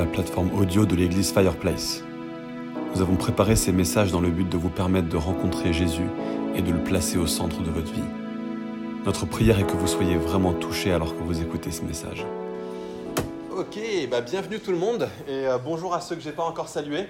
la 0.00 0.06
plateforme 0.06 0.50
audio 0.58 0.86
de 0.86 0.96
l'église 0.96 1.30
Fireplace. 1.30 2.02
Nous 2.94 3.02
avons 3.02 3.16
préparé 3.16 3.54
ces 3.54 3.70
messages 3.70 4.10
dans 4.10 4.22
le 4.22 4.30
but 4.30 4.48
de 4.48 4.56
vous 4.56 4.70
permettre 4.70 5.10
de 5.10 5.18
rencontrer 5.18 5.74
Jésus 5.74 6.06
et 6.54 6.62
de 6.62 6.72
le 6.72 6.82
placer 6.82 7.18
au 7.18 7.26
centre 7.26 7.60
de 7.60 7.68
votre 7.68 7.92
vie. 7.92 8.08
Notre 9.04 9.26
prière 9.26 9.60
est 9.60 9.66
que 9.66 9.76
vous 9.76 9.86
soyez 9.86 10.16
vraiment 10.16 10.54
touchés 10.54 10.90
alors 10.90 11.14
que 11.14 11.22
vous 11.22 11.42
écoutez 11.42 11.70
ce 11.70 11.82
message. 11.82 12.24
Ok, 13.54 13.78
bah 14.10 14.22
bienvenue 14.22 14.58
tout 14.58 14.70
le 14.70 14.78
monde 14.78 15.06
et 15.28 15.46
euh, 15.46 15.58
bonjour 15.58 15.92
à 15.92 16.00
ceux 16.00 16.16
que 16.16 16.22
j'ai 16.22 16.32
pas 16.32 16.44
encore 16.44 16.70
salués. 16.70 17.06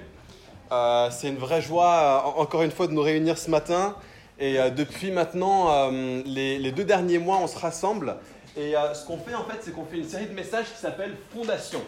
Euh, 0.72 1.10
c'est 1.12 1.28
une 1.28 1.38
vraie 1.38 1.62
joie 1.62 2.32
euh, 2.36 2.40
encore 2.40 2.62
une 2.62 2.72
fois 2.72 2.88
de 2.88 2.92
nous 2.92 3.02
réunir 3.02 3.38
ce 3.38 3.52
matin 3.52 3.94
et 4.40 4.56
depuis 4.70 5.12
maintenant 5.12 5.90
les, 6.24 6.72
deux 6.72 6.84
derniers 6.84 7.18
mois 7.18 7.38
on 7.40 7.46
se 7.46 7.58
rassemble 7.58 8.16
et 8.56 8.72
ce 8.94 9.06
qu'on 9.06 9.18
fait 9.18 9.34
en 9.34 9.44
fait 9.44 9.58
c'est 9.60 9.70
qu'on 9.70 9.84
fait 9.84 9.98
une 9.98 10.08
série 10.08 10.26
de 10.26 10.34
messages 10.34 10.72
qui 10.72 10.80
s'appelle 10.80 11.14
Fondation. 11.32 11.82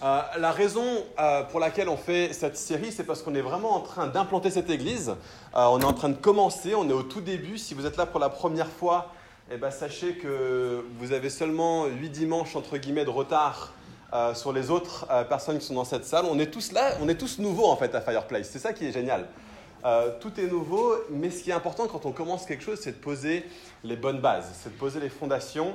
Euh, 0.00 0.20
la 0.38 0.52
raison 0.52 0.84
euh, 1.18 1.42
pour 1.42 1.58
laquelle 1.58 1.88
on 1.88 1.96
fait 1.96 2.32
cette 2.32 2.56
série, 2.56 2.92
c'est 2.92 3.02
parce 3.02 3.20
qu'on 3.20 3.34
est 3.34 3.40
vraiment 3.40 3.74
en 3.74 3.80
train 3.80 4.06
d'implanter 4.06 4.50
cette 4.50 4.70
église. 4.70 5.08
Euh, 5.08 5.64
on 5.70 5.80
est 5.80 5.84
en 5.84 5.92
train 5.92 6.08
de 6.08 6.16
commencer, 6.16 6.74
on 6.76 6.88
est 6.88 6.92
au 6.92 7.02
tout 7.02 7.20
début. 7.20 7.58
Si 7.58 7.74
vous 7.74 7.84
êtes 7.84 7.96
là 7.96 8.06
pour 8.06 8.20
la 8.20 8.28
première 8.28 8.68
fois, 8.68 9.12
eh 9.50 9.56
ben, 9.56 9.72
sachez 9.72 10.14
que 10.14 10.84
vous 11.00 11.10
avez 11.12 11.30
seulement 11.30 11.86
8 11.86 12.10
dimanches 12.10 12.54
entre 12.54 12.76
guillemets 12.76 13.04
de 13.04 13.10
retard 13.10 13.72
sur 14.34 14.54
les 14.54 14.70
autres 14.70 15.06
personnes 15.28 15.58
qui 15.58 15.66
sont 15.66 15.74
dans 15.74 15.84
cette 15.84 16.06
salle. 16.06 16.24
On 16.30 16.38
est 16.38 16.50
tous 16.50 16.72
là, 16.72 16.92
on 17.02 17.08
est 17.10 17.14
tous 17.14 17.38
nouveaux 17.38 17.66
en 17.66 17.76
fait 17.76 17.94
à 17.94 18.00
Fireplace. 18.00 18.48
C'est 18.50 18.58
ça 18.58 18.72
qui 18.72 18.86
est 18.86 18.92
génial. 18.92 19.26
Euh, 19.84 20.10
tout 20.20 20.38
est 20.40 20.46
nouveau, 20.46 20.94
mais 21.10 21.30
ce 21.30 21.42
qui 21.42 21.50
est 21.50 21.54
important 21.54 21.86
quand 21.86 22.04
on 22.04 22.12
commence 22.12 22.46
quelque 22.46 22.64
chose, 22.64 22.80
c'est 22.80 22.92
de 22.92 22.96
poser 22.96 23.44
les 23.84 23.96
bonnes 23.96 24.20
bases, 24.20 24.50
c'est 24.54 24.72
de 24.72 24.78
poser 24.78 24.98
les 24.98 25.08
fondations. 25.08 25.74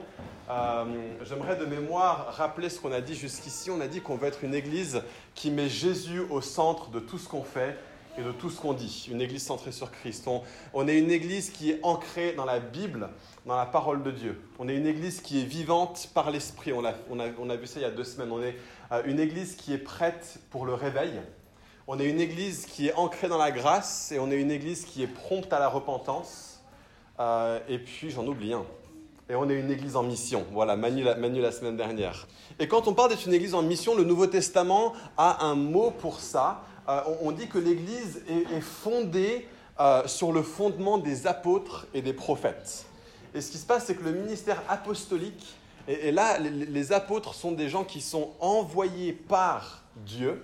Euh, 0.50 0.84
J'aimerais 1.24 1.56
de 1.56 1.66
mémoire 1.66 2.34
rappeler 2.36 2.70
ce 2.70 2.80
qu'on 2.80 2.92
a 2.92 3.02
dit 3.02 3.16
jusqu'ici. 3.16 3.72
On 3.72 3.80
a 3.80 3.88
dit 3.88 4.02
qu'on 4.02 4.16
veut 4.16 4.28
être 4.28 4.44
une 4.44 4.56
église 4.56 5.02
qui 5.36 5.52
met 5.52 5.70
Jésus 5.70 6.22
au 6.30 6.42
centre 6.42 6.90
de 6.90 7.00
tout 7.00 7.18
ce 7.18 7.30
qu'on 7.30 7.44
fait 7.44 7.78
et 8.18 8.22
de 8.22 8.32
tout 8.32 8.50
ce 8.50 8.60
qu'on 8.60 8.74
dit. 8.74 9.08
Une 9.10 9.22
église 9.22 9.44
centrée 9.44 9.72
sur 9.72 9.90
Christ. 9.90 10.28
On, 10.74 10.88
est 10.88 11.00
une 11.00 11.10
église 11.10 11.50
qui 11.50 11.72
est 11.72 11.80
ancrée 11.82 12.34
dans 12.34 12.46
la 12.46 12.60
Bible, 12.60 13.10
dans 13.46 13.56
la 13.56 13.66
parole 13.66 14.04
de 14.04 14.12
Dieu. 14.12 14.42
On 14.60 14.68
est 14.68 14.76
une 14.76 14.86
église 14.86 15.22
qui 15.22 15.42
est 15.42 15.46
vivante 15.46 16.10
par 16.14 16.30
l'Esprit. 16.30 16.74
On 16.74 16.84
a 16.84 17.56
vu 17.56 17.68
ça 17.68 17.80
il 17.80 17.84
y 17.84 17.86
a 17.86 17.92
deux 17.92 18.04
semaines. 18.04 18.32
On 18.32 18.44
est 18.44 18.56
euh, 18.92 19.02
une 19.06 19.20
église 19.20 19.56
qui 19.56 19.74
est 19.74 19.80
prête 19.80 20.40
pour 20.52 20.66
le 20.66 20.74
réveil. 20.74 21.14
On 21.86 22.00
est 22.00 22.06
une 22.06 22.22
église 22.22 22.66
qui 22.66 22.88
est 22.88 22.94
ancrée 22.94 23.28
dans 23.28 23.38
la 23.38 23.52
grâce 23.52 24.14
et 24.14 24.20
on 24.20 24.32
est 24.32 24.40
une 24.40 24.52
église 24.52 24.86
qui 24.86 25.04
est 25.04 25.08
prompte 25.08 25.52
à 25.52 25.60
la 25.60 25.68
repentance. 25.68 26.62
Euh, 27.20 27.60
et 27.68 27.78
puis 27.78 28.10
j'en 28.10 28.26
oublie 28.26 28.54
un. 28.54 28.64
Et 29.30 29.36
on 29.36 29.50
est 29.50 29.60
une 29.60 29.70
église 29.70 29.98
en 29.98 30.04
mission. 30.04 30.46
Voilà, 30.54 30.78
Manu 30.78 31.04
la, 31.04 31.52
semaine 31.52 31.76
dernière. 31.76 32.28
Et 32.58 32.70
quand 32.70 32.88
on 32.88 32.94
parle 32.94 33.10
d'être 33.10 33.26
une 33.26 33.34
église 33.34 33.54
en 33.54 33.62
mission, 33.62 33.96
le 33.96 34.06
Nouveau 34.06 34.28
Testament 34.28 34.94
a 35.18 35.46
un 35.46 35.56
mot 35.56 35.92
pour 35.92 36.22
ça. 36.22 36.64
Euh, 36.88 37.02
on, 37.22 37.34
dit 37.34 37.48
que 37.48 37.58
l'église 37.58 38.24
est, 38.30 38.62
fondée 38.62 39.48
euh, 39.82 40.08
sur 40.08 40.32
le 40.32 40.42
fondement 40.42 40.98
des 40.98 41.28
apôtres 41.28 41.86
et 41.94 42.02
des 42.02 42.14
prophètes. 42.14 42.86
Et 43.36 43.42
ce 43.42 43.52
qui 43.52 43.58
se 43.58 43.66
passe, 43.66 43.86
c'est 43.86 43.96
que 43.96 44.04
le 44.04 44.14
ministère 44.14 44.62
apostolique, 44.70 45.56
et, 45.90 46.14
là, 46.14 46.40
les 46.40 46.94
apôtres 46.94 47.34
sont 47.34 47.52
des 47.52 47.68
gens 47.68 47.84
qui 47.84 48.00
sont 48.00 48.32
envoyés 48.40 49.12
par 49.12 49.84
Dieu 50.06 50.42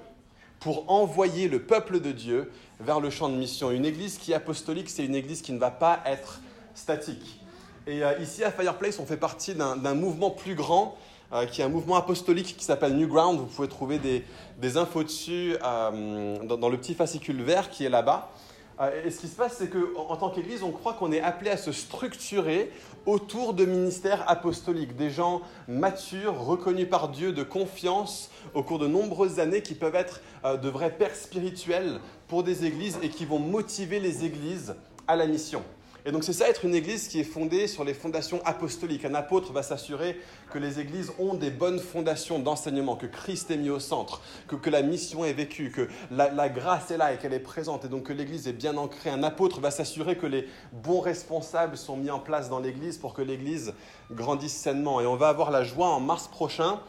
pour 0.59 0.91
envoyer 0.91 1.47
le 1.47 1.61
peuple 1.61 1.99
de 1.99 2.11
Dieu 2.11 2.51
vers 2.79 2.99
le 2.99 3.09
champ 3.09 3.29
de 3.29 3.35
mission. 3.35 3.71
Une 3.71 3.85
église 3.85 4.17
qui 4.17 4.31
est 4.31 4.35
apostolique, 4.35 4.89
c'est 4.89 5.05
une 5.05 5.15
église 5.15 5.41
qui 5.41 5.53
ne 5.53 5.59
va 5.59 5.71
pas 5.71 5.99
être 6.05 6.41
statique. 6.73 7.39
Et 7.87 8.03
euh, 8.03 8.17
ici 8.19 8.43
à 8.43 8.51
Fireplace, 8.51 8.99
on 8.99 9.05
fait 9.05 9.17
partie 9.17 9.55
d'un 9.55 9.93
mouvement 9.95 10.29
plus 10.29 10.55
grand, 10.55 10.97
euh, 11.31 11.45
qui 11.45 11.61
est 11.61 11.63
un 11.63 11.69
mouvement 11.69 11.95
apostolique 11.95 12.55
qui 12.57 12.65
s'appelle 12.65 12.95
New 12.95 13.07
Ground. 13.07 13.39
Vous 13.39 13.45
pouvez 13.45 13.67
trouver 13.67 13.99
des, 13.99 14.77
infos 14.77 15.03
dessus 15.03 15.55
euh, 15.63 16.37
dans, 16.43 16.69
le 16.69 16.77
petit 16.77 16.93
fascicule 16.93 17.41
vert 17.41 17.69
qui 17.69 17.85
est 17.85 17.89
là-bas. 17.89 18.31
Euh, 18.79 19.05
et 19.05 19.11
ce 19.11 19.19
qui 19.19 19.27
se 19.27 19.35
passe, 19.35 19.57
c'est 19.57 19.69
qu'en 19.69 20.09
en 20.09 20.15
tant 20.15 20.29
qu'Église, 20.29 20.63
on 20.63 20.71
croit 20.71 20.93
qu'on 20.93 21.11
est 21.11 21.21
appelé 21.21 21.51
à 21.51 21.57
se 21.57 21.71
structurer 21.71 22.71
autour 23.05 23.53
de 23.53 23.65
ministères 23.65 24.23
apostoliques, 24.29 24.95
des 24.95 25.09
gens 25.09 25.41
matures, 25.67 26.39
reconnus 26.39 26.89
par 26.89 27.09
Dieu, 27.09 27.33
de 27.33 27.43
confiance 27.43 28.29
au 28.53 28.63
cours 28.63 28.79
de 28.79 28.87
nombreuses 28.87 29.39
années, 29.39 29.61
qui 29.61 29.75
peuvent 29.75 29.95
être 29.95 30.21
euh, 30.45 30.57
de 30.57 30.69
vrais 30.69 30.91
pères 30.91 31.15
spirituels 31.15 31.99
pour 32.27 32.43
des 32.43 32.65
églises 32.65 32.99
et 33.01 33.09
qui 33.09 33.25
vont 33.25 33.39
motiver 33.39 33.99
les 33.99 34.23
églises 34.23 34.75
à 35.07 35.15
la 35.15 35.27
mission. 35.27 35.63
Et 36.05 36.11
donc 36.11 36.23
c'est 36.23 36.33
ça 36.33 36.47
être 36.47 36.65
une 36.65 36.75
église 36.75 37.07
qui 37.07 37.19
est 37.19 37.25
fondée 37.25 37.67
sur 37.67 37.83
les 37.83 37.93
fondations 37.93 38.41
apostoliques. 38.45 39.05
Un 39.05 39.15
apôtre 39.15 39.51
va 39.51 39.63
s'assurer 39.63 40.19
que 40.51 40.57
les 40.57 40.79
églises 40.79 41.11
ont 41.19 41.33
des 41.33 41.49
bonnes 41.49 41.79
fondations 41.79 42.39
d'enseignement, 42.39 42.95
que 42.95 43.05
Christ 43.05 43.51
est 43.51 43.57
mis 43.57 43.69
au 43.69 43.79
centre, 43.79 44.21
que, 44.47 44.55
que 44.55 44.69
la 44.69 44.81
mission 44.81 45.25
est 45.25 45.33
vécue, 45.33 45.71
que 45.71 45.89
la, 46.09 46.29
la 46.29 46.49
grâce 46.49 46.91
est 46.91 46.97
là 46.97 47.13
et 47.13 47.17
qu'elle 47.17 47.33
est 47.33 47.39
présente, 47.39 47.85
et 47.85 47.89
donc 47.89 48.03
que 48.03 48.13
l'église 48.13 48.47
est 48.47 48.53
bien 48.53 48.77
ancrée. 48.77 49.09
Un 49.09 49.23
apôtre 49.23 49.59
va 49.59 49.71
s'assurer 49.71 50.17
que 50.17 50.25
les 50.25 50.47
bons 50.71 51.01
responsables 51.01 51.77
sont 51.77 51.97
mis 51.97 52.09
en 52.09 52.19
place 52.19 52.49
dans 52.49 52.59
l'église 52.59 52.97
pour 52.97 53.13
que 53.13 53.21
l'église 53.21 53.73
grandisse 54.11 54.55
sainement. 54.55 55.01
Et 55.01 55.05
on 55.05 55.15
va 55.15 55.29
avoir 55.29 55.51
la 55.51 55.63
joie 55.63 55.87
en 55.87 55.99
mars 55.99 56.27
prochain 56.27 56.79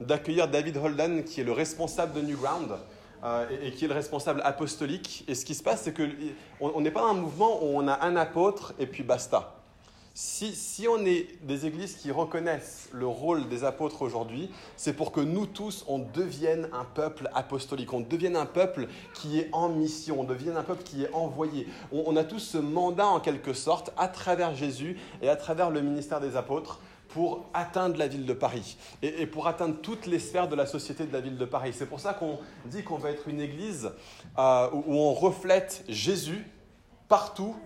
d'accueillir 0.00 0.48
David 0.48 0.76
Holden, 0.76 1.24
qui 1.24 1.40
est 1.40 1.44
le 1.44 1.52
responsable 1.52 2.12
de 2.12 2.20
New 2.20 2.36
Ground. 2.36 2.76
Euh, 3.24 3.46
et, 3.62 3.72
qui 3.72 3.84
est 3.84 3.88
le 3.88 3.94
responsable 3.94 4.40
apostolique. 4.44 5.24
Et 5.26 5.34
ce 5.34 5.44
qui 5.44 5.54
se 5.54 5.62
passe, 5.62 5.82
c'est 5.82 5.94
qu'on 5.94 6.80
n'est 6.80 6.90
pas 6.92 7.02
un 7.02 7.14
mouvement 7.14 7.64
où 7.64 7.76
on 7.76 7.88
a 7.88 8.04
un 8.04 8.14
apôtre 8.14 8.74
et 8.78 8.86
puis 8.86 9.02
basta. 9.02 9.54
Si, 10.14 10.52
si, 10.54 10.86
on 10.88 11.04
est 11.04 11.26
des 11.42 11.66
églises 11.66 11.96
qui 11.96 12.10
reconnaissent 12.10 12.88
le 12.92 13.06
rôle 13.06 13.48
des 13.48 13.64
apôtres 13.64 14.02
aujourd'hui, 14.02 14.50
c'est 14.76 14.92
pour 14.92 15.10
que 15.10 15.20
nous 15.20 15.46
tous, 15.46 15.84
on 15.88 15.98
devienne 15.98 16.68
un 16.72 16.84
peuple 16.84 17.28
apostolique, 17.34 17.92
on 17.92 18.00
devienne 18.00 18.36
un 18.36 18.46
peuple 18.46 18.88
qui 19.14 19.38
est 19.38 19.48
en 19.52 19.68
mission, 19.68 20.20
on 20.20 20.24
devienne 20.24 20.56
un 20.56 20.64
peuple 20.64 20.82
qui 20.82 21.04
est 21.04 21.12
envoyé. 21.12 21.68
On, 21.92 22.04
on 22.06 22.16
a 22.16 22.24
tous 22.24 22.40
ce 22.40 22.58
mandat 22.58 23.06
en 23.06 23.20
quelque 23.20 23.52
sorte 23.52 23.92
à 23.96 24.08
travers 24.08 24.54
Jésus 24.54 24.96
et 25.22 25.28
à 25.28 25.36
travers 25.36 25.70
le 25.70 25.82
ministère 25.82 26.20
des 26.20 26.36
apôtres 26.36 26.80
pour 27.08 27.46
atteindre 27.54 27.96
la 27.96 28.06
ville 28.06 28.26
de 28.26 28.32
Paris 28.32 28.76
et, 29.02 29.26
pour 29.26 29.46
atteindre 29.46 29.76
toutes 29.80 30.06
les 30.06 30.18
sphères 30.18 30.48
de 30.48 30.54
la 30.54 30.66
société 30.66 31.04
de 31.04 31.12
la 31.12 31.20
ville 31.20 31.38
de 31.38 31.44
Paris. 31.44 31.72
C'est 31.74 31.86
pour 31.86 32.00
ça 32.00 32.14
qu'on 32.14 32.38
dit 32.66 32.84
qu'on 32.84 32.98
va 32.98 33.10
être 33.10 33.28
une 33.28 33.40
église 33.40 33.90
euh, 34.38 34.68
où, 34.72 34.94
on 34.94 35.14
reflète 35.14 35.84
Jésus 35.88 36.44
partout, 37.08 37.56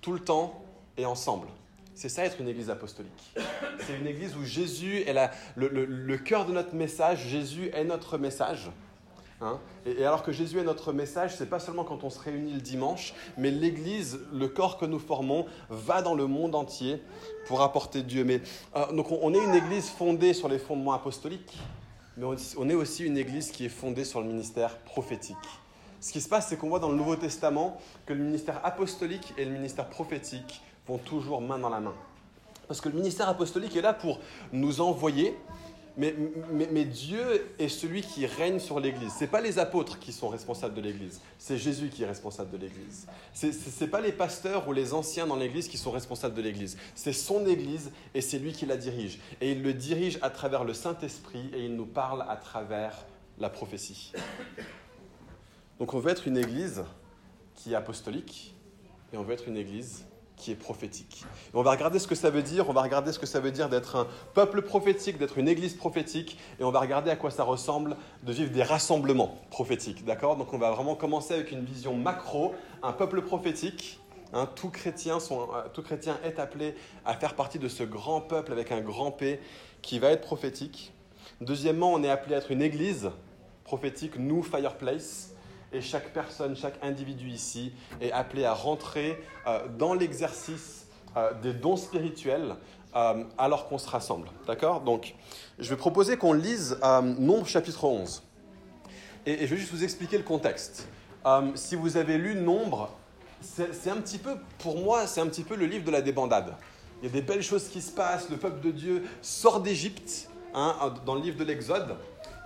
tout 0.00 0.12
le 0.12 0.20
temps 0.20 0.62
et 0.96 1.06
ensemble. 1.06 1.48
C'est 1.94 2.08
ça 2.08 2.24
être 2.24 2.40
une 2.40 2.48
église 2.48 2.70
apostolique. 2.70 3.34
C'est 3.80 3.96
une 3.98 4.06
église 4.06 4.36
où 4.36 4.44
Jésus 4.44 5.02
est 5.06 5.14
le, 5.56 6.16
cœur 6.16 6.46
de 6.46 6.52
notre 6.52 6.74
message, 6.74 7.26
Jésus 7.26 7.70
est 7.74 7.84
notre 7.84 8.16
message. 8.16 8.70
Hein 9.40 9.58
et, 9.86 10.04
alors 10.04 10.22
que 10.22 10.32
Jésus 10.32 10.58
est 10.58 10.64
notre 10.64 10.92
message, 10.92 11.34
c'est 11.36 11.48
pas 11.48 11.60
seulement 11.60 11.84
quand 11.84 12.04
on 12.04 12.10
se 12.10 12.18
réunit 12.20 12.52
le 12.52 12.60
dimanche, 12.60 13.14
mais 13.38 13.50
l'Église, 13.50 14.20
le 14.32 14.48
corps 14.48 14.76
que 14.76 14.84
nous 14.84 14.98
formons, 14.98 15.46
va 15.70 16.02
dans 16.02 16.14
le 16.14 16.26
monde 16.26 16.54
entier 16.54 17.02
pour 17.46 17.62
apporter 17.62 18.02
Dieu. 18.02 18.24
Mais, 18.24 18.42
euh, 18.76 18.92
donc 18.92 19.10
on, 19.10 19.32
est 19.32 19.42
une 19.42 19.54
Église 19.54 19.88
fondée 19.88 20.34
sur 20.34 20.48
les 20.48 20.58
fondements 20.58 20.92
apostoliques, 20.92 21.58
mais 22.16 22.26
on 22.58 22.68
est 22.68 22.74
aussi 22.74 23.04
une 23.04 23.16
Église 23.16 23.50
qui 23.50 23.64
est 23.64 23.70
fondée 23.70 24.04
sur 24.04 24.20
le 24.20 24.26
ministère 24.26 24.76
prophétique. 24.78 25.36
Ce 26.00 26.12
qui 26.12 26.20
se 26.20 26.28
passe, 26.28 26.48
c'est 26.48 26.56
qu'on 26.56 26.68
voit 26.68 26.78
dans 26.78 26.90
le 26.90 26.96
Nouveau 26.96 27.16
Testament 27.16 27.78
que 28.06 28.12
le 28.12 28.22
ministère 28.22 28.60
apostolique 28.64 29.34
et 29.36 29.44
le 29.44 29.50
ministère 29.50 29.88
prophétique 29.88 30.62
vont 30.86 30.98
toujours 30.98 31.40
main 31.40 31.58
dans 31.58 31.68
la 31.68 31.80
main. 31.80 31.94
Parce 32.68 32.80
que 32.80 32.88
le 32.88 32.94
ministère 32.94 33.28
apostolique 33.28 33.76
est 33.76 33.82
là 33.82 33.92
pour 33.92 34.20
nous 34.52 34.80
envoyer, 34.80 35.36
mais, 36.00 36.84
Dieu 36.84 37.46
est 37.58 37.68
celui 37.68 38.00
qui 38.00 38.24
règne 38.26 38.58
sur 38.58 38.80
l'Église. 38.80 39.12
Ce 39.14 39.20
n'est 39.20 39.30
pas 39.30 39.40
les 39.40 39.58
apôtres 39.58 39.98
qui 39.98 40.12
sont 40.12 40.28
responsables 40.28 40.74
de 40.74 40.80
l'Église, 40.80 41.20
c'est 41.38 41.58
Jésus 41.58 41.90
qui 41.90 42.02
est 42.02 42.06
responsable 42.06 42.50
de 42.50 42.56
l'Église. 42.56 43.06
Ce 43.34 43.46
n'est 43.46 43.90
pas 43.90 44.00
les 44.00 44.12
pasteurs 44.12 44.66
ou 44.66 44.72
les 44.72 44.94
anciens 44.94 45.26
dans 45.26 45.36
l'Église 45.36 45.68
qui 45.68 45.76
sont 45.76 45.90
responsables 45.90 46.34
de 46.34 46.42
l'Église. 46.42 46.78
C'est 46.94 47.12
son 47.12 47.46
Église 47.46 47.92
et 48.14 48.22
c'est 48.22 48.38
lui 48.38 48.52
qui 48.52 48.64
la 48.64 48.76
dirige. 48.76 49.20
Et 49.40 49.52
il 49.52 49.62
le 49.62 49.74
dirige 49.74 50.18
à 50.22 50.30
travers 50.30 50.64
le 50.64 50.72
Saint-Esprit 50.72 51.50
et 51.54 51.64
il 51.64 51.76
nous 51.76 51.86
parle 51.86 52.24
à 52.28 52.36
travers 52.36 53.04
la 53.38 53.50
prophétie. 53.50 54.12
Donc 55.78 55.92
on 55.94 55.98
veut 55.98 56.10
être 56.10 56.26
une 56.26 56.38
Église 56.38 56.82
qui 57.54 57.72
est 57.72 57.76
apostolique 57.76 58.54
et 59.12 59.18
on 59.18 59.22
veut 59.22 59.34
être 59.34 59.48
une 59.48 59.56
Église 59.56 60.04
qui 60.40 60.50
est 60.50 60.56
prophétique. 60.56 61.24
Et 61.52 61.56
on 61.56 61.62
va 61.62 61.70
regarder 61.70 61.98
ce 61.98 62.08
que 62.08 62.14
ça 62.14 62.30
veut 62.30 62.42
dire, 62.42 62.68
on 62.68 62.72
va 62.72 62.82
regarder 62.82 63.12
ce 63.12 63.18
que 63.18 63.26
ça 63.26 63.40
veut 63.40 63.50
dire 63.50 63.68
d'être 63.68 63.96
un 63.96 64.06
peuple 64.34 64.62
prophétique, 64.62 65.18
d'être 65.18 65.38
une 65.38 65.48
église 65.48 65.74
prophétique, 65.74 66.38
et 66.58 66.64
on 66.64 66.70
va 66.70 66.80
regarder 66.80 67.10
à 67.10 67.16
quoi 67.16 67.30
ça 67.30 67.44
ressemble 67.44 67.96
de 68.22 68.32
vivre 68.32 68.50
des 68.50 68.62
rassemblements 68.62 69.38
prophétiques. 69.50 70.04
D'accord? 70.04 70.36
Donc 70.36 70.52
on 70.52 70.58
va 70.58 70.70
vraiment 70.70 70.94
commencer 70.94 71.34
avec 71.34 71.52
une 71.52 71.64
vision 71.64 71.94
macro, 71.94 72.54
un 72.82 72.92
peuple 72.92 73.22
prophétique. 73.22 74.00
Hein, 74.32 74.48
tout, 74.54 74.70
chrétien 74.70 75.18
euh, 75.18 75.68
tout 75.74 75.82
chrétien 75.82 76.16
est 76.22 76.38
appelé 76.38 76.76
à 77.04 77.14
faire 77.14 77.34
partie 77.34 77.58
de 77.58 77.66
ce 77.66 77.82
grand 77.82 78.20
peuple 78.20 78.52
avec 78.52 78.70
un 78.70 78.80
grand 78.80 79.10
P 79.10 79.40
qui 79.82 79.98
va 79.98 80.10
être 80.10 80.20
prophétique. 80.20 80.92
Deuxièmement, 81.40 81.92
on 81.92 82.04
est 82.04 82.10
appelé 82.10 82.36
à 82.36 82.38
être 82.38 82.52
une 82.52 82.62
église 82.62 83.10
prophétique, 83.64 84.16
nous, 84.16 84.42
Fireplace 84.44 85.34
et 85.72 85.80
chaque 85.80 86.12
personne, 86.12 86.56
chaque 86.56 86.82
individu 86.82 87.28
ici 87.28 87.72
est 88.00 88.12
appelé 88.12 88.44
à 88.44 88.54
rentrer 88.54 89.22
euh, 89.46 89.66
dans 89.78 89.94
l'exercice 89.94 90.86
euh, 91.16 91.32
des 91.42 91.52
dons 91.52 91.76
spirituels 91.76 92.56
euh, 92.96 93.24
alors 93.38 93.68
qu'on 93.68 93.78
se 93.78 93.88
rassemble. 93.88 94.28
D'accord? 94.46 94.80
Donc, 94.80 95.14
je 95.58 95.70
vais 95.70 95.76
proposer 95.76 96.16
qu'on 96.16 96.32
lise 96.32 96.78
Nombre 97.18 97.46
chapitre 97.46 97.84
11. 97.84 98.22
Et, 99.26 99.46
je 99.46 99.54
vais 99.54 99.56
juste 99.56 99.72
vous 99.72 99.84
expliquer 99.84 100.18
le 100.18 100.24
contexte. 100.24 100.88
Si 101.54 101.76
vous 101.76 101.96
avez 101.98 102.16
lu 102.16 102.34
Nombre, 102.34 102.90
c'est 103.40 103.90
un 103.90 103.98
petit 103.98 104.18
peu, 104.18 104.36
pour 104.58 104.78
moi, 104.78 105.06
c'est 105.06 105.20
un 105.20 105.26
petit 105.26 105.44
peu 105.44 105.54
le 105.54 105.66
livre 105.66 105.84
de 105.84 105.90
la 105.90 106.00
débandade. 106.00 106.56
Il 107.02 107.06
y 107.06 107.08
a 107.08 107.12
des 107.12 107.22
belles 107.22 107.42
choses 107.42 107.68
qui 107.68 107.80
se 107.80 107.92
passent, 107.92 108.28
le 108.30 108.36
peuple 108.36 108.60
de 108.60 108.70
Dieu 108.70 109.04
sort 109.22 109.60
d'Égypte, 109.60 110.30
hein, 110.54 110.94
dans 111.04 111.14
le 111.14 111.20
livre 111.20 111.38
de 111.38 111.44
l'Exode, 111.44 111.96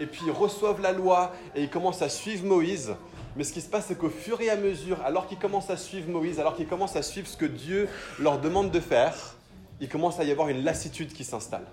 et 0.01 0.07
puis 0.07 0.23
ils 0.27 0.33
reçoivent 0.33 0.81
la 0.81 0.93
loi 0.93 1.33
et 1.55 1.63
ils 1.63 1.71
commencent 1.71 2.03
à 2.03 2.09
suivre 2.09 2.45
Moïse. 2.45 2.95
Mais 3.37 3.45
ce 3.45 3.53
qui 3.53 3.61
se 3.61 3.69
passe, 3.69 3.87
c'est 3.89 3.99
qu'au 3.99 4.11
fur 4.11 4.41
et 4.41 4.51
à 4.51 4.57
mesure, 4.57 5.01
alors 5.05 5.27
qu'ils 5.27 5.39
commencent 5.39 5.71
à 5.71 5.77
suivre 5.77 6.09
Moïse, 6.09 6.39
alors 6.39 6.55
qu'ils 6.55 6.69
commencent 6.69 6.97
à 6.97 7.03
suivre 7.03 7.27
ce 7.27 7.37
que 7.37 7.47
Dieu 7.47 7.89
leur 8.19 8.41
demande 8.41 8.71
de 8.71 8.81
faire, 8.81 9.35
il 9.81 9.89
commence 9.89 10.21
à 10.21 10.25
y 10.25 10.31
avoir 10.31 10.49
une 10.49 10.63
lassitude 10.63 11.13
qui 11.13 11.25
s'installe. 11.25 11.67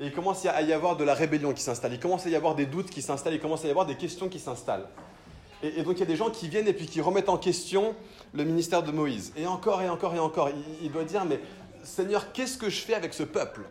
Et 0.00 0.06
il 0.06 0.12
commence 0.12 0.46
à 0.46 0.62
y 0.62 0.72
avoir 0.72 0.96
de 0.96 1.04
la 1.04 1.12
rébellion 1.12 1.52
qui 1.52 1.62
s'installe, 1.62 1.92
il 1.92 2.00
commence 2.00 2.24
à 2.24 2.30
y 2.30 2.36
avoir 2.36 2.54
des 2.54 2.64
doutes 2.64 2.88
qui 2.88 3.02
s'installent, 3.02 3.34
il 3.34 3.40
commence 3.40 3.64
à 3.64 3.68
y 3.68 3.70
avoir 3.70 3.84
des 3.84 3.96
questions 3.96 4.30
qui 4.30 4.38
s'installent. 4.38 4.86
Et, 5.62 5.82
donc 5.82 5.96
il 5.96 6.00
y 6.00 6.04
a 6.04 6.06
des 6.06 6.16
gens 6.16 6.30
qui 6.30 6.48
viennent 6.48 6.68
et 6.68 6.72
puis 6.72 6.86
qui 6.86 7.02
remettent 7.02 7.28
en 7.28 7.36
question 7.36 7.94
le 8.32 8.44
ministère 8.44 8.82
de 8.82 8.92
Moïse. 8.92 9.32
Et 9.36 9.46
encore 9.46 9.82
et 9.82 9.90
encore 9.90 10.14
et 10.14 10.18
encore, 10.18 10.48
il, 10.82 10.90
doit 10.90 11.04
dire, 11.04 11.26
mais 11.26 11.38
Seigneur, 11.82 12.32
qu'est-ce 12.32 12.58
que 12.58 12.70
je 12.70 12.80
fais 12.80 12.94
avec 12.94 13.14
ce 13.14 13.22
peuple? 13.22 13.62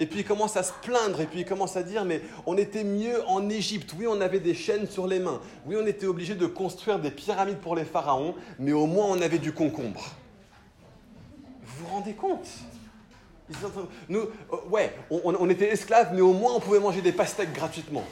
Et 0.00 0.06
puis 0.06 0.20
il 0.20 0.24
commence 0.24 0.56
à 0.56 0.62
se 0.62 0.72
plaindre, 0.82 1.20
et 1.20 1.26
puis 1.26 1.40
il 1.40 1.44
commence 1.44 1.76
à 1.76 1.82
dire, 1.82 2.04
mais 2.04 2.22
on 2.46 2.56
était 2.56 2.84
mieux 2.84 3.26
en 3.26 3.48
Égypte. 3.48 3.94
Oui, 3.98 4.06
on 4.06 4.20
avait 4.20 4.40
des 4.40 4.54
chaînes 4.54 4.88
sur 4.88 5.06
les 5.06 5.18
mains. 5.18 5.40
Oui, 5.66 5.76
on 5.80 5.86
était 5.86 6.06
obligé 6.06 6.34
de 6.34 6.46
construire 6.46 6.98
des 6.98 7.10
pyramides 7.10 7.58
pour 7.58 7.74
les 7.74 7.84
pharaons, 7.84 8.34
mais 8.58 8.72
au 8.72 8.86
moins 8.86 9.06
on 9.06 9.20
avait 9.20 9.38
du 9.38 9.52
concombre. 9.52 10.04
Vous 11.62 11.84
vous 11.84 11.90
rendez 11.94 12.14
compte? 12.14 12.48
Nous, 14.10 14.20
euh, 14.20 14.56
ouais, 14.68 14.94
on 15.10 15.48
était 15.48 15.72
esclaves, 15.72 16.10
mais 16.12 16.20
au 16.20 16.34
moins 16.34 16.54
on 16.54 16.60
pouvait 16.60 16.80
manger 16.80 17.00
des 17.00 17.12
pastèques 17.12 17.54
gratuitement 17.54 18.04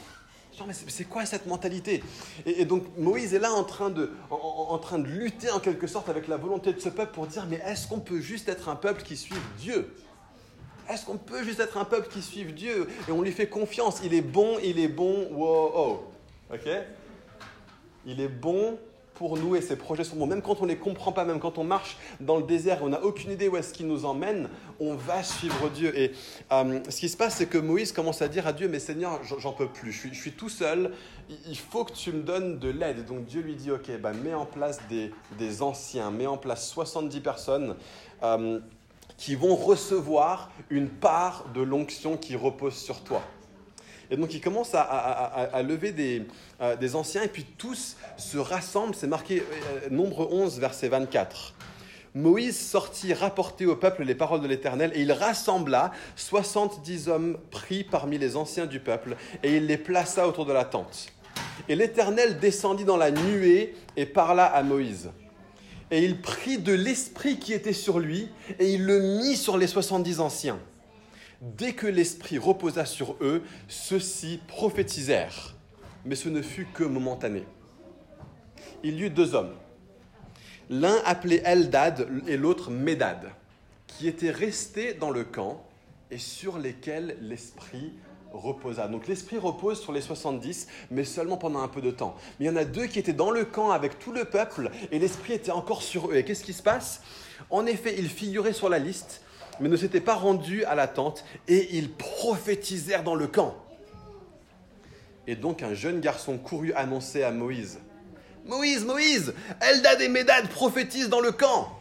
mais 0.67 0.73
c'est 0.73 1.05
quoi 1.05 1.27
cette 1.27 1.47
mentalité? 1.47 2.03
Et, 2.47 2.65
donc 2.65 2.85
Moïse 2.97 3.35
est 3.35 3.39
là 3.39 3.53
en 3.53 3.65
train, 3.65 3.91
de, 3.91 4.13
en, 4.31 4.79
train 4.79 4.99
de 4.99 5.07
lutter 5.07 5.51
en 5.51 5.61
quelque 5.61 5.87
sorte 5.87 6.09
avec 6.09 6.29
la 6.29 6.37
volonté 6.37 6.73
de 6.73 6.81
ce 6.81 6.89
peuple 6.89 7.13
pour 7.13 7.27
dire, 7.27 7.47
mais 7.49 7.61
est-ce 7.67 7.89
qu'on 7.89 8.01
peut 8.01 8.21
juste 8.21 8.49
être 8.49 8.69
un 8.69 8.77
peuple 8.77 9.03
qui 9.03 9.17
suit 9.17 9.35
Dieu? 9.59 9.95
Est-ce 10.89 11.05
qu'on 11.05 11.19
peut 11.19 11.43
juste 11.43 11.61
être 11.61 11.77
un 11.77 11.85
peuple 11.85 12.09
qui 12.09 12.23
suit 12.23 12.45
Dieu? 12.45 12.89
Et 13.09 13.13
on 13.13 13.23
lui 13.23 13.33
fait 13.33 13.49
confiance, 13.49 14.01
il 14.05 14.15
est 14.15 14.23
bon, 14.23 14.59
il 14.63 14.79
est 14.79 14.89
bon, 14.89 15.29
wow, 15.33 15.73
oh. 15.75 16.05
ok? 16.55 16.69
Il 18.07 18.21
est 18.21 18.29
bon, 18.29 18.79
pour 19.17 19.37
nous 19.37 19.57
et 19.57 19.61
ses 19.61 19.77
projets 19.77 20.05
sont 20.05 20.17
bons. 20.17 20.27
Même 20.27 20.43
quand 20.43 20.61
on 20.61 20.65
ne 20.65 20.71
les 20.71 20.77
comprend 20.77 21.13
pas, 21.13 21.25
même 21.25 21.41
quand 21.41 21.59
on 21.59 21.65
marche 21.65 21.97
dans 22.21 22.37
le 22.37 22.43
désert 22.45 22.81
et 22.81 22.83
on 22.83 22.91
n'a 22.91 23.03
aucune 23.03 23.31
idée 23.33 23.49
où 23.49 23.57
est-ce 23.57 23.73
qu'il 23.73 23.87
nous 23.87 24.05
emmène, 24.05 24.49
on 24.79 24.95
va 24.95 25.23
suivre 25.23 25.69
Dieu. 25.71 25.99
Et 25.99 26.13
euh, 26.53 26.81
ce 26.89 27.01
qui 27.01 27.09
se 27.09 27.17
passe, 27.17 27.37
c'est 27.37 27.47
que 27.47 27.59
Moïse 27.59 27.93
commence 27.93 28.23
à 28.23 28.29
dire 28.29 28.47
à 28.47 28.53
Dieu, 28.53 28.69
mais 28.69 28.79
Seigneur, 28.79 29.21
j'en 29.39 29.53
peux 29.53 29.69
plus, 29.69 29.93
je 29.93 30.15
suis, 30.15 30.33
tout 30.33 30.49
seul, 30.49 30.93
il 31.49 31.59
faut 31.59 31.85
que 31.85 31.93
tu 31.93 32.13
me 32.13 32.23
donnes 32.23 32.59
de 32.59 32.69
l'aide. 32.69 33.05
Donc 33.07 33.25
Dieu 33.25 33.41
lui 33.41 33.55
dit, 33.55 33.71
ok, 33.71 33.91
bah, 34.01 34.13
mets 34.13 34.35
en 34.35 34.47
place 34.47 34.81
des, 34.89 35.63
anciens, 35.63 36.11
mets 36.11 36.27
en 36.27 36.37
place 36.37 36.69
70 36.69 37.21
personnes. 37.21 37.77
Euh, 38.23 38.61
qui 39.17 39.35
vont 39.35 39.57
recevoir 39.57 40.51
une 40.69 40.91
part 40.91 41.47
de 41.55 41.63
l'onction 41.63 42.19
qui 42.19 42.37
repose 42.37 42.75
sur 42.75 43.03
toi. 43.03 43.23
Et 44.11 44.17
donc 44.17 44.33
il 44.35 44.41
commence 44.41 44.75
à, 44.75 45.63
lever 45.63 45.95
euh, 46.61 46.77
des, 46.77 46.97
anciens 46.97 47.23
et 47.23 47.29
puis 47.29 47.45
tous 47.59 47.97
se 48.17 48.39
rassemblent. 48.39 48.95
C'est 48.95 49.07
marqué 49.07 49.43
euh, 49.43 49.91
nombre 49.91 50.29
11, 50.31 50.59
verset 50.59 50.89
24. 50.89 51.55
Moïse 52.15 52.59
sortit 52.59 53.13
rapporter 53.13 53.67
au 53.67 53.77
peuple 53.77 54.03
les 54.03 54.15
paroles 54.15 54.41
de 54.41 54.47
l'Éternel 54.47 54.91
et 54.95 55.03
il 55.03 55.13
rassembla 55.13 55.93
70 56.17 57.09
hommes 57.09 57.39
pris 57.51 57.85
parmi 57.85 58.17
les 58.17 58.37
anciens 58.37 58.65
du 58.65 58.81
peuple 58.81 59.17
et 59.43 59.57
il 59.57 59.67
les 59.67 59.77
plaça 59.77 60.27
autour 60.27 60.47
de 60.47 60.53
la 60.53 60.65
tente. 60.65 61.09
Et 61.69 61.77
l'Éternel 61.77 62.39
descendit 62.39 62.85
dans 62.85 62.97
la 62.97 63.11
nuée 63.11 63.75
et 63.99 64.07
parla 64.07 64.47
à 64.47 64.63
Moïse. 64.63 65.11
Et 65.91 66.05
il 66.05 66.21
prit 66.21 66.59
de 66.59 66.73
l'esprit 66.73 67.39
qui 67.39 67.53
était 67.53 67.75
sur 67.75 67.99
lui 67.99 68.29
et 68.59 68.73
il 68.73 68.85
le 68.85 69.19
mit 69.19 69.37
sur 69.37 69.59
les 69.59 69.67
70 69.67 70.21
anciens. 70.21 70.59
Dès 71.41 71.75
que 71.75 71.87
l'Esprit 71.87 72.39
reposa 72.39 72.85
sur 72.87 73.17
eux, 73.21 73.43
ceux-ci 73.69 74.41
prophétisèrent, 74.49 75.55
mais 76.05 76.15
ce 76.15 76.29
ne 76.29 76.41
fut 76.41 76.67
que 76.73 76.85
momentané. 76.85 77.45
Il 78.83 78.95
y 78.95 79.05
eut 79.05 79.11
deux 79.11 79.35
hommes, 79.35 79.53
l'un 80.71 80.97
appelé 81.05 81.43
Eldad 81.45 82.09
et 82.27 82.37
l'autre 82.37 82.71
Médad, 82.71 83.31
qui 83.87 84.09
étaient 84.09 84.31
restés 84.31 84.95
dans 84.95 85.11
le 85.11 85.25
camp 85.25 85.63
et 86.11 86.19
sur 86.19 86.59
lesquels 86.59 87.17
l'Esprit 87.21 87.93
reposa. 88.33 88.89
Donc 88.89 89.07
l'Esprit 89.07 89.39
repose 89.39 89.81
sur 89.81 89.93
les 89.93 90.01
70, 90.01 90.69
mais 90.91 91.05
seulement 91.05 91.37
pendant 91.37 91.61
un 91.61 91.69
peu 91.69 91.81
de 91.81 91.91
temps. 91.91 92.17
Mais 92.39 92.47
il 92.47 92.49
y 92.49 92.51
en 92.51 92.57
a 92.57 92.65
deux 92.65 92.87
qui 92.87 92.99
étaient 92.99 93.13
dans 93.13 93.31
le 93.31 93.45
camp 93.45 93.71
avec 93.71 93.99
tout 93.99 94.13
le 94.13 94.25
peuple, 94.25 94.71
et 94.91 94.99
l'Esprit 94.99 95.35
était 95.35 95.53
encore 95.53 95.83
sur 95.83 96.11
eux. 96.11 96.17
Et 96.17 96.25
qu'est-ce 96.25 96.45
qui 96.45 96.53
se 96.53 96.63
passe? 96.63 97.03
En 97.51 97.67
effet, 97.67 97.95
ils 97.99 98.09
figuraient 98.09 98.53
sur 98.53 98.69
la 98.69 98.79
liste, 98.79 99.23
mais 99.61 99.69
ne 99.69 99.77
s'étaient 99.77 100.01
pas 100.01 100.15
rendus 100.15 100.65
à 100.65 100.75
la 100.75 100.89
tente, 100.89 101.25
et 101.49 101.77
ils 101.77 101.93
prophétisèrent 101.93 103.05
dans 103.05 103.15
le 103.15 103.27
camp. 103.27 103.55
Et 105.27 105.37
donc 105.37 105.63
un 105.63 105.75
jeune 105.75 106.01
garçon 106.01 106.39
courut 106.39 106.73
annoncer 106.75 107.23
à 107.23 107.33
Moïse 107.33 107.81
Moïse, 108.47 108.85
Moïse, 108.85 109.35
Eldad 109.61 110.01
et 110.01 110.09
Médad 110.09 110.49
prophétisent 110.49 111.09
dans 111.09 111.21
le 111.21 111.33
camp. 111.33 111.73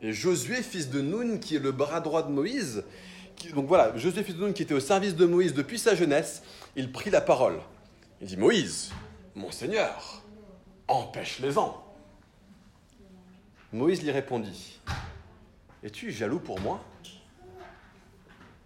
Et 0.00 0.12
Josué, 0.12 0.62
fils 0.62 0.88
de 0.88 1.02
Nun, 1.02 1.38
qui 1.38 1.56
est 1.56 1.58
le 1.58 1.72
bras 1.72 2.00
droit 2.00 2.22
de 2.22 2.30
Moïse, 2.30 2.82
donc 3.54 3.66
voilà, 3.66 3.96
Josué, 3.96 4.22
fils 4.22 4.36
de 4.36 4.46
Nun, 4.46 4.52
qui 4.52 4.62
était 4.62 4.74
au 4.74 4.80
service 4.80 5.14
de 5.14 5.26
Moïse 5.26 5.52
depuis 5.52 5.78
sa 5.78 5.94
jeunesse, 5.94 6.42
il 6.76 6.90
prit 6.92 7.10
la 7.10 7.20
parole. 7.20 7.60
Il 8.20 8.26
dit 8.26 8.36
Moïse, 8.36 8.90
mon 9.34 9.50
Seigneur, 9.50 10.22
empêche-les-en. 10.88 11.82
Moïse 13.72 14.02
lui 14.02 14.10
répondit 14.10 14.80
es-tu 15.82 16.10
jaloux 16.10 16.40
pour 16.40 16.60
moi? 16.60 16.80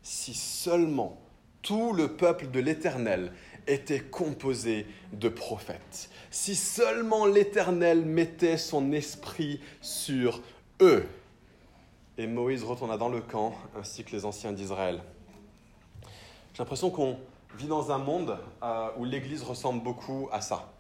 Si 0.03 0.35
seulement 0.35 1.19
tout 1.63 1.93
le 1.93 2.17
peuple 2.17 2.51
de 2.51 2.61
l'Éternel 2.61 3.33
était 3.67 4.01
composé 4.01 4.87
de 5.13 5.29
prophètes, 5.29 6.11
si 6.31 6.55
seulement 6.55 7.25
l'Éternel 7.25 8.05
mettait 8.05 8.59
son 8.59 8.93
esprit 8.93 9.61
sur 9.81 10.43
eux. 10.81 11.07
Et 12.19 12.27
Moïse 12.27 12.63
retourna 12.63 12.97
dans 12.97 13.09
le 13.09 13.21
camp, 13.21 13.55
ainsi 13.77 14.05
que 14.05 14.15
les 14.15 14.25
anciens 14.25 14.53
d'Israël. 14.53 15.01
J'ai 16.53 16.59
l'impression 16.59 16.91
qu'on 16.91 17.19
vit 17.57 17.67
dans 17.67 17.91
un 17.91 17.99
monde 17.99 18.39
euh, 18.63 18.89
où 18.99 19.05
l'Église 19.05 19.43
ressemble 19.43 19.83
beaucoup 19.83 20.29
à 20.31 20.41
ça. 20.41 20.73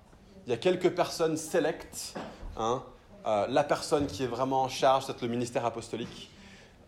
Il 0.46 0.50
y 0.50 0.52
a 0.52 0.56
quelques 0.58 0.90
personnes 0.90 1.36
sélectes 1.36 2.14
hein, 2.56 2.84
euh, 3.26 3.46
la 3.48 3.64
personne 3.64 4.06
qui 4.06 4.22
est 4.22 4.26
vraiment 4.26 4.62
en 4.62 4.68
charge, 4.68 5.04
c'est 5.06 5.22
le 5.22 5.28
ministère 5.28 5.64
apostolique, 5.64 6.30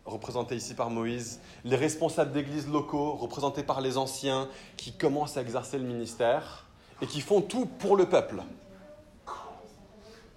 représenté 0.05 0.55
ici 0.55 0.75
par 0.75 0.91
Moïse, 0.91 1.41
les 1.65 1.77
responsables 1.77 2.33
d'églises 2.33 2.69
locaux, 2.69 3.13
représentés 3.15 3.63
par 3.63 3.81
les 3.81 3.97
anciens, 3.97 4.49
qui 4.77 4.93
commencent 4.93 5.37
à 5.37 5.41
exercer 5.41 5.79
le 5.79 5.85
ministère 5.85 6.67
et 7.01 7.07
qui 7.07 7.21
font 7.21 7.41
tout 7.41 7.67
pour 7.67 7.97
le 7.97 8.07
peuple. 8.07 8.43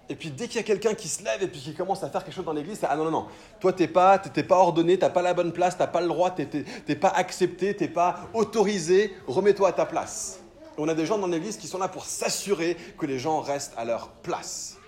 Et 0.08 0.16
puis 0.16 0.30
dès 0.30 0.48
qu'il 0.48 0.56
y 0.56 0.60
a 0.60 0.64
quelqu'un 0.64 0.94
qui 0.94 1.06
se 1.06 1.22
lève 1.22 1.40
et 1.40 1.46
puis 1.46 1.60
qui 1.60 1.72
commence 1.72 2.02
à 2.02 2.10
faire 2.10 2.24
quelque 2.24 2.34
chose 2.34 2.44
dans 2.44 2.52
l'église, 2.52 2.80
c'est 2.80 2.88
ah 2.90 2.96
non 2.96 3.04
non 3.04 3.12
non, 3.12 3.26
toi 3.60 3.72
t'es 3.72 3.86
pas, 3.86 4.18
t'es 4.18 4.42
pas 4.42 4.56
ordonné, 4.56 4.98
t'as 4.98 5.08
pas 5.08 5.22
la 5.22 5.34
bonne 5.34 5.52
place, 5.52 5.78
t'as 5.78 5.86
pas 5.86 6.00
le 6.00 6.08
droit, 6.08 6.32
t'es, 6.32 6.46
t'es 6.46 6.96
pas 6.96 7.10
accepté, 7.10 7.76
t'es 7.76 7.86
pas 7.86 8.28
autorisé, 8.34 9.14
remets-toi 9.28 9.68
à 9.68 9.72
ta 9.72 9.86
place. 9.86 10.40
on 10.78 10.88
a 10.88 10.94
des 10.94 11.06
gens 11.06 11.16
dans 11.16 11.28
l'église 11.28 11.56
qui 11.58 11.68
sont 11.68 11.78
là 11.78 11.86
pour 11.86 12.06
s'assurer 12.06 12.76
que 12.98 13.06
les 13.06 13.20
gens 13.20 13.40
restent 13.40 13.74
à 13.76 13.84
leur 13.84 14.08
place. 14.08 14.79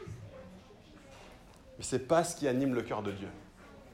Mais 1.83 1.89
ce 1.89 1.97
n'est 1.97 2.03
pas 2.03 2.23
ce 2.23 2.37
qui 2.37 2.47
anime 2.47 2.77
le 2.77 2.83
cœur 2.83 3.03
de 3.03 3.11
Dieu. 3.11 3.27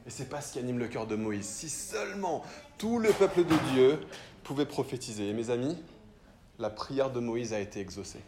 Et 0.05 0.11
ce 0.11 0.21
n'est 0.21 0.29
pas 0.29 0.41
ce 0.41 0.53
qui 0.53 0.59
anime 0.59 0.77
le 0.77 0.87
cœur 0.87 1.07
de 1.07 1.15
Moïse. 1.15 1.47
Si 1.47 1.69
seulement 1.69 2.43
tout 2.77 2.99
le 2.99 3.09
peuple 3.09 3.43
de 3.43 3.55
Dieu 3.73 3.99
pouvait 4.43 4.67
prophétiser. 4.67 5.27
Et 5.27 5.33
mes 5.33 5.49
amis, 5.49 5.75
la 6.59 6.69
prière 6.69 7.09
de 7.09 7.19
Moïse 7.19 7.51
a 7.51 7.59
été 7.59 7.79
exaucée. 7.79 8.19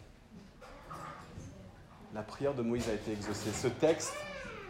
La 2.12 2.22
prière 2.22 2.54
de 2.54 2.62
Moïse 2.62 2.88
a 2.88 2.92
été 2.92 3.12
exaucée. 3.12 3.50
Ce 3.54 3.68
texte 3.68 4.14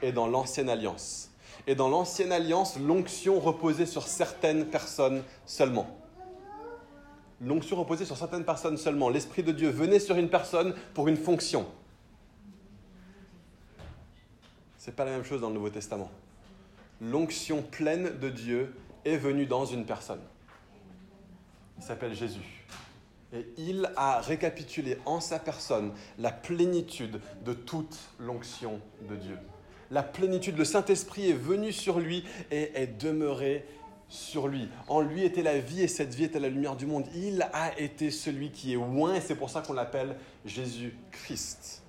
est 0.02 0.12
dans 0.12 0.26
l'Ancienne 0.26 0.68
Alliance. 0.68 1.30
Et 1.66 1.74
dans 1.74 1.88
l'Ancienne 1.88 2.30
Alliance, 2.30 2.78
l'onction 2.78 3.40
reposait 3.40 3.86
sur 3.86 4.06
certaines 4.06 4.66
personnes 4.66 5.22
seulement. 5.46 5.86
L'onction 7.40 7.78
reposait 7.78 8.04
sur 8.04 8.18
certaines 8.18 8.44
personnes 8.44 8.76
seulement. 8.76 9.08
L'Esprit 9.08 9.42
de 9.42 9.52
Dieu 9.52 9.70
venait 9.70 10.00
sur 10.00 10.16
une 10.16 10.28
personne 10.28 10.74
pour 10.92 11.08
une 11.08 11.16
fonction. 11.16 11.64
Ce 14.82 14.90
n'est 14.90 14.96
pas 14.96 15.04
la 15.04 15.12
même 15.12 15.22
chose 15.22 15.40
dans 15.40 15.46
le 15.46 15.54
Nouveau 15.54 15.70
Testament. 15.70 16.10
L'onction 17.00 17.62
pleine 17.62 18.18
de 18.18 18.28
Dieu 18.28 18.74
est 19.04 19.16
venue 19.16 19.46
dans 19.46 19.64
une 19.64 19.86
personne. 19.86 20.18
Il 21.78 21.84
s'appelle 21.84 22.16
Jésus. 22.16 22.66
Et 23.32 23.46
il 23.58 23.88
a 23.94 24.20
récapitulé 24.20 24.98
en 25.06 25.20
sa 25.20 25.38
personne 25.38 25.92
la 26.18 26.32
plénitude 26.32 27.20
de 27.44 27.52
toute 27.52 27.96
l'onction 28.18 28.80
de 29.08 29.14
Dieu. 29.14 29.38
La 29.92 30.02
plénitude, 30.02 30.58
le 30.58 30.64
Saint-Esprit 30.64 31.30
est 31.30 31.34
venu 31.34 31.70
sur 31.70 32.00
lui 32.00 32.24
et 32.50 32.72
est 32.74 33.00
demeuré 33.00 33.64
sur 34.08 34.48
lui. 34.48 34.68
En 34.88 35.00
lui 35.00 35.22
était 35.22 35.44
la 35.44 35.60
vie 35.60 35.82
et 35.82 35.88
cette 35.88 36.12
vie 36.12 36.24
était 36.24 36.40
la 36.40 36.48
lumière 36.48 36.74
du 36.74 36.86
monde. 36.86 37.04
Il 37.14 37.48
a 37.52 37.78
été 37.78 38.10
celui 38.10 38.50
qui 38.50 38.72
est 38.72 38.76
loin 38.76 39.14
et 39.14 39.20
c'est 39.20 39.36
pour 39.36 39.48
ça 39.48 39.60
qu'on 39.60 39.74
l'appelle 39.74 40.16
Jésus-Christ. 40.44 41.81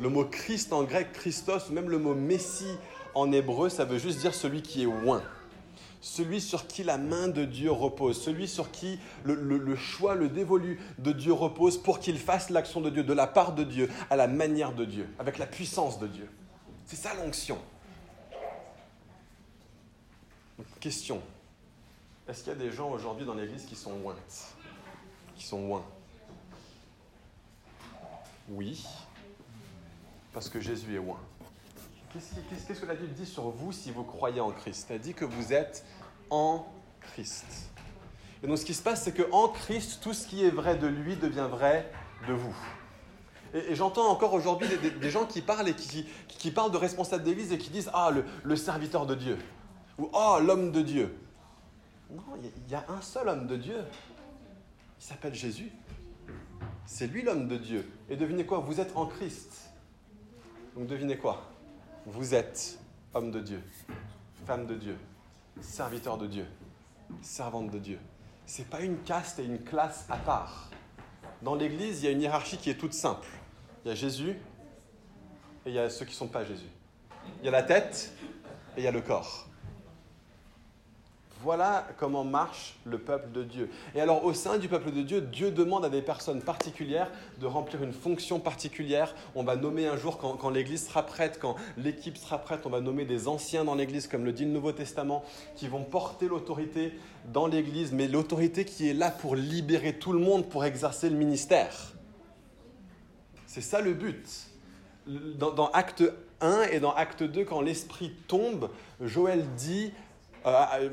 Le 0.00 0.08
mot 0.08 0.24
Christ 0.24 0.72
en 0.72 0.84
grec, 0.84 1.12
Christos, 1.12 1.70
même 1.70 1.90
le 1.90 1.98
mot 1.98 2.14
Messie 2.14 2.76
en 3.14 3.32
hébreu, 3.32 3.68
ça 3.68 3.84
veut 3.84 3.98
juste 3.98 4.20
dire 4.20 4.34
celui 4.34 4.62
qui 4.62 4.82
est 4.82 4.86
loin. 4.86 5.22
Celui 6.00 6.40
sur 6.40 6.68
qui 6.68 6.84
la 6.84 6.96
main 6.96 7.26
de 7.26 7.44
Dieu 7.44 7.72
repose, 7.72 8.22
celui 8.22 8.46
sur 8.46 8.70
qui 8.70 9.00
le, 9.24 9.74
choix, 9.74 10.14
le 10.14 10.28
dévolu 10.28 10.80
de 10.98 11.10
Dieu 11.10 11.32
repose 11.32 11.76
pour 11.76 11.98
qu'il 11.98 12.18
fasse 12.18 12.50
l'action 12.50 12.80
de 12.80 12.90
Dieu 12.90 13.02
de 13.02 13.12
la 13.12 13.26
part 13.26 13.52
de 13.52 13.64
Dieu, 13.64 13.90
à 14.08 14.14
la 14.14 14.28
manière 14.28 14.72
de 14.72 14.84
Dieu, 14.84 15.08
avec 15.18 15.38
la 15.38 15.46
puissance 15.46 15.98
de 15.98 16.06
Dieu. 16.06 16.30
C'est 16.86 16.96
ça 16.96 17.14
l'onction. 17.14 17.58
Question. 20.78 21.20
Est-ce 22.28 22.44
qu'il 22.44 22.52
y 22.52 22.56
a 22.56 22.58
des 22.58 22.70
gens 22.70 22.90
aujourd'hui 22.90 23.26
dans 23.26 23.34
l'Église 23.34 23.64
qui 23.64 23.74
sont 23.74 23.98
Qui 25.36 25.44
sont 25.44 25.66
loin 25.66 25.84
Oui, 28.48 28.84
parce 30.32 30.48
que 30.48 30.60
Jésus 30.60 30.94
est 30.94 30.98
loin. 30.98 31.18
Qu'est-ce 32.12 32.80
que 32.80 32.86
la 32.86 32.94
Bible 32.94 33.12
dit 33.12 33.26
sur 33.26 33.50
vous 33.50 33.72
si 33.72 33.90
vous 33.90 34.04
croyez 34.04 34.40
en 34.40 34.50
Christ? 34.50 34.88
Elle 34.90 35.00
dit 35.00 35.14
que 35.14 35.24
vous 35.24 35.52
êtes 35.52 35.84
en 36.30 36.66
Christ. 37.00 37.70
Et 38.42 38.46
donc 38.46 38.58
ce 38.58 38.64
qui 38.64 38.74
se 38.74 38.82
passe, 38.82 39.02
c'est 39.02 39.12
qu'en 39.12 39.48
Christ, 39.48 40.00
tout 40.02 40.14
ce 40.14 40.26
qui 40.26 40.44
est 40.44 40.50
vrai 40.50 40.76
de 40.76 40.86
lui 40.86 41.16
devient 41.16 41.48
vrai 41.50 41.90
de 42.26 42.32
vous. 42.32 42.56
Et, 43.54 43.74
j'entends 43.74 44.10
encore 44.10 44.34
aujourd'hui 44.34 44.68
des, 45.00 45.10
gens 45.10 45.26
qui 45.26 45.40
parlent, 45.40 45.68
et 45.68 45.74
qui, 45.74 46.50
parlent 46.50 46.70
de 46.70 46.76
responsable 46.76 47.24
d'église 47.24 47.52
et 47.52 47.58
qui 47.58 47.70
disent 47.70 47.90
Ah, 47.92 48.10
le, 48.42 48.56
serviteur 48.56 49.06
de 49.06 49.14
Dieu. 49.14 49.38
Ou 49.98 50.10
Ah, 50.14 50.38
l'homme 50.40 50.70
de 50.72 50.82
Dieu. 50.82 51.18
Non, 52.10 52.22
il 52.40 52.70
y 52.70 52.74
a 52.74 52.84
un 52.88 53.00
seul 53.00 53.28
homme 53.28 53.46
de 53.46 53.56
Dieu. 53.56 53.78
Il 55.00 55.04
s'appelle 55.04 55.34
Jésus. 55.34 55.70
C'est 56.84 57.06
lui 57.06 57.22
l'homme 57.22 57.48
de 57.48 57.56
Dieu. 57.56 57.90
Et 58.08 58.16
devinez 58.16 58.46
quoi? 58.46 58.58
Vous 58.58 58.80
êtes 58.80 58.96
en 58.96 59.06
Christ. 59.06 59.67
Donc 60.78 60.86
devinez 60.86 61.16
quoi? 61.16 61.42
Vous 62.06 62.36
êtes 62.36 62.78
homme 63.12 63.32
de 63.32 63.40
Dieu, 63.40 63.60
femme 64.46 64.64
de 64.64 64.76
Dieu, 64.76 64.96
serviteur 65.60 66.16
de 66.18 66.28
Dieu, 66.28 66.46
servante 67.20 67.72
de 67.72 67.80
Dieu. 67.80 67.98
Ce 68.46 68.62
n'est 68.62 68.68
pas 68.68 68.82
une 68.82 68.98
caste 68.98 69.40
et 69.40 69.44
une 69.44 69.58
classe 69.58 70.06
à 70.08 70.16
part. 70.16 70.70
Dans 71.42 71.56
l'Église, 71.56 72.00
il 72.00 72.04
y 72.04 72.08
a 72.08 72.12
une 72.12 72.22
hiérarchie 72.22 72.58
qui 72.58 72.70
est 72.70 72.76
toute 72.76 72.92
simple. 72.92 73.26
Il 73.84 73.88
y 73.88 73.90
a 73.90 73.96
Jésus 73.96 74.36
et 75.66 75.70
il 75.70 75.72
y 75.72 75.80
a 75.80 75.90
ceux 75.90 76.04
qui 76.04 76.12
ne 76.12 76.16
sont 76.16 76.28
pas 76.28 76.44
Jésus. 76.44 76.70
Il 77.40 77.46
y 77.46 77.48
a 77.48 77.50
la 77.52 77.64
tête 77.64 78.12
et 78.76 78.80
il 78.82 78.84
y 78.84 78.86
a 78.86 78.92
le 78.92 79.00
corps. 79.00 79.48
Voilà 81.40 81.86
comment 81.98 82.24
marche 82.24 82.74
le 82.84 82.98
peuple 82.98 83.30
de 83.30 83.44
Dieu. 83.44 83.70
Et 83.94 84.00
alors 84.00 84.24
au 84.24 84.32
sein 84.32 84.58
du 84.58 84.66
peuple 84.66 84.90
de 84.90 85.02
Dieu, 85.02 85.20
Dieu 85.20 85.52
demande 85.52 85.84
à 85.84 85.88
des 85.88 86.02
personnes 86.02 86.42
particulières 86.42 87.10
de 87.40 87.46
remplir 87.46 87.82
une 87.84 87.92
fonction 87.92 88.40
particulière. 88.40 89.14
On 89.36 89.44
va 89.44 89.54
nommer 89.54 89.86
un 89.86 89.96
jour, 89.96 90.18
quand, 90.18 90.50
l'Église 90.50 90.88
sera 90.88 91.04
prête, 91.06 91.38
quand 91.40 91.54
l'équipe 91.76 92.16
sera 92.16 92.38
prête, 92.38 92.66
on 92.66 92.70
va 92.70 92.80
nommer 92.80 93.04
des 93.04 93.28
anciens 93.28 93.64
dans 93.64 93.76
l'Église, 93.76 94.08
comme 94.08 94.24
le 94.24 94.32
dit 94.32 94.46
le 94.46 94.50
Nouveau 94.50 94.72
Testament, 94.72 95.22
qui 95.54 95.68
vont 95.68 95.84
porter 95.84 96.26
l'autorité 96.26 96.92
dans 97.32 97.46
l'Église, 97.46 97.92
mais 97.92 98.08
l'autorité 98.08 98.64
qui 98.64 98.88
est 98.88 98.94
là 98.94 99.12
pour 99.12 99.36
libérer 99.36 99.92
tout 99.92 100.12
le 100.12 100.18
monde, 100.18 100.48
pour 100.48 100.64
exercer 100.64 101.08
le 101.08 101.16
ministère. 101.16 101.92
C'est 103.46 103.60
ça 103.60 103.80
le 103.80 103.94
but. 103.94 104.26
Dans, 105.06 105.52
dans 105.52 105.70
Acte 105.70 106.02
1 106.40 106.62
et 106.64 106.80
dans 106.80 106.94
Acte 106.94 107.22
2, 107.22 107.44
quand 107.44 107.60
l'Esprit 107.60 108.10
tombe, 108.26 108.70
Joël 109.00 109.44
dit... 109.56 109.92
Euh, 110.46 110.88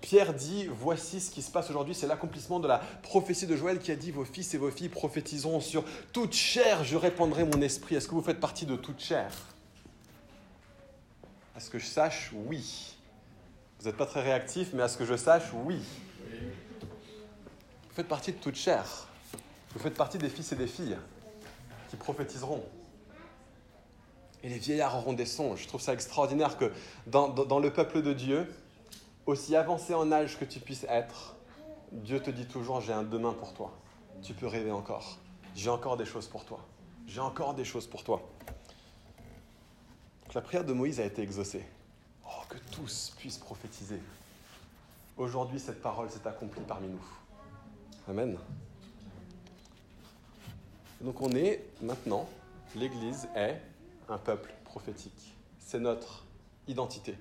Pierre 0.00 0.32
dit, 0.32 0.68
voici 0.70 1.20
ce 1.20 1.30
qui 1.30 1.42
se 1.42 1.50
passe 1.50 1.70
aujourd'hui, 1.70 1.94
c'est 1.94 2.06
l'accomplissement 2.06 2.60
de 2.60 2.68
la 2.68 2.78
prophétie 3.02 3.46
de 3.46 3.56
Joël 3.56 3.78
qui 3.80 3.90
a 3.90 3.96
dit, 3.96 4.10
vos 4.10 4.24
fils 4.24 4.54
et 4.54 4.58
vos 4.58 4.70
filles 4.70 4.88
prophétiseront 4.88 5.60
sur 5.60 5.84
toute 6.12 6.34
chair, 6.34 6.84
je 6.84 6.96
répandrai 6.96 7.44
mon 7.44 7.60
esprit. 7.60 7.96
Est-ce 7.96 8.06
que 8.06 8.14
vous 8.14 8.22
faites 8.22 8.40
partie 8.40 8.66
de 8.66 8.76
toute 8.76 9.00
chair? 9.00 9.32
À 11.56 11.60
ce 11.60 11.70
que 11.70 11.78
je 11.78 11.86
sache, 11.86 12.30
oui. 12.46 12.94
Vous 13.80 13.86
n'êtes 13.86 13.96
pas 13.96 14.06
très 14.06 14.22
réactif, 14.22 14.70
mais 14.72 14.82
à 14.82 14.88
ce 14.88 14.96
que 14.96 15.04
je 15.04 15.16
sache, 15.16 15.52
oui. 15.64 15.80
Vous 16.80 17.94
faites 17.94 18.08
partie 18.08 18.32
de 18.32 18.38
toute 18.38 18.56
chair. 18.56 19.08
Vous 19.74 19.80
faites 19.80 19.94
partie 19.94 20.18
des 20.18 20.28
fils 20.28 20.52
et 20.52 20.56
des 20.56 20.68
filles 20.68 20.96
qui 21.90 21.96
prophétiseront. 21.96 22.64
Et 24.44 24.48
les 24.48 24.58
vieillards 24.58 24.96
auront 24.96 25.12
des 25.14 25.26
songes. 25.26 25.62
Je 25.62 25.68
trouve 25.68 25.80
ça 25.80 25.92
extraordinaire 25.92 26.56
que 26.56 26.70
dans, 27.08 27.28
dans 27.28 27.58
le 27.58 27.72
peuple 27.72 28.02
de 28.02 28.12
Dieu, 28.12 28.48
aussi 29.28 29.54
avancé 29.54 29.92
en 29.92 30.10
âge 30.10 30.38
que 30.38 30.46
tu 30.46 30.58
puisses 30.58 30.86
être, 30.88 31.36
Dieu 31.92 32.18
te 32.18 32.30
dit 32.30 32.46
toujours, 32.46 32.80
j'ai 32.80 32.94
un 32.94 33.02
demain 33.02 33.34
pour 33.34 33.52
toi. 33.52 33.74
Tu 34.22 34.32
peux 34.32 34.46
rêver 34.46 34.72
encore. 34.72 35.18
J'ai 35.54 35.68
encore 35.68 35.98
des 35.98 36.06
choses 36.06 36.26
pour 36.26 36.46
toi. 36.46 36.60
J'ai 37.06 37.20
encore 37.20 37.52
des 37.52 37.64
choses 37.64 37.86
pour 37.86 38.02
toi. 38.02 38.22
la 40.34 40.40
prière 40.40 40.64
de 40.64 40.72
Moïse 40.72 40.98
a 40.98 41.04
été 41.04 41.20
exaucée. 41.20 41.62
Oh, 42.24 42.42
que 42.48 42.56
tous 42.72 43.12
puissent 43.18 43.36
prophétiser. 43.36 44.00
Aujourd'hui, 45.18 45.60
cette 45.60 45.82
parole 45.82 46.08
s'est 46.08 46.26
accomplie 46.26 46.62
parmi 46.66 46.88
nous. 46.88 47.06
Amen. 48.08 48.38
Donc 51.02 51.20
on 51.20 51.30
est 51.32 51.66
maintenant, 51.82 52.26
l'Église 52.74 53.28
est 53.36 53.60
un 54.08 54.16
peuple 54.16 54.54
prophétique. 54.64 55.34
C'est 55.58 55.80
notre 55.80 56.24
identité. 56.66 57.14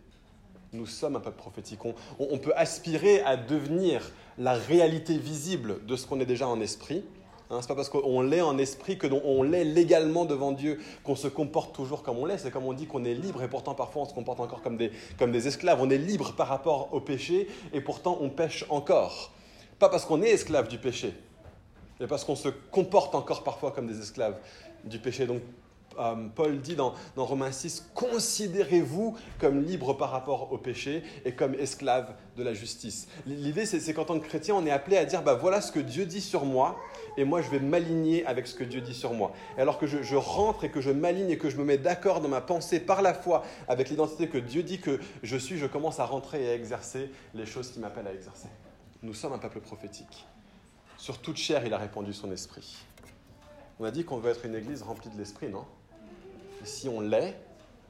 Nous 0.73 0.85
sommes 0.85 1.15
un 1.15 1.19
peuple 1.19 1.37
prophétique. 1.37 1.79
On, 2.19 2.37
peut 2.37 2.53
aspirer 2.55 3.21
à 3.21 3.37
devenir 3.37 4.11
la 4.37 4.53
réalité 4.53 5.17
visible 5.17 5.85
de 5.85 5.95
ce 5.95 6.05
qu'on 6.05 6.19
est 6.19 6.25
déjà 6.25 6.47
en 6.47 6.59
esprit. 6.59 7.05
Hein, 7.49 7.61
ce 7.61 7.65
n'est 7.65 7.67
pas 7.69 7.75
parce 7.75 7.89
qu'on 7.89 8.21
l'est 8.21 8.41
en 8.41 8.57
esprit 8.57 8.97
que 8.97 9.07
on 9.07 9.43
l'est 9.43 9.63
légalement 9.63 10.25
devant 10.25 10.51
Dieu 10.51 10.81
qu'on 11.05 11.15
se 11.15 11.29
comporte 11.29 11.73
toujours 11.73 12.03
comme 12.03 12.17
on 12.17 12.25
l'est. 12.25 12.37
C'est 12.37 12.51
comme 12.51 12.65
on 12.65 12.73
dit 12.73 12.85
qu'on 12.85 13.05
est 13.05 13.13
libre 13.13 13.41
et 13.43 13.47
pourtant 13.47 13.75
parfois 13.75 14.01
on 14.01 14.05
se 14.05 14.13
comporte 14.13 14.41
encore 14.41 14.61
comme 14.61 14.75
des, 14.75 14.91
comme 15.17 15.31
des 15.31 15.47
esclaves. 15.47 15.79
On 15.81 15.89
est 15.89 15.97
libre 15.97 16.33
par 16.33 16.47
rapport 16.47 16.93
au 16.93 16.99
péché 16.99 17.47
et 17.71 17.79
pourtant 17.79 18.17
on 18.19 18.29
pêche 18.29 18.65
encore. 18.69 19.31
Pas 19.79 19.87
parce 19.87 20.05
qu'on 20.05 20.21
est 20.21 20.31
esclave 20.31 20.67
du 20.67 20.79
péché, 20.79 21.13
mais 21.99 22.07
parce 22.07 22.25
qu'on 22.25 22.35
se 22.35 22.49
comporte 22.49 23.15
encore 23.15 23.43
parfois 23.43 23.71
comme 23.71 23.87
des 23.87 23.99
esclaves 24.01 24.37
du 24.83 24.99
péché. 24.99 25.27
Donc 25.27 25.41
Paul 26.35 26.59
dit 26.59 26.75
dans, 26.75 26.93
Romains 27.15 27.51
6, 27.51 27.89
considérez-vous 27.93 29.17
comme 29.39 29.63
libre 29.63 29.93
par 29.93 30.11
rapport 30.11 30.51
au 30.51 30.57
péché 30.57 31.03
et 31.25 31.33
comme 31.33 31.53
esclave 31.55 32.13
de 32.35 32.43
la 32.43 32.53
justice. 32.53 33.07
L'idée, 33.25 33.65
c'est 33.65 33.93
qu'en 33.93 34.05
tant 34.05 34.19
que 34.19 34.25
chrétien, 34.25 34.55
on 34.55 34.65
est 34.65 34.71
appelé 34.71 34.97
à 34.97 35.05
dire, 35.05 35.23
bah, 35.23 35.33
voilà 35.33 35.61
ce 35.61 35.71
que 35.71 35.79
Dieu 35.79 36.05
dit 36.05 36.21
sur 36.21 36.45
moi, 36.45 36.77
et 37.17 37.23
moi, 37.23 37.41
je 37.41 37.49
vais 37.49 37.59
m'aligner 37.59 38.25
avec 38.25 38.47
ce 38.47 38.55
que 38.55 38.63
Dieu 38.63 38.81
dit 38.81 38.93
sur 38.93 39.13
moi. 39.13 39.33
Et 39.57 39.61
alors 39.61 39.79
que 39.79 39.87
je, 39.87 40.03
je 40.03 40.15
rentre 40.15 40.63
et 40.63 40.69
que 40.69 40.81
je 40.81 40.91
m'aligne 40.91 41.29
et 41.29 41.37
que 41.37 41.49
je 41.49 41.57
me 41.57 41.63
mets 41.63 41.77
d'accord 41.77 42.21
dans 42.21 42.29
ma 42.29 42.41
pensée 42.41 42.79
par 42.79 43.01
la 43.01 43.13
foi 43.13 43.43
avec 43.67 43.89
l'identité 43.89 44.27
que 44.27 44.37
Dieu 44.37 44.63
dit 44.63 44.79
que 44.79 44.99
je 45.23 45.37
suis, 45.37 45.57
je 45.57 45.65
commence 45.65 45.99
à 45.99 46.05
rentrer 46.05 46.45
et 46.45 46.49
à 46.49 46.53
exercer 46.53 47.11
les 47.33 47.45
choses 47.45 47.71
qui 47.71 47.79
m'appellent 47.79 48.07
à 48.07 48.13
exercer. 48.13 48.49
Nous 49.03 49.13
sommes 49.13 49.33
un 49.33 49.37
peuple 49.39 49.61
prophétique. 49.61 50.25
Sur 50.97 51.19
toute 51.19 51.37
chair, 51.37 51.65
il 51.65 51.73
a 51.73 51.77
répandu 51.77 52.13
son 52.13 52.31
esprit. 52.31 52.77
On 53.79 53.85
a 53.85 53.91
dit 53.91 54.03
qu'on 54.03 54.17
veut 54.17 54.31
être 54.31 54.45
une 54.45 54.55
église 54.55 54.81
remplie 54.81 55.09
de 55.09 55.17
l'esprit, 55.17 55.49
non? 55.49 55.65
Si 56.63 56.89
on 56.89 57.01
l'est, 57.01 57.35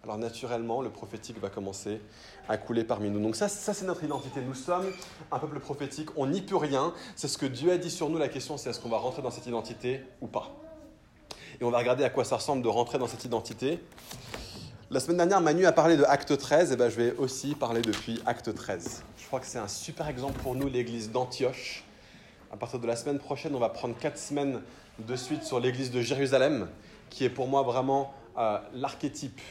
alors 0.04 0.18
naturellement, 0.18 0.82
le 0.82 0.90
prophétique 0.90 1.40
va 1.40 1.50
commencer 1.50 2.00
à 2.48 2.58
couler 2.58 2.84
parmi 2.84 3.10
nous. 3.10 3.20
Donc 3.20 3.36
ça, 3.36 3.50
ça 3.50 3.74
c'est 3.74 3.86
notre 3.86 4.04
identité. 4.04 4.40
Nous 4.42 4.54
sommes 4.54 4.86
un 5.32 5.40
peuple 5.40 5.60
prophétique, 5.60 6.10
on 6.16 6.28
n'y 6.28 6.42
peut 6.42 6.56
rien. 6.56 6.94
C'est 7.16 7.28
ce 7.28 7.38
que 7.38 7.46
Dieu 7.46 7.72
a 7.72 7.78
dit 7.78 7.92
sur 7.92 8.10
nous. 8.10 8.18
La 8.18 8.30
question, 8.30 8.58
c'est 8.58 8.70
est-ce 8.70 8.80
qu'on 8.80 8.90
va 8.90 8.98
rentrer 8.98 9.22
dans 9.22 9.32
cette 9.32 9.48
identité 9.48 10.02
ou 10.22 10.28
pas? 10.28 10.56
Et 11.60 11.64
on 11.64 11.72
va 11.72 11.80
regarder 11.80 12.04
à 12.04 12.10
quoi 12.10 12.24
ça 12.24 12.38
ressemble 12.38 12.62
de 12.62 12.68
rentrer 12.68 13.00
dans 13.00 13.08
cette 13.08 13.26
identité. 13.26 13.80
La 14.90 15.02
semaine 15.02 15.18
dernière, 15.18 15.42
Manu 15.42 15.66
a 15.66 15.74
parlé 15.74 15.98
de 15.98 16.06
Acte 16.06 16.38
13, 16.38 16.72
et 16.72 16.78
ben, 16.78 16.88
je 16.88 16.96
vais 16.96 17.16
aussi 17.18 17.56
parler 17.56 17.82
depuis 17.82 18.22
Acte 18.26 18.54
13. 18.54 19.04
Je 19.18 19.26
crois 19.26 19.42
que 19.42 19.46
c'est 19.46 19.58
un 19.58 19.68
super 19.68 20.08
exemple 20.08 20.40
pour 20.42 20.56
nous, 20.56 20.70
l'église 20.70 21.12
d'Antioche. 21.12 21.84
À 22.54 22.56
partir 22.56 22.80
de 22.80 22.88
la 22.88 22.96
semaine 22.96 23.20
prochaine, 23.20 23.54
on 23.54 23.60
va 23.60 23.68
prendre 23.68 23.98
quatre 23.98 24.18
semaines 24.18 24.62
de 25.00 25.16
suite 25.18 25.44
sur 25.44 25.60
l'église 25.60 25.92
de 25.92 26.00
Jérusalem, 26.00 26.70
qui 27.10 27.26
est 27.26 27.30
pour 27.30 27.48
moi 27.48 27.64
vraiment 27.64 28.14
l'archétype 28.74 29.42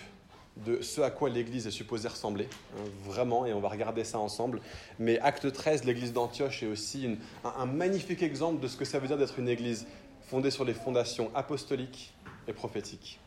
de 0.64 0.80
ce 0.80 1.00
à 1.02 1.10
quoi 1.10 1.28
l'Église 1.28 1.66
est 1.66 1.70
supposée 1.72 2.08
ressembler, 2.08 2.48
hein, 2.74 2.82
vraiment, 3.04 3.44
et 3.44 3.52
on 3.52 3.60
va 3.60 3.68
regarder 3.68 4.04
ça 4.04 4.18
ensemble. 4.18 4.60
Mais 4.98 5.18
acte 5.20 5.52
13, 5.52 5.84
l'Église 5.84 6.12
d'Antioche 6.12 6.62
est 6.62 6.66
aussi 6.66 7.18
un, 7.44 7.66
magnifique 7.66 8.22
exemple 8.22 8.60
de 8.60 8.68
ce 8.68 8.76
que 8.76 8.84
ça 8.84 8.98
veut 8.98 9.06
dire 9.06 9.18
d'être 9.18 9.38
une 9.38 9.48
Église 9.48 9.86
fondée 10.28 10.50
sur 10.50 10.64
les 10.64 10.74
fondations 10.74 11.30
apostoliques 11.34 12.14
et 12.48 12.52
prophétiques. 12.52 13.20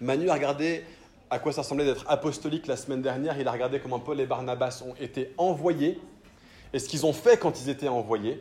Manu 0.00 0.30
a 0.30 0.34
regardé 0.34 0.84
à 1.30 1.38
quoi 1.38 1.52
ça 1.52 1.62
ressemblait 1.62 1.84
d'être 1.84 2.04
apostolique 2.08 2.66
la 2.66 2.76
semaine 2.76 3.02
dernière, 3.02 3.38
il 3.38 3.48
a 3.48 3.52
regardé 3.52 3.80
comment 3.80 3.98
Paul 3.98 4.20
et 4.20 4.26
Barnabas 4.26 4.82
ont 4.86 4.94
été 4.94 5.34
envoyés 5.36 6.00
et 6.72 6.78
ce 6.78 6.88
qu'ils 6.88 7.04
ont 7.04 7.12
fait 7.12 7.38
quand 7.38 7.60
ils 7.60 7.68
étaient 7.68 7.88
envoyés. 7.88 8.40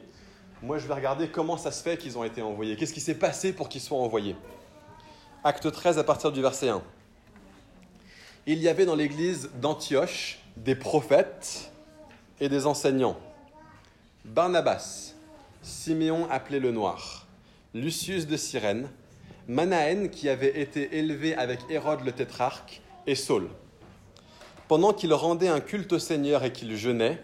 Moi, 0.62 0.78
je 0.78 0.88
vais 0.88 0.94
regarder 0.94 1.30
comment 1.30 1.58
ça 1.58 1.72
se 1.72 1.84
fait 1.84 1.98
qu'ils 1.98 2.18
ont 2.18 2.24
été 2.24 2.42
envoyés, 2.42 2.76
qu'est-ce 2.76 2.94
qui 2.94 3.02
s'est 3.02 3.16
passé 3.16 3.54
pour 3.54 3.70
qu'ils 3.70 3.82
soient 3.82 3.98
envoyés? 3.98 4.36
Acte 5.48 5.72
13 5.72 5.98
à 5.98 6.04
partir 6.04 6.34
du 6.34 6.42
verset 6.42 6.68
1. 6.68 6.82
Il 8.48 8.58
y 8.58 8.68
avait 8.68 8.86
dans 8.86 8.96
l'église 8.96 9.50
d'Antioche 9.62 10.40
des 10.58 10.76
prophètes 10.76 11.72
et 12.42 12.50
des 12.50 12.66
enseignants. 12.66 13.16
Barnabas, 14.26 15.14
Siméon 15.62 16.30
appelé 16.30 16.60
le 16.60 16.72
Noir, 16.72 17.28
Lucius 17.74 18.28
de 18.28 18.36
Cyrène, 18.36 18.90
Manaën 19.48 20.10
qui 20.10 20.28
avait 20.28 20.60
été 20.60 20.98
élevé 20.98 21.34
avec 21.34 21.62
Hérode 21.70 22.04
le 22.04 22.12
tétrarque, 22.12 22.82
et 23.06 23.16
Saul. 23.16 23.48
Pendant 24.68 24.92
qu'il 24.92 25.14
rendait 25.14 25.48
un 25.48 25.62
culte 25.62 25.94
au 25.94 26.00
Seigneur 26.00 26.44
et 26.44 26.52
qu'il 26.52 26.76
jeûnait, 26.76 27.24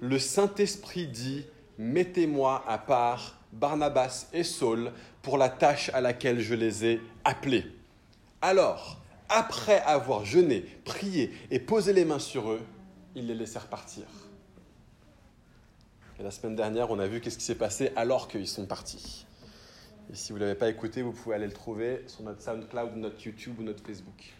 le 0.00 0.18
Saint-Esprit 0.18 1.06
dit, 1.06 1.44
Mettez-moi 1.76 2.64
à 2.66 2.78
part 2.78 3.41
Barnabas 3.52 4.28
et 4.32 4.44
Saul 4.44 4.92
pour 5.22 5.38
la 5.38 5.48
tâche 5.48 5.90
à 5.94 6.00
laquelle 6.00 6.40
je 6.40 6.54
les 6.54 6.84
ai 6.84 7.00
appelés. 7.24 7.66
Alors, 8.40 9.00
après 9.28 9.80
avoir 9.80 10.24
jeûné, 10.24 10.64
prié 10.84 11.32
et 11.50 11.58
posé 11.58 11.92
les 11.92 12.04
mains 12.04 12.18
sur 12.18 12.50
eux, 12.50 12.60
ils 13.14 13.26
les 13.26 13.34
laissèrent 13.34 13.68
partir. 13.68 14.04
Et 16.18 16.22
la 16.22 16.30
semaine 16.30 16.56
dernière, 16.56 16.90
on 16.90 16.98
a 16.98 17.06
vu 17.06 17.20
qu'est-ce 17.20 17.38
qui 17.38 17.44
s'est 17.44 17.54
passé 17.54 17.92
alors 17.96 18.28
qu'ils 18.28 18.48
sont 18.48 18.66
partis. 18.66 19.26
Et 20.12 20.16
si 20.16 20.32
vous 20.32 20.38
ne 20.38 20.44
l'avez 20.44 20.58
pas 20.58 20.68
écouté, 20.68 21.02
vous 21.02 21.12
pouvez 21.12 21.36
aller 21.36 21.46
le 21.46 21.52
trouver 21.52 22.02
sur 22.06 22.22
notre 22.22 22.42
SoundCloud, 22.42 22.96
notre 22.96 23.24
YouTube 23.24 23.54
ou 23.58 23.62
notre 23.62 23.84
Facebook. 23.84 24.34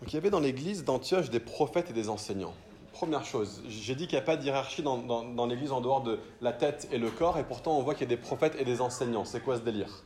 Donc 0.00 0.12
il 0.12 0.14
y 0.14 0.16
avait 0.16 0.30
dans 0.30 0.40
l'église 0.40 0.84
d'Antioche 0.84 1.30
des 1.30 1.40
prophètes 1.40 1.90
et 1.90 1.92
des 1.92 2.08
enseignants. 2.08 2.54
Première 2.92 3.24
chose, 3.24 3.62
j'ai 3.68 3.94
dit 3.94 4.06
qu'il 4.06 4.16
n'y 4.18 4.22
a 4.22 4.26
pas 4.26 4.36
de 4.36 5.34
dans 5.34 5.46
l'église 5.46 5.72
en 5.72 5.80
dehors 5.80 6.02
de 6.02 6.20
la 6.40 6.52
tête 6.52 6.88
et 6.92 6.98
le 6.98 7.10
corps, 7.10 7.38
et 7.38 7.44
pourtant 7.44 7.78
on 7.78 7.82
voit 7.82 7.94
qu'il 7.94 8.02
y 8.02 8.12
a 8.12 8.14
des 8.14 8.20
prophètes 8.20 8.54
et 8.58 8.64
des 8.64 8.80
enseignants. 8.80 9.24
C'est 9.24 9.40
quoi 9.40 9.56
ce 9.56 9.62
délire? 9.62 10.04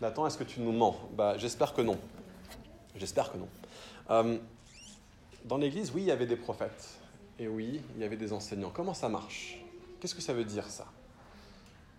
Nathan, 0.00 0.26
est-ce 0.26 0.36
que 0.36 0.44
tu 0.44 0.60
nous 0.60 0.72
mens? 0.72 0.96
Bah, 1.16 1.38
J'espère 1.38 1.74
que 1.74 1.80
non. 1.80 1.96
J'espère 2.96 3.30
que 3.30 3.38
non. 3.38 3.48
Euh, 4.10 4.38
dans 5.44 5.56
l'église, 5.56 5.92
oui, 5.94 6.02
il 6.02 6.08
y 6.08 6.10
avait 6.10 6.26
des 6.26 6.36
prophètes. 6.36 6.98
Et 7.38 7.46
oui, 7.46 7.80
il 7.94 8.02
y 8.02 8.04
avait 8.04 8.16
des 8.16 8.32
enseignants. 8.32 8.72
Comment 8.74 8.94
ça 8.94 9.08
marche? 9.08 9.58
Qu'est-ce 10.00 10.14
que 10.14 10.20
ça 10.20 10.32
veut 10.32 10.44
dire 10.44 10.68
ça? 10.68 10.86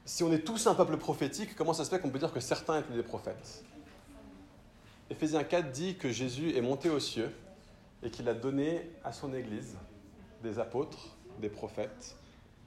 Si 0.05 0.22
on 0.24 0.31
est 0.33 0.39
tous 0.39 0.67
un 0.67 0.75
peuple 0.75 0.98
prophétique, 0.98 1.55
comment 1.55 1.74
ça 1.74 1.86
se 1.86 1.89
fait 1.89 2.00
qu'on 2.00 2.10
peut 2.10 2.19
dire 2.19 2.33
que 2.33 2.41
certains 2.41 2.79
étaient 2.79 2.93
des 2.93 3.03
prophètes? 3.03 3.63
Éphésiens 5.10 5.43
4 5.43 5.72
dit 5.72 5.95
que 5.95 6.12
Jésus 6.12 6.55
est 6.55 6.62
monté 6.62 6.89
aux 6.89 7.00
cieux 7.00 7.33
et 8.03 8.10
qu'il 8.10 8.27
a 8.27 8.33
donné 8.33 8.91
à 9.05 9.13
son 9.13 9.33
Église 9.33 9.77
des 10.43 10.59
apôtres, 10.59 11.15
des 11.39 11.50
prophètes, 11.50 12.15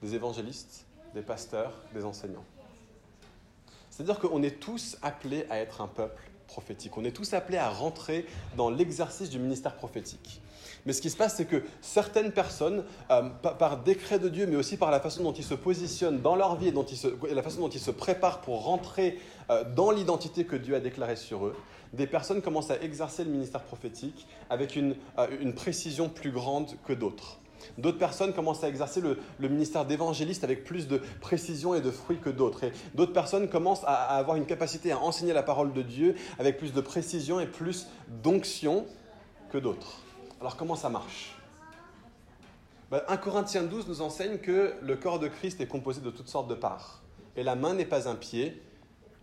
des 0.01 0.15
évangélistes, 0.15 0.85
des 1.13 1.21
pasteurs, 1.21 1.73
des 1.93 2.03
enseignants. 2.03 2.43
C'est-à-dire 3.89 4.19
qu'on 4.19 4.43
est 4.43 4.59
tous 4.59 4.97
appelés 5.01 5.45
à 5.49 5.59
être 5.59 5.81
un 5.81 5.87
peuple 5.87 6.21
prophétique. 6.47 6.97
On 6.97 7.03
est 7.03 7.11
tous 7.11 7.33
appelés 7.33 7.57
à 7.57 7.69
rentrer 7.69 8.25
dans 8.55 8.69
l'exercice 8.69 9.29
du 9.29 9.39
ministère 9.39 9.75
prophétique. 9.75 10.41
Mais 10.85 10.93
ce 10.93 11.01
qui 11.01 11.09
se 11.09 11.17
passe, 11.17 11.35
c'est 11.35 11.45
que 11.45 11.63
certaines 11.81 12.31
personnes, 12.31 12.85
euh, 13.11 13.23
par, 13.23 13.83
décret 13.83 14.19
de 14.19 14.29
Dieu, 14.29 14.47
mais 14.47 14.55
aussi 14.55 14.77
par 14.77 14.89
la 14.89 14.99
façon 14.99 15.23
dont 15.23 15.33
ils 15.33 15.43
se 15.43 15.53
positionnent 15.53 16.21
dans 16.21 16.35
leur 16.35 16.55
vie 16.55 16.69
et, 16.69 16.71
dont 16.71 16.85
la 17.29 17.43
façon 17.43 17.61
dont 17.61 17.69
ils 17.69 17.81
se 17.81 17.91
préparent 17.91 18.41
pour 18.41 18.63
rentrer 18.63 19.19
euh, 19.49 19.63
dans 19.75 19.91
l'identité 19.91 20.45
que 20.45 20.55
Dieu 20.55 20.75
a 20.75 20.79
déclarée 20.79 21.15
sur 21.15 21.45
eux, 21.45 21.55
des 21.93 22.07
personnes 22.07 22.41
commencent 22.41 22.71
à 22.71 22.81
exercer 22.81 23.23
le 23.23 23.31
ministère 23.31 23.63
prophétique 23.63 24.27
avec 24.49 24.75
une 24.75 24.95
euh, 25.17 25.51
précision 25.53 26.07
plus 26.07 26.31
grande 26.31 26.69
que 26.85 26.93
d'autres. 26.93 27.39
D'autres 27.77 27.97
personnes 27.97 28.33
commencent 28.33 28.63
à 28.63 28.69
exercer 28.69 29.01
le, 29.01 29.17
ministère 29.49 29.85
d'évangéliste 29.85 30.43
avec 30.43 30.63
plus 30.63 30.87
de 30.87 31.01
précision 31.21 31.73
et 31.75 31.81
de 31.81 31.91
fruits 31.91 32.19
que 32.19 32.29
d'autres. 32.29 32.63
Et 32.63 32.73
d'autres 32.95 33.13
personnes 33.13 33.49
commencent 33.49 33.83
à, 33.85 33.93
avoir 33.93 34.37
une 34.37 34.45
capacité 34.45 34.91
à 34.91 34.99
enseigner 34.99 35.33
la 35.33 35.43
parole 35.43 35.73
de 35.73 35.81
Dieu 35.81 36.15
avec 36.39 36.57
plus 36.57 36.73
de 36.73 36.81
précision 36.81 37.39
et 37.39 37.47
plus 37.47 37.87
d'onction 38.23 38.85
que 39.51 39.57
d'autres. 39.57 40.01
Alors 40.39 40.57
comment 40.57 40.75
ça 40.75 40.89
marche? 40.89 41.35
1 42.91 42.97
ben, 42.97 43.17
Corinthiens 43.17 43.63
12 43.63 43.87
nous 43.87 44.01
enseigne 44.01 44.37
que 44.37 44.73
le 44.81 44.95
corps 44.95 45.19
de 45.19 45.27
Christ 45.27 45.59
est 45.59 45.67
composé 45.67 45.99
de 46.01 46.09
toutes 46.09 46.29
sortes 46.29 46.47
de 46.47 46.55
parts. 46.55 47.01
Et 47.35 47.43
la 47.43 47.55
main 47.55 47.73
n'est 47.73 47.85
pas 47.85 48.07
un 48.07 48.15
pied, 48.15 48.61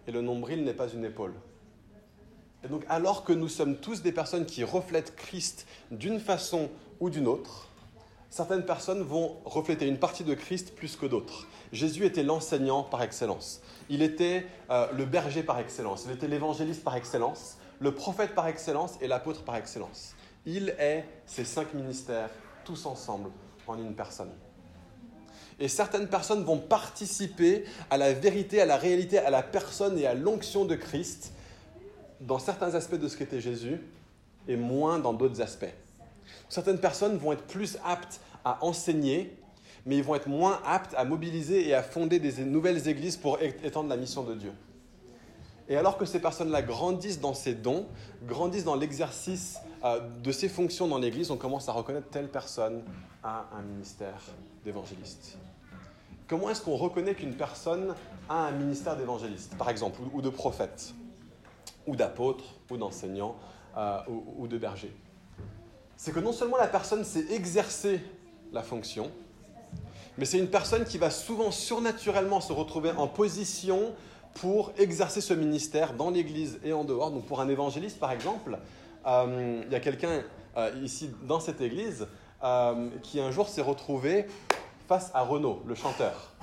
et 0.07 0.13
le 0.13 0.21
nombril 0.21 0.65
n'est 0.65 0.75
pas 0.75 0.89
une 0.89 1.05
épaule. 1.05 1.35
Et 2.65 2.69
donc 2.69 2.85
alors 2.89 3.25
que 3.25 3.33
nous 3.33 3.49
sommes 3.49 3.77
tous 3.77 4.03
des 4.03 4.13
personnes 4.13 4.47
qui 4.47 4.65
reflètent 4.65 5.17
Christ 5.17 5.67
d'une 5.91 6.21
façon 6.21 6.71
ou 7.01 7.11
d'une 7.11 7.27
autre, 7.27 7.69
certaines 8.31 8.65
personnes 8.65 9.03
vont 9.03 9.37
refléter 9.45 9.87
une 9.87 9.99
partie 9.99 10.25
de 10.25 10.35
Christ 10.35 10.75
plus 10.75 10.97
que 10.97 11.07
d'autres. 11.07 11.47
Jésus 11.73 12.05
était 12.05 12.23
l'enseignant 12.23 12.83
par 12.83 13.03
excellence. 13.03 13.61
Il 13.89 14.03
était 14.03 14.47
euh, 14.71 14.87
le 14.93 15.05
berger 15.05 15.43
par 15.43 15.59
excellence. 15.59 16.05
Il 16.07 16.13
était 16.13 16.29
l'évangéliste 16.29 16.85
par 16.85 16.97
excellence, 16.97 17.57
le 17.81 17.95
prophète 17.95 18.35
par 18.35 18.47
excellence 18.49 18.95
et 19.01 19.09
l'apôtre 19.09 19.43
par 19.43 19.57
excellence. 19.57 20.15
Il 20.47 20.75
est 20.79 21.05
ces 21.27 21.45
cinq 21.45 21.75
ministères 21.75 22.31
tous 22.65 22.87
ensemble 22.87 23.31
en 23.67 23.79
une 23.79 23.95
personne. 23.95 24.31
Et 25.61 25.69
certaines 25.69 26.09
personnes 26.09 26.45
vont 26.45 26.59
participer 26.59 27.65
à 27.91 27.97
la 27.97 28.13
vérité, 28.13 28.61
à 28.61 28.67
la 28.67 28.77
réalité, 28.77 29.19
à 29.19 29.31
la 29.31 29.43
personne 29.43 29.99
et 29.99 30.07
à 30.07 30.15
l'onction 30.15 30.65
de 30.65 30.75
Christ 30.75 31.33
dans 32.21 32.39
certains 32.39 32.75
aspects 32.75 32.97
de 32.97 33.09
ce 33.09 33.17
qu'était 33.17 33.41
Jésus 33.41 33.81
et 34.49 34.57
moins 34.57 34.99
dans 34.99 35.13
d'autres 35.13 35.41
aspects. 35.41 35.73
Certaines 36.49 36.79
personnes 36.79 37.17
vont 37.17 37.33
être 37.33 37.45
plus 37.45 37.79
aptes 37.85 38.21
à 38.45 38.65
enseigner, 38.65 39.37
mais 39.87 39.97
ils 39.97 40.03
vont 40.03 40.15
être 40.15 40.29
moins 40.29 40.61
aptes 40.65 40.95
à 40.97 41.05
mobiliser 41.05 41.69
et 41.69 41.75
à 41.75 41.83
fonder 41.83 42.19
des 42.19 42.45
nouvelles 42.45 42.89
églises 42.89 43.17
pour 43.17 43.41
étendre 43.43 43.89
la 43.89 43.97
mission 43.97 44.23
de 44.23 44.35
Dieu. 44.35 44.53
Et 45.69 45.77
alors 45.77 45.97
que 45.97 46.05
ces 46.05 46.21
personnes-là 46.21 46.63
grandissent 46.63 47.21
dans 47.21 47.33
ces 47.33 47.55
dons, 47.55 47.87
grandissent 48.27 48.65
dans 48.65 48.75
l'exercice 48.75 49.59
euh, 49.85 50.01
de 50.23 50.33
ces 50.33 50.49
fonctions 50.49 50.89
dans 50.89 50.99
l'Église, 50.99 51.31
on 51.31 51.37
commence 51.37 51.69
à 51.69 51.73
reconnaître 51.73 52.09
telle 52.09 52.29
personne 52.29 52.83
a 53.23 53.47
un 53.57 53.63
ministère 53.63 54.21
d'évangéliste. 54.65 55.39
Comment 56.29 56.51
est-ce 56.51 56.63
qu'on 56.63 56.77
reconnaît 56.77 57.15
qu'une 57.15 57.35
personne 57.35 57.95
a 58.29 58.47
un 58.47 58.53
ministère 58.53 58.97
d'évangéliste, 58.97 59.57
par 59.57 59.71
exemple, 59.71 60.01
ou 60.13 60.21
de 60.21 60.31
prophète, 60.31 60.95
ou 61.87 61.97
d'apôtre, 61.97 62.45
ou 62.71 62.77
d'enseignant, 62.77 63.37
euh, 63.77 63.99
ou 64.39 64.47
de 64.47 64.59
berger? 64.59 64.95
C'est 65.97 66.13
que 66.13 66.21
non 66.21 66.33
seulement 66.33 66.57
la 66.57 66.67
personne 66.67 67.05
sait 67.05 67.25
exercer 67.31 68.01
la 68.53 68.63
fonction, 68.63 69.11
mais 70.17 70.25
c'est 70.25 70.39
une 70.39 70.49
personne 70.49 70.85
qui 70.85 70.99
va 70.99 71.11
souvent 71.11 71.51
surnaturellement 71.51 72.41
se 72.41 72.53
retrouver 72.53 72.93
en 72.93 73.09
position 73.09 73.93
pour 74.35 74.73
exercer 74.79 75.21
ce 75.21 75.35
ministère 75.35 75.95
dans 75.95 76.11
l'Église 76.11 76.61
et 76.65 76.73
en 76.73 76.85
dehors. 76.85 77.11
Donc 77.11 77.25
pour 77.27 77.41
un 77.41 77.49
évangéliste, 77.49 77.99
par 77.99 78.13
exemple, 78.13 78.59
euh, 79.07 79.63
il 79.67 79.73
y 79.73 79.77
a 79.77 79.81
quelqu'un 79.81 80.23
euh, 80.57 80.71
ici 80.83 81.11
dans 81.23 81.41
cette 81.41 81.61
Église 81.61 82.07
euh, 82.43 82.89
qui 83.03 83.21
un 83.21 83.31
jour 83.31 83.49
s'est 83.49 83.63
retrouvé 83.63 84.27
face 84.89 85.11
à 85.15 85.23
Renaud, 85.23 85.63
le 85.67 85.75
chanteur, 85.75 86.35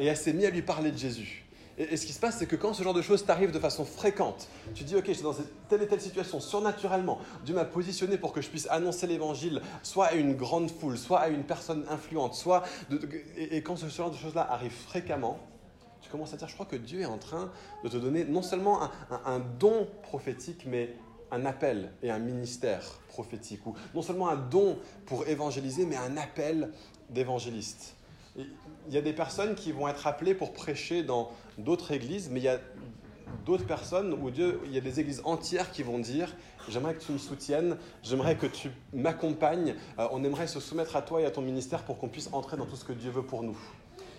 et 0.00 0.06
elle 0.06 0.16
s'est 0.16 0.32
mise 0.32 0.46
à 0.46 0.50
lui 0.50 0.62
parler 0.62 0.90
de 0.90 0.98
Jésus. 0.98 1.44
Et, 1.80 1.96
ce 1.96 2.04
qui 2.04 2.12
se 2.12 2.20
passe, 2.20 2.36
c'est 2.36 2.46
que 2.46 2.56
quand 2.56 2.74
ce 2.74 2.82
genre 2.82 2.92
de 2.92 3.00
choses 3.00 3.24
t'arrive 3.24 3.52
de 3.52 3.58
façon 3.58 3.86
fréquente, 3.86 4.48
tu 4.74 4.84
dis, 4.84 4.96
ok, 4.96 5.04
je 5.06 5.12
suis 5.14 5.22
dans 5.22 5.34
telle 5.70 5.80
et 5.80 5.88
telle 5.88 6.00
situation, 6.00 6.38
surnaturellement, 6.38 7.18
Dieu 7.42 7.54
m'a 7.54 7.64
positionné 7.64 8.18
pour 8.18 8.34
que 8.34 8.42
je 8.42 8.50
puisse 8.50 8.68
annoncer 8.70 9.06
l'évangile, 9.06 9.62
soit 9.82 10.06
à 10.06 10.12
une 10.12 10.34
grande 10.34 10.70
foule, 10.70 10.98
soit 10.98 11.20
à 11.20 11.28
une 11.28 11.42
personne 11.42 11.86
influente, 11.88 12.34
soit... 12.34 12.64
et, 13.38 13.62
quand 13.62 13.76
ce 13.76 13.86
genre 13.86 14.10
de 14.10 14.16
choses-là 14.16 14.46
arrive 14.50 14.72
fréquemment, 14.72 15.38
tu 16.02 16.10
commences 16.10 16.34
à 16.34 16.36
dire, 16.36 16.48
je 16.48 16.54
crois 16.54 16.66
que 16.66 16.76
Dieu 16.76 17.00
est 17.00 17.06
en 17.06 17.18
train 17.18 17.50
de 17.82 17.88
te 17.88 17.96
donner 17.96 18.24
non 18.24 18.42
seulement 18.42 18.80
un 19.24 19.40
don 19.58 19.88
prophétique, 20.02 20.64
mais 20.66 20.94
un 21.30 21.46
appel 21.46 21.92
et 22.02 22.10
un 22.10 22.18
ministère 22.18 22.82
prophétique, 23.08 23.66
ou 23.66 23.74
non 23.94 24.02
seulement 24.02 24.28
un 24.28 24.36
don 24.36 24.78
pour 25.06 25.26
évangéliser, 25.28 25.86
mais 25.86 25.96
un 25.96 26.18
appel 26.18 26.72
d'évangéliste. 27.08 27.94
Il 28.36 28.94
y 28.94 28.96
a 28.96 29.02
des 29.02 29.12
personnes 29.12 29.54
qui 29.54 29.72
vont 29.72 29.88
être 29.88 30.06
appelées 30.06 30.34
pour 30.34 30.52
prêcher 30.52 31.02
dans 31.02 31.30
d'autres 31.58 31.92
églises, 31.92 32.28
mais 32.30 32.40
il 32.40 32.44
y 32.44 32.48
a 32.48 32.58
d'autres 33.44 33.66
personnes 33.66 34.12
où 34.12 34.30
Dieu, 34.30 34.60
il 34.66 34.72
y 34.72 34.78
a 34.78 34.80
des 34.80 35.00
églises 35.00 35.22
entières 35.24 35.70
qui 35.70 35.82
vont 35.82 35.98
dire 35.98 36.34
J'aimerais 36.68 36.94
que 36.94 37.02
tu 37.02 37.12
me 37.12 37.18
soutiennes, 37.18 37.76
j'aimerais 38.02 38.36
que 38.36 38.46
tu 38.46 38.70
m'accompagnes, 38.92 39.74
euh, 39.98 40.06
on 40.12 40.22
aimerait 40.22 40.46
se 40.46 40.60
soumettre 40.60 40.94
à 40.94 41.02
toi 41.02 41.20
et 41.20 41.24
à 41.24 41.30
ton 41.30 41.40
ministère 41.40 41.82
pour 41.82 41.98
qu'on 41.98 42.08
puisse 42.08 42.28
entrer 42.32 42.56
dans 42.56 42.66
tout 42.66 42.76
ce 42.76 42.84
que 42.84 42.92
Dieu 42.92 43.10
veut 43.10 43.24
pour 43.24 43.42
nous. 43.42 43.58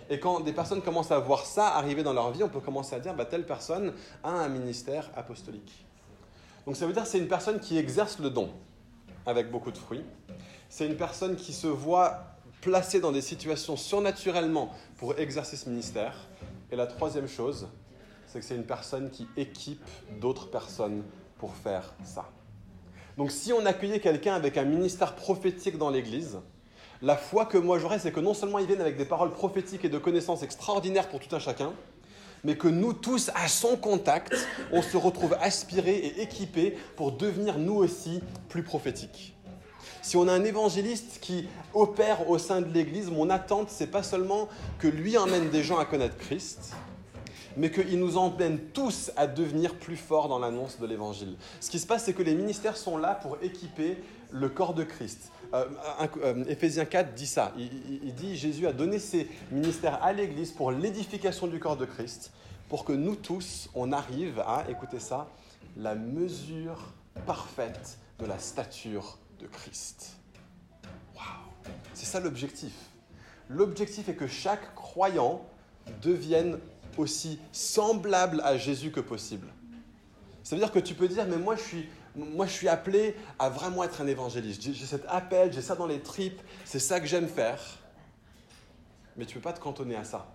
Et 0.09 0.19
quand 0.19 0.41
des 0.41 0.51
personnes 0.51 0.81
commencent 0.81 1.11
à 1.11 1.19
voir 1.19 1.45
ça 1.45 1.69
arriver 1.69 2.03
dans 2.03 2.13
leur 2.13 2.31
vie, 2.31 2.43
on 2.43 2.49
peut 2.49 2.59
commencer 2.59 2.95
à 2.95 2.99
dire 2.99 3.13
bah, 3.13 3.25
telle 3.25 3.45
personne 3.45 3.93
a 4.23 4.31
un 4.31 4.49
ministère 4.49 5.09
apostolique. 5.15 5.85
Donc 6.65 6.75
ça 6.75 6.85
veut 6.85 6.93
dire 6.93 7.05
c'est 7.05 7.19
une 7.19 7.27
personne 7.27 7.59
qui 7.59 7.77
exerce 7.77 8.19
le 8.19 8.29
don 8.29 8.49
avec 9.25 9.49
beaucoup 9.51 9.71
de 9.71 9.77
fruits. 9.77 10.03
C'est 10.67 10.87
une 10.87 10.97
personne 10.97 11.35
qui 11.35 11.53
se 11.53 11.67
voit 11.67 12.30
placé 12.61 12.99
dans 12.99 13.11
des 13.11 13.21
situations 13.21 13.75
surnaturellement 13.75 14.71
pour 14.97 15.19
exercer 15.19 15.57
ce 15.57 15.67
ministère. 15.67 16.15
Et 16.71 16.75
la 16.75 16.87
troisième 16.87 17.27
chose, 17.27 17.67
c'est 18.27 18.39
que 18.39 18.45
c'est 18.45 18.55
une 18.55 18.65
personne 18.65 19.09
qui 19.09 19.27
équipe 19.35 19.83
d'autres 20.21 20.49
personnes 20.49 21.03
pour 21.37 21.55
faire 21.55 21.93
ça. 22.03 22.29
Donc 23.17 23.31
si 23.31 23.51
on 23.51 23.65
accueillait 23.65 23.99
quelqu'un 23.99 24.35
avec 24.35 24.57
un 24.57 24.63
ministère 24.63 25.15
prophétique 25.15 25.77
dans 25.77 25.89
l'Église, 25.89 26.39
la 27.01 27.17
foi 27.17 27.45
que 27.45 27.57
moi 27.57 27.79
j'aurais, 27.79 27.99
c'est 27.99 28.11
que 28.11 28.19
non 28.19 28.33
seulement 28.33 28.59
ils 28.59 28.67
viennent 28.67 28.79
avec 28.79 28.95
des 28.95 29.05
paroles 29.05 29.31
prophétiques 29.31 29.83
et 29.83 29.89
de 29.89 29.97
connaissances 29.97 30.43
extraordinaires 30.43 31.09
pour 31.09 31.19
tout 31.19 31.35
un 31.35 31.39
chacun, 31.39 31.73
mais 32.43 32.55
que 32.55 32.67
nous 32.67 32.93
tous, 32.93 33.31
à 33.35 33.47
son 33.47 33.75
contact, 33.75 34.33
on 34.71 34.81
se 34.81 34.97
retrouve 34.97 35.35
aspirés 35.41 35.97
et 35.97 36.21
équipés 36.21 36.77
pour 36.95 37.11
devenir 37.11 37.57
nous 37.57 37.75
aussi 37.75 38.21
plus 38.49 38.63
prophétiques. 38.63 39.35
Si 40.01 40.17
on 40.17 40.27
a 40.27 40.33
un 40.33 40.43
évangéliste 40.43 41.19
qui 41.21 41.47
opère 41.73 42.27
au 42.29 42.39
sein 42.39 42.61
de 42.61 42.73
l'Église, 42.73 43.11
mon 43.11 43.29
attente, 43.29 43.69
c'est 43.69 43.87
pas 43.87 44.01
seulement 44.01 44.49
que 44.79 44.87
lui 44.87 45.17
emmène 45.17 45.49
des 45.49 45.63
gens 45.63 45.77
à 45.77 45.85
connaître 45.85 46.17
Christ, 46.17 46.73
mais 47.55 47.69
qu'il 47.69 47.99
nous 47.99 48.17
emmène 48.17 48.57
tous 48.73 49.11
à 49.15 49.27
devenir 49.27 49.75
plus 49.75 49.97
forts 49.97 50.27
dans 50.27 50.39
l'annonce 50.39 50.79
de 50.79 50.87
l'Évangile. 50.87 51.35
Ce 51.59 51.69
qui 51.69 51.77
se 51.77 51.85
passe, 51.85 52.05
c'est 52.05 52.13
que 52.13 52.23
les 52.23 52.33
ministères 52.33 52.77
sont 52.77 52.97
là 52.97 53.13
pour 53.13 53.37
équiper 53.43 53.97
le 54.31 54.49
corps 54.49 54.73
de 54.73 54.83
Christ. 54.83 55.31
Euh, 55.53 55.65
euh, 56.23 56.45
Éphésiens 56.47 56.85
4 56.85 57.13
dit 57.13 57.27
ça. 57.27 57.53
il 57.57 58.15
dit 58.15 58.37
Jésus 58.37 58.65
a 58.65 58.73
donné 58.73 58.97
ses 58.97 59.29
ministères 59.51 60.01
à 60.01 60.13
l'Église 60.13 60.51
pour 60.51 60.71
l'édification 60.71 61.45
du 61.45 61.59
corps 61.59 61.77
de 61.77 61.85
Christ, 61.85 62.31
pour 62.69 62.85
que 62.85 62.93
nous 62.93 63.15
tous, 63.15 63.69
on 63.75 63.91
arrive 63.91 64.39
à, 64.39 64.63
écoutez 64.67 64.99
ça, 64.99 65.27
la 65.77 65.93
mesure 65.93 66.91
parfaite 67.27 67.97
de 68.19 68.25
la 68.25 68.39
stature 68.39 69.17
Christ. 69.47 70.17
C'est 71.93 72.05
ça 72.05 72.19
l'objectif. 72.19 72.73
L'objectif 73.49 74.09
est 74.09 74.15
que 74.15 74.27
chaque 74.27 74.73
croyant 74.75 75.45
devienne 76.01 76.57
aussi 76.97 77.39
semblable 77.51 78.41
à 78.41 78.57
Jésus 78.57 78.91
que 78.91 78.99
possible. 78.99 79.47
Ça 80.43 80.55
veut 80.55 80.61
dire 80.61 80.71
que 80.71 80.79
tu 80.79 80.93
peux 80.93 81.07
dire, 81.07 81.25
mais 81.27 81.37
moi 81.37 81.55
je 81.55 81.61
suis, 81.61 81.89
moi, 82.15 82.45
je 82.45 82.51
suis 82.51 82.67
appelé 82.67 83.15
à 83.39 83.49
vraiment 83.49 83.83
être 83.83 84.01
un 84.01 84.07
évangéliste. 84.07 84.61
J'ai 84.61 84.85
cet 84.85 85.05
appel, 85.07 85.53
j'ai 85.53 85.61
ça 85.61 85.75
dans 85.75 85.87
les 85.87 86.01
tripes, 86.01 86.41
c'est 86.65 86.79
ça 86.79 86.99
que 86.99 87.05
j'aime 87.05 87.27
faire. 87.27 87.61
Mais 89.15 89.25
tu 89.25 89.37
ne 89.37 89.41
peux 89.41 89.49
pas 89.49 89.53
te 89.53 89.61
cantonner 89.61 89.95
à 89.95 90.03
ça. 90.03 90.27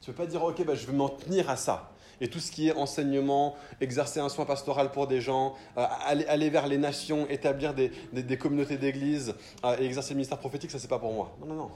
Tu 0.00 0.10
ne 0.10 0.14
peux 0.14 0.24
pas 0.24 0.28
dire, 0.28 0.42
ok, 0.42 0.64
bah, 0.64 0.74
je 0.74 0.86
vais 0.86 0.92
m'en 0.92 1.08
tenir 1.08 1.48
à 1.48 1.56
ça. 1.56 1.90
Et 2.20 2.28
tout 2.28 2.40
ce 2.40 2.50
qui 2.50 2.68
est 2.68 2.72
enseignement, 2.72 3.56
exercer 3.80 4.20
un 4.20 4.28
soin 4.28 4.44
pastoral 4.44 4.90
pour 4.92 5.06
des 5.06 5.20
gens, 5.20 5.54
euh, 5.76 5.84
aller, 6.06 6.50
vers 6.50 6.66
les 6.66 6.78
nations, 6.78 7.26
établir 7.28 7.74
des, 7.74 7.90
communautés 8.38 8.76
d'église 8.76 9.34
euh, 9.64 9.76
et 9.78 9.84
exercer 9.84 10.10
le 10.10 10.16
ministère 10.16 10.38
prophétique, 10.38 10.70
ça, 10.70 10.78
c'est 10.78 10.88
pas 10.88 10.98
pour 10.98 11.12
moi. 11.12 11.36
Non, 11.40 11.46
non, 11.46 11.54
non. 11.54 11.70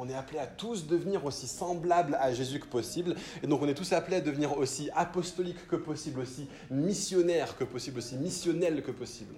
On 0.00 0.08
est 0.08 0.14
appelé 0.14 0.38
à 0.38 0.46
tous 0.46 0.86
devenir 0.86 1.24
aussi 1.24 1.48
semblables 1.48 2.16
à 2.20 2.32
Jésus 2.32 2.60
que 2.60 2.66
possible. 2.66 3.16
Et 3.42 3.48
donc, 3.48 3.60
on 3.62 3.66
est 3.66 3.74
tous 3.74 3.92
appelés 3.92 4.18
à 4.18 4.20
devenir 4.20 4.56
aussi 4.56 4.90
apostoliques 4.94 5.66
que 5.66 5.74
possible, 5.74 6.20
aussi 6.20 6.46
missionnaires 6.70 7.56
que 7.56 7.64
possible, 7.64 7.98
aussi 7.98 8.14
missionnels 8.14 8.82
que 8.84 8.92
possible. 8.92 9.34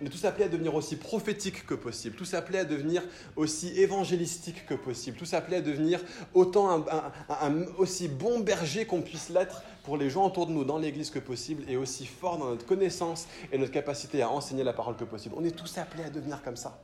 On 0.00 0.06
est 0.06 0.08
tous 0.08 0.24
appelés 0.24 0.46
à 0.46 0.48
devenir 0.48 0.74
aussi 0.74 0.96
prophétiques 0.96 1.66
que 1.66 1.74
possible, 1.74 2.16
tous 2.16 2.32
appelés 2.32 2.60
à 2.60 2.64
devenir 2.64 3.02
aussi 3.36 3.78
évangélistiques 3.78 4.64
que 4.64 4.72
possible, 4.72 5.18
tous 5.18 5.34
appelés 5.34 5.58
à 5.58 5.60
devenir 5.60 6.00
autant 6.32 6.86
un, 7.28 7.66
aussi 7.76 8.08
bon 8.08 8.40
berger 8.40 8.86
qu'on 8.86 9.02
puisse 9.02 9.28
l'être 9.28 9.62
pour 9.84 9.98
les 9.98 10.08
gens 10.08 10.24
autour 10.26 10.46
de 10.46 10.52
nous 10.52 10.64
dans 10.64 10.78
l'Église 10.78 11.10
que 11.10 11.18
possible 11.18 11.64
et 11.68 11.76
aussi 11.76 12.06
fort 12.06 12.38
dans 12.38 12.46
notre 12.46 12.64
connaissance 12.64 13.26
et 13.52 13.58
notre 13.58 13.72
capacité 13.72 14.22
à 14.22 14.30
enseigner 14.30 14.64
la 14.64 14.72
parole 14.72 14.96
que 14.96 15.04
possible. 15.04 15.34
On 15.36 15.44
est 15.44 15.50
tous 15.54 15.76
appelés 15.76 16.04
à 16.04 16.10
devenir 16.10 16.42
comme 16.42 16.56
ça. 16.56 16.78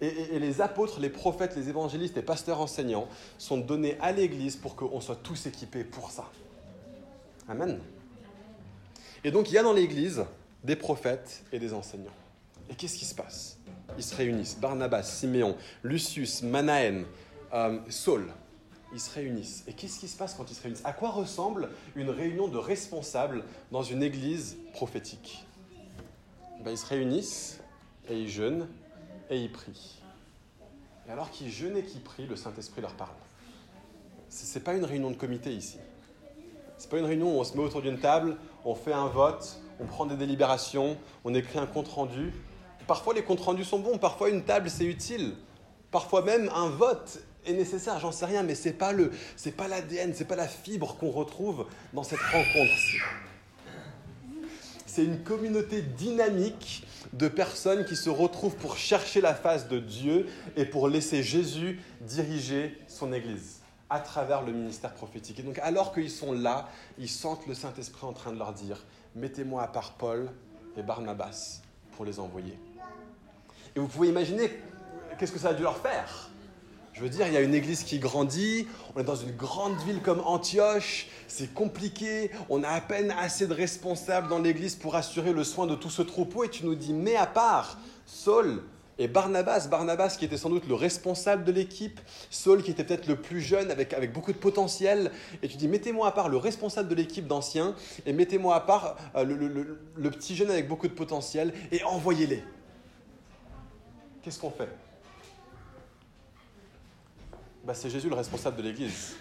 Et, 0.00 0.38
les 0.38 0.60
apôtres, 0.62 1.00
les 1.00 1.10
prophètes, 1.10 1.54
les 1.54 1.68
évangélistes 1.68 2.16
et 2.16 2.22
pasteurs 2.22 2.60
enseignants 2.60 3.08
sont 3.36 3.58
donnés 3.58 3.98
à 4.00 4.12
l'Église 4.12 4.56
pour 4.56 4.74
qu'on 4.74 5.00
soit 5.02 5.16
tous 5.16 5.46
équipés 5.46 5.84
pour 5.84 6.10
ça. 6.10 6.30
Amen. 7.46 7.78
Et 9.22 9.30
donc 9.30 9.50
il 9.50 9.54
y 9.54 9.58
a 9.58 9.62
dans 9.62 9.72
l'Église 9.74 10.24
des 10.64 10.76
prophètes 10.76 11.42
et 11.52 11.58
des 11.58 11.74
enseignants. 11.74 12.12
Et 12.70 12.74
qu'est-ce 12.74 12.98
qui 12.98 13.04
se 13.04 13.14
passe? 13.14 13.58
Ils 13.96 14.04
se 14.04 14.14
réunissent. 14.14 14.58
Barnabas, 14.58 15.04
Siméon, 15.04 15.56
Lucius, 15.82 16.42
Manaen, 16.42 17.04
euh, 17.52 17.78
Saul. 17.88 18.26
Ils 18.92 19.00
se 19.00 19.12
réunissent. 19.14 19.64
Et 19.66 19.72
qu'est-ce 19.72 20.00
qui 20.00 20.08
se 20.08 20.16
passe 20.16 20.34
quand 20.34 20.50
ils 20.50 20.54
se 20.54 20.62
réunissent? 20.62 20.84
À 20.84 20.92
quoi 20.92 21.10
ressemble 21.10 21.70
une 21.94 22.10
réunion 22.10 22.48
de 22.48 22.58
responsables 22.58 23.44
dans 23.70 23.82
une 23.82 24.02
église 24.02 24.56
prophétique? 24.72 25.44
Ben, 26.64 26.70
Ils 26.70 26.78
se 26.78 26.86
réunissent 26.86 27.60
et 28.08 28.18
ils 28.18 28.30
jeûnent 28.30 28.66
et 29.30 29.38
ils 29.38 29.52
prient. 29.52 30.02
Et 31.06 31.10
alors 31.10 31.30
qu'ils 31.30 31.50
jeûnent 31.50 31.76
et 31.76 31.84
qu'ils 31.84 32.02
prient, 32.02 32.26
le 32.26 32.36
Saint-Esprit 32.36 32.80
leur 32.80 32.94
parle. 32.94 33.14
Ce 34.30 34.58
n'est 34.58 34.64
pas 34.64 34.74
une 34.74 34.84
réunion 34.84 35.10
de 35.10 35.16
comité 35.16 35.52
ici. 35.52 35.78
Ce 36.76 36.84
n'est 36.84 36.90
pas 36.90 36.98
une 36.98 37.06
réunion 37.06 37.36
où 37.36 37.40
on 37.40 37.44
se 37.44 37.56
met 37.56 37.62
autour 37.62 37.82
d'une 37.82 37.98
table, 37.98 38.36
on 38.64 38.74
fait 38.74 38.92
un 38.92 39.06
vote, 39.06 39.60
on 39.80 39.84
prend 39.86 40.06
des 40.06 40.16
délibérations, 40.16 40.96
on 41.24 41.34
écrit 41.34 41.58
un 41.58 41.66
compte 41.66 41.88
rendu 41.88 42.32
Parfois 42.88 43.12
les 43.12 43.22
comptes 43.22 43.40
rendus 43.40 43.64
sont 43.64 43.80
bons, 43.80 43.98
parfois 43.98 44.30
une 44.30 44.42
table 44.42 44.70
c'est 44.70 44.86
utile, 44.86 45.34
parfois 45.90 46.22
même 46.22 46.50
un 46.54 46.70
vote 46.70 47.20
est 47.44 47.52
nécessaire, 47.52 48.00
j'en 48.00 48.12
sais 48.12 48.24
rien, 48.24 48.42
mais 48.42 48.54
c'est 48.54 48.72
pas 48.72 48.92
le, 48.92 49.12
c'est 49.36 49.52
pas 49.52 49.68
l'ADN, 49.68 50.14
c'est 50.14 50.24
pas 50.24 50.36
la 50.36 50.48
fibre 50.48 50.96
qu'on 50.96 51.10
retrouve 51.10 51.66
dans 51.92 52.02
cette 52.02 52.18
rencontre. 52.18 52.72
C'est 54.86 55.04
une 55.04 55.22
communauté 55.22 55.82
dynamique 55.82 56.86
de 57.12 57.28
personnes 57.28 57.84
qui 57.84 57.94
se 57.94 58.08
retrouvent 58.08 58.56
pour 58.56 58.78
chercher 58.78 59.20
la 59.20 59.34
face 59.34 59.68
de 59.68 59.78
Dieu 59.78 60.26
et 60.56 60.64
pour 60.64 60.88
laisser 60.88 61.22
Jésus 61.22 61.82
diriger 62.00 62.82
son 62.88 63.12
Église 63.12 63.60
à 63.90 64.00
travers 64.00 64.40
le 64.40 64.52
ministère 64.52 64.94
prophétique. 64.94 65.40
Et 65.40 65.42
donc 65.42 65.58
alors 65.58 65.92
qu'ils 65.92 66.10
sont 66.10 66.32
là, 66.32 66.70
ils 66.98 67.10
sentent 67.10 67.46
le 67.46 67.52
Saint-Esprit 67.52 68.06
en 68.06 68.14
train 68.14 68.32
de 68.32 68.38
leur 68.38 68.54
dire, 68.54 68.86
mettez-moi 69.14 69.62
à 69.62 69.68
part 69.68 69.92
Paul 69.92 70.30
et 70.74 70.82
Barnabas 70.82 71.60
pour 71.92 72.06
les 72.06 72.18
envoyer. 72.18 72.58
Et 73.76 73.80
vous 73.80 73.88
pouvez 73.88 74.08
imaginer 74.08 74.50
qu'est-ce 75.18 75.32
que 75.32 75.38
ça 75.38 75.50
a 75.50 75.54
dû 75.54 75.62
leur 75.62 75.78
faire. 75.78 76.28
Je 76.98 77.04
veux 77.04 77.10
dire, 77.10 77.28
il 77.28 77.32
y 77.32 77.36
a 77.36 77.40
une 77.42 77.54
église 77.54 77.84
qui 77.84 78.00
grandit, 78.00 78.66
on 78.96 79.00
est 79.00 79.04
dans 79.04 79.14
une 79.14 79.30
grande 79.30 79.76
ville 79.86 80.00
comme 80.02 80.20
Antioche, 80.24 81.06
c'est 81.28 81.54
compliqué, 81.54 82.32
on 82.48 82.64
a 82.64 82.68
à 82.70 82.80
peine 82.80 83.14
assez 83.16 83.46
de 83.46 83.54
responsables 83.54 84.26
dans 84.26 84.40
l'église 84.40 84.74
pour 84.74 84.96
assurer 84.96 85.32
le 85.32 85.44
soin 85.44 85.68
de 85.68 85.76
tout 85.76 85.90
ce 85.90 86.02
troupeau, 86.02 86.42
et 86.42 86.48
tu 86.48 86.66
nous 86.66 86.74
dis, 86.74 86.92
mais 86.92 87.14
à 87.14 87.26
part 87.26 87.78
Saul 88.04 88.64
et 88.98 89.06
Barnabas, 89.06 89.68
Barnabas 89.70 90.16
qui 90.18 90.24
était 90.24 90.36
sans 90.36 90.50
doute 90.50 90.66
le 90.66 90.74
responsable 90.74 91.44
de 91.44 91.52
l'équipe, 91.52 92.00
Saul 92.30 92.64
qui 92.64 92.72
était 92.72 92.82
peut-être 92.82 93.06
le 93.06 93.14
plus 93.14 93.42
jeune 93.42 93.70
avec, 93.70 93.92
avec 93.92 94.12
beaucoup 94.12 94.32
de 94.32 94.38
potentiel, 94.38 95.12
et 95.40 95.46
tu 95.46 95.56
dis, 95.56 95.68
mettez-moi 95.68 96.08
à 96.08 96.10
part 96.10 96.28
le 96.28 96.36
responsable 96.36 96.88
de 96.88 96.96
l'équipe 96.96 97.28
d'anciens, 97.28 97.76
et 98.06 98.12
mettez-moi 98.12 98.56
à 98.56 98.60
part 98.60 98.96
euh, 99.14 99.24
le 99.24 100.10
petit 100.10 100.34
jeune 100.34 100.50
avec 100.50 100.66
beaucoup 100.66 100.88
de 100.88 100.94
potentiel, 100.94 101.54
et 101.70 101.84
envoyez-les 101.84 102.42
qu'est-ce 104.22 104.38
qu'on 104.38 104.50
fait? 104.50 104.68
Bah, 107.64 107.74
C'est 107.74 107.90
Jésus 107.90 108.08
le 108.08 108.14
responsable 108.14 108.56
de 108.56 108.62
l'Église. 108.62 109.16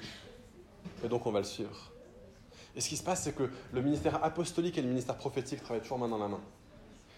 Et 1.03 1.07
donc 1.07 1.25
on 1.25 1.31
va 1.31 1.39
le 1.39 1.45
suivre. 1.45 1.91
Et 2.75 2.81
ce 2.81 2.89
qui 2.89 2.97
se 2.97 3.03
passe, 3.03 3.23
c'est 3.23 3.35
que 3.35 3.49
le 3.73 3.81
ministère 3.81 4.23
apostolique 4.23 4.77
et 4.77 4.81
le 4.81 4.87
ministère 4.87 5.17
prophétique 5.17 5.63
travaillent 5.63 5.81
toujours 5.81 5.97
main 5.97 6.07
dans 6.07 6.17
la 6.17 6.27
main. 6.27 6.41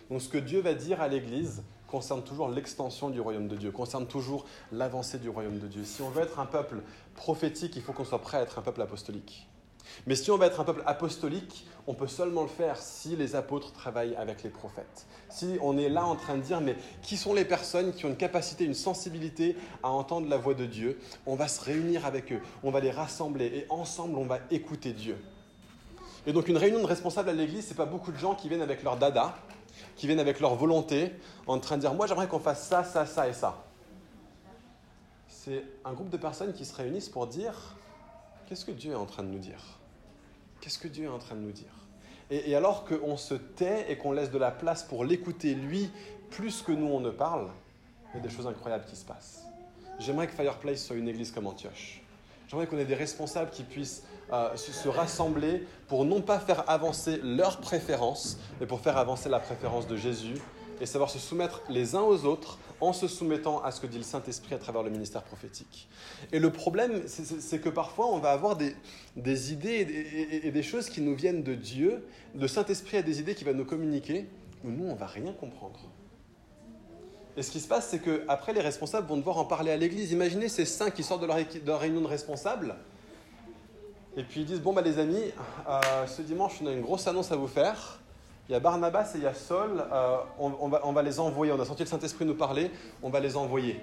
Donc 0.09 0.21
ce 0.21 0.29
que 0.29 0.37
Dieu 0.37 0.61
va 0.61 0.73
dire 0.73 1.01
à 1.01 1.07
l'Église 1.07 1.63
concerne 1.87 2.23
toujours 2.23 2.49
l'extension 2.49 3.09
du 3.09 3.19
royaume 3.19 3.47
de 3.47 3.55
Dieu, 3.55 3.71
concerne 3.71 4.07
toujours 4.07 4.45
l'avancée 4.71 5.19
du 5.19 5.29
royaume 5.29 5.59
de 5.59 5.67
Dieu. 5.67 5.83
Si 5.83 6.01
on 6.01 6.09
veut 6.09 6.21
être 6.21 6.39
un 6.39 6.45
peuple 6.45 6.81
prophétique, 7.15 7.75
il 7.75 7.81
faut 7.81 7.93
qu'on 7.93 8.05
soit 8.05 8.21
prêt 8.21 8.37
à 8.37 8.41
être 8.41 8.59
un 8.59 8.61
peuple 8.61 8.81
apostolique. 8.81 9.48
Mais 10.07 10.15
si 10.15 10.31
on 10.31 10.37
veut 10.37 10.45
être 10.45 10.59
un 10.59 10.63
peuple 10.63 10.83
apostolique, 10.85 11.65
on 11.87 11.93
peut 11.93 12.07
seulement 12.07 12.43
le 12.43 12.47
faire 12.47 12.77
si 12.77 13.15
les 13.15 13.35
apôtres 13.35 13.73
travaillent 13.73 14.15
avec 14.15 14.43
les 14.43 14.49
prophètes. 14.49 15.07
Si 15.29 15.57
on 15.61 15.77
est 15.77 15.89
là 15.89 16.05
en 16.05 16.15
train 16.15 16.35
de 16.35 16.41
dire, 16.41 16.61
mais 16.61 16.75
qui 17.01 17.17
sont 17.17 17.33
les 17.33 17.45
personnes 17.45 17.93
qui 17.93 18.05
ont 18.05 18.09
une 18.09 18.15
capacité, 18.15 18.63
une 18.63 18.73
sensibilité 18.73 19.55
à 19.81 19.89
entendre 19.89 20.29
la 20.29 20.37
voix 20.37 20.53
de 20.53 20.65
Dieu? 20.65 20.99
On 21.25 21.35
va 21.35 21.47
se 21.47 21.63
réunir 21.63 22.05
avec 22.05 22.31
eux, 22.31 22.41
on 22.63 22.71
va 22.71 22.79
les 22.79 22.91
rassembler 22.91 23.45
et 23.45 23.65
ensemble 23.69 24.17
on 24.17 24.25
va 24.25 24.39
écouter 24.51 24.93
Dieu. 24.93 25.17
Et 26.27 26.33
donc 26.33 26.47
une 26.47 26.57
réunion 26.57 26.79
de 26.79 26.85
responsables 26.85 27.29
à 27.29 27.33
l'église, 27.33 27.65
ce 27.65 27.69
n'est 27.71 27.77
pas 27.77 27.85
beaucoup 27.85 28.11
de 28.11 28.17
gens 28.17 28.35
qui 28.35 28.49
viennent 28.49 28.61
avec 28.61 28.83
leur 28.83 28.97
dada, 28.97 29.35
qui 29.95 30.05
viennent 30.05 30.19
avec 30.19 30.39
leur 30.39 30.55
volonté, 30.55 31.13
en 31.47 31.59
train 31.59 31.77
de 31.77 31.81
dire, 31.81 31.93
moi 31.93 32.05
j'aimerais 32.05 32.27
qu'on 32.27 32.39
fasse 32.39 32.67
ça, 32.67 32.83
ça, 32.83 33.05
ça 33.05 33.27
et 33.27 33.33
ça. 33.33 33.63
C'est 35.27 35.63
un 35.85 35.93
groupe 35.93 36.09
de 36.09 36.17
personnes 36.17 36.53
qui 36.53 36.65
se 36.65 36.75
réunissent 36.75 37.09
pour 37.09 37.25
dire, 37.25 37.75
qu'est-ce 38.47 38.65
que 38.65 38.71
Dieu 38.71 38.91
est 38.91 38.95
en 38.95 39.05
train 39.05 39.23
de 39.23 39.29
nous 39.29 39.39
dire? 39.39 39.78
Qu'est-ce 40.61 40.79
que 40.79 40.87
Dieu 40.87 41.05
est 41.05 41.09
en 41.09 41.19
train 41.19 41.35
de 41.35 41.41
nous 41.41 41.51
dire? 41.51 41.71
Et, 42.31 42.55
alors 42.55 42.85
qu'on 42.85 43.17
se 43.17 43.33
tait 43.33 43.85
et 43.89 43.97
qu'on 43.97 44.11
laisse 44.11 44.31
de 44.31 44.37
la 44.37 44.51
place 44.51 44.83
pour 44.83 45.03
l'écouter 45.03 45.55
lui 45.55 45.89
plus 46.29 46.61
que 46.61 46.71
nous 46.71 46.85
on 46.87 46.99
ne 46.99 47.09
parle, 47.09 47.49
il 48.13 48.17
y 48.17 48.19
a 48.19 48.23
des 48.23 48.29
choses 48.29 48.45
incroyables 48.45 48.85
qui 48.85 48.95
se 48.95 49.05
passent. 49.05 49.43
J'aimerais 49.97 50.27
que 50.27 50.33
Fireplace 50.33 50.85
soit 50.85 50.95
une 50.95 51.07
église 51.07 51.31
comme 51.31 51.47
Antioche. 51.47 52.01
J'aimerais 52.47 52.67
qu'on 52.67 52.77
ait 52.77 52.85
des 52.85 52.95
responsables 52.95 53.51
qui 53.51 53.63
puissent 53.63 54.03
euh, 54.31 54.55
se, 54.55 54.87
rassembler 54.87 55.65
pour 55.87 56.05
non 56.05 56.21
pas 56.21 56.39
faire 56.39 56.69
avancer 56.69 57.19
leurs 57.23 57.59
préférences, 57.59 58.37
mais 58.59 58.67
pour 58.67 58.79
faire 58.79 58.97
avancer 58.97 59.27
la 59.27 59.39
préférence 59.39 59.87
de 59.87 59.97
Jésus 59.97 60.35
et 60.81 60.85
savoir 60.85 61.09
se 61.09 61.19
soumettre 61.19 61.61
les 61.69 61.95
uns 61.95 62.01
aux 62.01 62.25
autres 62.25 62.57
en 62.81 62.93
se 62.93 63.07
soumettant 63.07 63.61
à 63.61 63.71
ce 63.71 63.81
que 63.81 63.87
dit 63.87 63.97
le 63.97 64.03
Saint-Esprit 64.03 64.55
à 64.55 64.57
travers 64.57 64.83
le 64.83 64.89
ministère 64.89 65.23
prophétique. 65.23 65.89
Et 66.31 66.39
le 66.39 66.51
problème, 66.51 67.03
c'est 67.07 67.59
que 67.59 67.69
parfois 67.69 68.07
on 68.07 68.19
va 68.19 68.31
avoir 68.31 68.55
des, 68.55 68.73
idées 69.51 70.39
et 70.43 70.51
des, 70.51 70.63
choses 70.63 70.89
qui 70.89 71.01
nous 71.01 71.15
viennent 71.15 71.43
de 71.43 71.55
Dieu, 71.55 72.05
le 72.37 72.47
Saint-Esprit 72.47 72.97
a 72.97 73.01
des 73.01 73.19
idées 73.19 73.35
qui 73.35 73.43
va 73.43 73.53
nous 73.53 73.65
communiquer, 73.65 74.27
où 74.63 74.69
nous 74.69 74.85
on 74.85 74.95
va 74.95 75.07
rien 75.07 75.33
comprendre. 75.33 75.79
Et 77.37 77.41
ce 77.41 77.51
qui 77.51 77.59
se 77.59 77.67
passe, 77.67 77.87
c'est 77.89 77.99
qu'après, 77.99 78.53
les 78.53 78.59
responsables 78.59 79.07
vont 79.07 79.17
devoir 79.17 79.37
en 79.37 79.45
parler 79.45 79.71
à 79.71 79.77
l'église. 79.77 80.11
Imaginez 80.11 80.49
ces 80.49 80.65
saints 80.65 80.89
qui 80.89 81.03
sortent 81.03 81.21
de 81.21 81.27
leur, 81.65 81.79
réunion 81.79 82.01
de 82.01 82.07
responsables, 82.07 82.75
et 84.17 84.23
puis 84.23 84.41
ils 84.41 84.45
disent 84.45 84.61
Bon, 84.61 84.73
bah, 84.73 84.81
les 84.81 84.99
amis, 84.99 85.31
euh, 85.69 86.07
ce 86.07 86.21
dimanche, 86.21 86.59
on 86.61 86.67
a 86.67 86.71
une 86.71 86.81
grosse 86.81 87.07
annonce 87.07 87.31
à 87.31 87.35
vous 87.35 87.47
faire. 87.47 87.99
Il 88.49 88.53
y 88.53 88.55
a 88.55 88.59
Barnabas 88.59 89.11
et 89.13 89.19
il 89.19 89.23
y 89.23 89.27
a 89.27 89.33
Saul. 89.35 89.79
Euh, 89.91 90.17
on, 90.39 90.91
va, 90.91 91.03
les 91.03 91.19
envoyer. 91.19 91.53
On 91.53 91.59
a 91.59 91.65
senti 91.65 91.83
le 91.83 91.87
Saint-Esprit 91.87 92.25
nous 92.25 92.33
parler. 92.33 92.71
On 93.03 93.11
va 93.11 93.19
les 93.19 93.37
envoyer. 93.37 93.79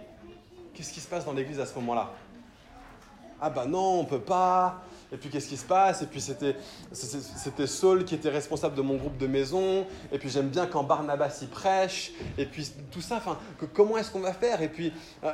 Qu'est-ce 0.75 0.93
qui 0.93 0.99
se 0.99 1.07
passe 1.07 1.25
dans 1.25 1.33
l'église 1.33 1.61
à 1.61 1.67
ce 1.67 1.75
moment-là? 1.77 2.11
Ah 3.41 3.49
bah 3.49 3.65
non, 3.65 4.01
on 4.01 4.05
peut 4.05 4.19
pas. 4.19 4.83
Et 5.13 5.17
puis 5.17 5.31
qu'est-ce 5.31 5.49
qui 5.49 5.57
se 5.57 5.65
passe? 5.65 6.03
Et 6.03 6.07
puis 6.07 6.21
c'était, 6.21 6.57
c'était 6.93 7.67
Saul 7.67 8.05
qui 8.05 8.15
était 8.15 8.29
responsable 8.29 8.75
de 8.75 8.83
mon 8.83 8.97
groupe 8.97 9.17
de 9.19 9.27
maison. 9.27 9.87
Et 10.13 10.19
puis 10.19 10.29
j'aime 10.29 10.49
bien 10.49 10.67
quand 10.67 10.83
Barnabas 10.83 11.41
y 11.43 11.47
prêche. 11.47 12.13
Et 12.39 12.47
puis 12.47 12.69
tout 12.91 13.01
ça, 13.01 13.17
enfin, 13.17 13.39
comment 13.73 13.97
est-ce 13.99 14.11
qu'on 14.11 14.21
va 14.21 14.33
faire? 14.33 14.63
Et 14.63 14.69
puis 14.69 14.93
euh, 15.25 15.33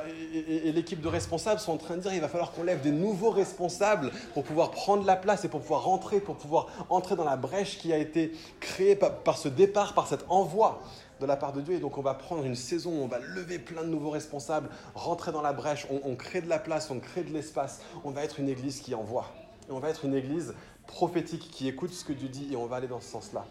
l'équipe 0.72 1.00
de 1.00 1.08
responsables 1.08 1.60
sont 1.60 1.72
en 1.72 1.78
train 1.78 1.96
de 1.96 2.02
dire 2.02 2.12
il 2.12 2.20
va 2.20 2.28
falloir 2.28 2.52
qu'on 2.52 2.64
lève 2.64 2.82
des 2.82 2.90
nouveaux 2.90 3.30
responsables 3.30 4.10
pour 4.34 4.44
pouvoir 4.44 4.70
prendre 4.70 5.04
la 5.06 5.16
place 5.16 5.44
et 5.44 5.48
pour 5.48 5.60
pouvoir 5.60 5.84
rentrer, 5.84 6.20
pour 6.20 6.36
pouvoir 6.36 6.66
entrer 6.90 7.16
dans 7.16 7.24
la 7.24 7.36
brèche 7.36 7.78
qui 7.78 7.92
a 7.92 7.98
été 7.98 8.32
créée 8.60 8.96
par, 8.96 9.38
ce 9.38 9.48
départ, 9.48 9.94
par 9.94 10.06
cet 10.06 10.24
envoi 10.28 10.82
de 11.20 11.26
la 11.26 11.36
part 11.36 11.52
de 11.52 11.60
Dieu. 11.60 11.74
Et 11.74 11.80
donc 11.80 11.96
on 11.96 12.02
va 12.02 12.14
prendre 12.14 12.44
une 12.44 12.56
saison 12.56 12.90
on 12.90 13.06
va 13.06 13.18
lever 13.18 13.58
plein 13.58 13.82
de 13.82 13.88
nouveaux 13.88 14.10
responsables, 14.10 14.68
rentrer 14.94 15.32
dans 15.32 15.42
la 15.42 15.52
brèche, 15.52 15.86
on, 15.90 16.00
on 16.04 16.14
crée 16.14 16.42
de 16.42 16.48
la 16.48 16.58
place, 16.58 16.90
on 16.90 17.00
crée 17.00 17.22
de 17.22 17.32
l'espace. 17.32 17.80
On 18.04 18.10
va 18.10 18.22
être 18.24 18.38
une 18.38 18.48
église 18.48 18.80
qui 18.80 18.94
envoie. 18.94 19.32
On 19.72 19.78
va 19.78 19.88
être 19.88 20.04
une 20.04 20.14
église 20.14 20.54
prophétique 20.86 21.50
qui 21.50 21.66
écoute 21.66 21.92
ce 21.92 22.04
que 22.04 22.12
Dieu 22.12 22.28
dit 22.28 22.52
et 22.52 22.56
on 22.56 22.66
va 22.66 22.76
aller 22.76 22.88
dans 22.88 23.00
ce 23.00 23.08
sens-là. 23.08 23.46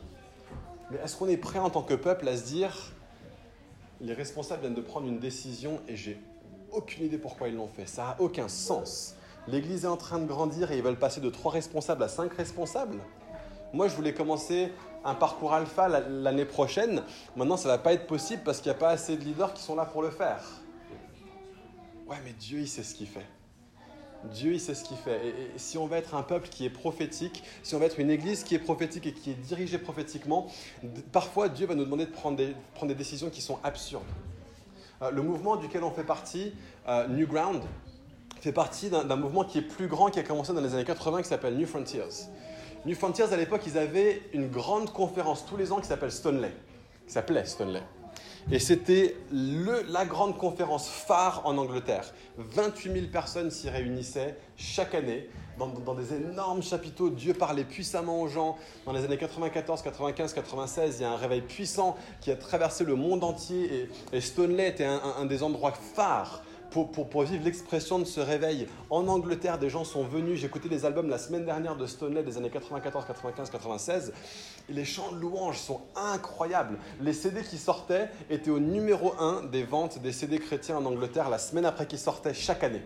Mais 0.92 0.98
est-ce 0.98 1.18
qu'on 1.18 1.28
est 1.28 1.38
prêt 1.38 1.58
en 1.58 1.70
tant 1.70 1.82
que 1.82 1.96
peuple 1.96 2.28
à 2.28 2.38
se 2.38 2.44
dire, 2.44 2.94
les 4.00 4.14
responsables 4.14 4.62
viennent 4.62 4.76
de 4.76 4.82
prendre 4.82 5.08
une 5.08 5.20
décision 5.20 5.80
et 5.88 5.96
j'ai 5.96 6.22
aucune 6.72 7.06
idée 7.06 7.18
pourquoi 7.18 7.48
ils 7.48 7.56
l'ont 7.56 7.68
fait. 7.68 7.88
Ça 7.88 8.04
n'a 8.04 8.16
aucun 8.20 8.48
sens. 8.48 9.16
L'Église 9.48 9.86
est 9.86 9.88
en 9.88 9.98
train 9.98 10.20
de 10.20 10.26
grandir 10.26 10.72
et 10.72 10.78
ils 10.78 10.84
veulent 10.84 11.00
passer 11.00 11.22
de 11.22 11.30
trois 11.30 11.52
responsables 11.52 12.04
à 12.04 12.08
cinq 12.08 12.34
responsables. 12.34 13.00
Moi, 13.74 13.88
je 13.88 13.96
voulais 13.96 14.14
commencer 14.14 14.72
un 15.04 15.16
parcours 15.16 15.54
alpha 15.54 15.88
l'année 15.88 16.46
prochaine. 16.46 17.02
Maintenant, 17.36 17.58
ça 17.58 17.70
ne 17.70 17.74
va 17.74 17.78
pas 17.80 17.94
être 17.94 18.06
possible 18.06 18.44
parce 18.44 18.60
qu'il 18.60 18.72
n'y 18.72 18.76
a 18.76 18.80
pas 18.80 18.90
assez 18.90 19.18
de 19.18 19.24
leaders 19.24 19.54
qui 19.54 19.64
sont 19.64 19.76
là 19.76 19.86
pour 19.86 20.04
le 20.04 20.12
faire. 20.12 20.44
Ouais, 22.08 22.18
mais 22.24 22.34
Dieu, 22.34 22.60
il 22.60 22.68
sait 22.68 22.84
ce 22.84 22.94
qu'il 22.94 23.08
fait. 23.08 23.26
Dieu, 24.26 24.54
il 24.54 24.60
sait 24.60 24.76
ce 24.76 24.84
qu'il 24.84 24.98
fait. 24.98 25.28
Et, 25.28 25.34
si 25.58 25.78
on 25.78 25.88
veut 25.88 25.98
être 25.98 26.16
un 26.16 26.24
peuple 26.24 26.50
qui 26.50 26.66
est 26.66 26.70
prophétique, 26.70 27.44
si 27.64 27.76
on 27.76 27.80
veut 27.80 27.86
être 27.86 28.00
une 28.00 28.10
église 28.10 28.44
qui 28.44 28.56
est 28.56 28.60
prophétique 28.60 29.08
et 29.08 29.14
qui 29.14 29.32
est 29.32 29.42
dirigée 29.42 29.78
prophétiquement, 29.78 30.48
parfois 31.12 31.50
Dieu 31.50 31.68
va 31.68 31.76
nous 31.76 31.86
demander 31.86 32.06
de 32.06 32.12
prendre 32.12 32.38
des, 32.38 32.56
prendre 32.74 32.92
des 32.92 32.98
décisions 32.98 33.30
qui 33.30 33.42
sont 33.42 33.60
absurdes. 33.64 34.04
Euh, 35.02 35.12
le 35.12 35.22
mouvement 35.22 35.56
duquel 35.56 35.84
on 35.84 35.92
fait 35.92 36.04
partie, 36.04 36.54
euh, 36.88 37.08
New 37.08 37.28
Ground, 37.28 37.64
fait 38.40 38.52
partie 38.52 38.90
d'un 38.90 39.16
mouvement 39.16 39.44
qui 39.44 39.60
est 39.60 39.64
plus 39.64 39.88
grand, 39.88 40.10
qui 40.10 40.20
a 40.20 40.24
commencé 40.24 40.52
dans 40.52 40.62
les 40.62 40.74
années 40.74 40.84
80, 40.84 41.22
qui 41.22 41.28
s'appelle 41.28 41.56
New 41.56 41.68
Frontiers. 41.68 42.28
New 42.86 42.96
Frontiers, 42.96 43.32
à 43.32 43.38
l'époque, 43.38 43.62
ils 43.68 43.78
avaient 43.78 44.24
une 44.34 44.50
grande 44.50 44.92
conférence 44.92 45.46
tous 45.46 45.58
les 45.58 45.72
ans 45.72 45.80
qui 45.80 45.88
s'appelle 45.88 46.12
Stoneley, 46.12 46.52
qui 47.06 47.14
s'appelait 47.14 47.46
Stoneley. 47.46 47.84
Et 48.50 48.60
c'était 48.60 49.16
la 49.32 50.06
grande 50.06 50.38
conférence 50.38 50.90
phare 50.90 51.42
en 51.46 51.58
Angleterre. 51.58 52.14
28 52.38 52.94
000 52.94 53.06
personnes 53.12 53.52
s'y 53.52 53.70
réunissaient 53.70 54.36
chaque 54.58 54.96
année 54.96 55.30
dans, 55.60 55.94
des 55.94 56.16
énormes 56.16 56.64
chapiteaux. 56.64 57.10
Dieu 57.10 57.34
parlait 57.34 57.64
puissamment 57.64 58.22
aux 58.22 58.28
gens. 58.28 58.58
Dans 58.86 58.94
les 58.94 59.04
années 59.04 59.18
94, 59.18 59.82
95, 59.82 60.34
96, 60.34 60.96
il 60.98 61.02
y 61.04 61.06
a 61.06 61.12
un 61.12 61.18
réveil 61.18 61.42
puissant 61.42 61.96
qui 62.20 62.32
a 62.32 62.36
traversé 62.36 62.84
le 62.84 62.96
monde 62.96 63.24
entier. 63.24 63.90
Et, 64.12 64.22
Stoneley 64.22 64.70
était 64.70 64.86
un 64.86 65.26
des 65.26 65.44
endroits 65.44 65.74
phares 65.74 66.42
pour, 66.72 67.24
vivre 67.24 67.44
l'expression 67.44 68.00
de 68.00 68.06
ce 68.06 68.22
réveil. 68.22 68.68
En 68.90 69.08
Angleterre, 69.08 69.60
des 69.60 69.70
gens 69.70 69.84
sont 69.84 70.04
venus. 70.04 70.44
Écouté 70.44 70.70
les 70.70 70.86
albums 70.86 71.10
la 71.10 71.18
semaine 71.18 71.46
dernière 71.46 71.76
de 71.76 71.86
Stoneley 71.86 72.24
des 72.24 72.38
années 72.38 72.50
94, 72.50 73.06
95, 73.06 73.50
96. 73.50 74.14
Et 74.70 74.74
les 74.74 74.86
chants 74.86 75.12
de 75.12 75.18
louanges 75.18 75.60
sont 75.60 75.82
incroyables. 75.96 76.78
Les 77.02 77.14
CD 77.14 77.44
qui 77.44 77.58
sortaient 77.58 78.10
étaient 78.30 78.50
au 78.50 78.60
numéro 78.60 79.14
1 79.20 79.44
des 79.44 79.64
ventes 79.64 80.00
des 80.00 80.14
CD 80.14 80.40
chrétiens 80.40 80.78
en 80.78 80.86
Angleterre 80.86 81.30
la 81.30 81.40
semaine 81.40 81.66
après 81.66 81.86
qu'ils 81.86 82.00
sortaient 82.00 82.34
chaque 82.34 82.64
année. 82.64 82.84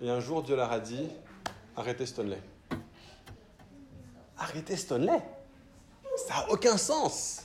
Et 0.00 0.08
un 0.08 0.20
jour, 0.20 0.42
Dieu 0.42 0.54
leur 0.54 0.70
a 0.70 0.78
dit 0.78 1.08
arrêtez 1.76 2.06
Stoneley. 2.06 2.40
Arrêtez 4.38 4.76
Stoneley 4.76 5.22
Ça 6.16 6.34
n'a 6.34 6.52
aucun 6.52 6.76
sens. 6.76 7.42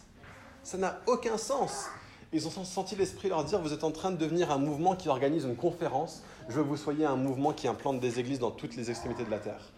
Ça 0.62 0.78
n'a 0.78 1.00
aucun 1.08 1.38
sens. 1.38 1.88
Ils 2.32 2.46
ont 2.46 2.64
senti 2.64 2.96
l'esprit 2.96 3.28
leur 3.28 3.44
dire, 3.44 3.60
vous 3.60 3.74
êtes 3.74 3.84
en 3.84 3.90
train 3.90 4.12
de 4.12 4.18
devenir 4.18 4.52
un 4.52 4.60
mouvement 4.60 4.96
qui 4.96 5.10
organise 5.10 5.46
une 5.46 5.56
conférence, 5.56 6.22
je 6.48 6.56
veux 6.56 6.64
que 6.64 6.68
vous 6.68 6.78
soyez 6.78 7.04
un 7.04 7.16
mouvement 7.16 7.54
qui 7.54 7.68
implante 7.68 8.00
des 8.00 8.20
églises 8.20 8.38
dans 8.38 8.52
toutes 8.52 8.76
les 8.76 8.92
extrémités 8.92 9.24
de 9.24 9.32
la 9.32 9.40
terre. 9.40 9.72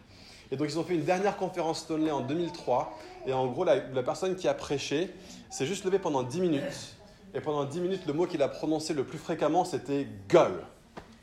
Et 0.51 0.57
donc 0.57 0.67
ils 0.69 0.77
ont 0.77 0.83
fait 0.83 0.95
une 0.95 1.05
dernière 1.05 1.37
conférence 1.37 1.79
Stoneley 1.79 2.11
en 2.11 2.19
2003, 2.19 2.97
et 3.25 3.31
en 3.31 3.47
gros 3.47 3.63
la, 3.63 3.79
personne 4.03 4.35
qui 4.35 4.49
a 4.49 4.53
prêché 4.53 5.11
s'est 5.49 5.65
juste 5.65 5.85
levée 5.85 5.99
pendant 5.99 6.23
10 6.23 6.41
minutes, 6.41 6.97
et 7.33 7.39
pendant 7.39 7.63
10 7.63 7.79
minutes 7.79 8.05
le 8.05 8.11
mot 8.11 8.25
qu'il 8.25 8.41
a 8.41 8.49
prononcé 8.49 8.93
le 8.93 9.05
plus 9.05 9.17
fréquemment 9.17 9.63
c'était 9.63 10.05
gueule. 10.27 10.65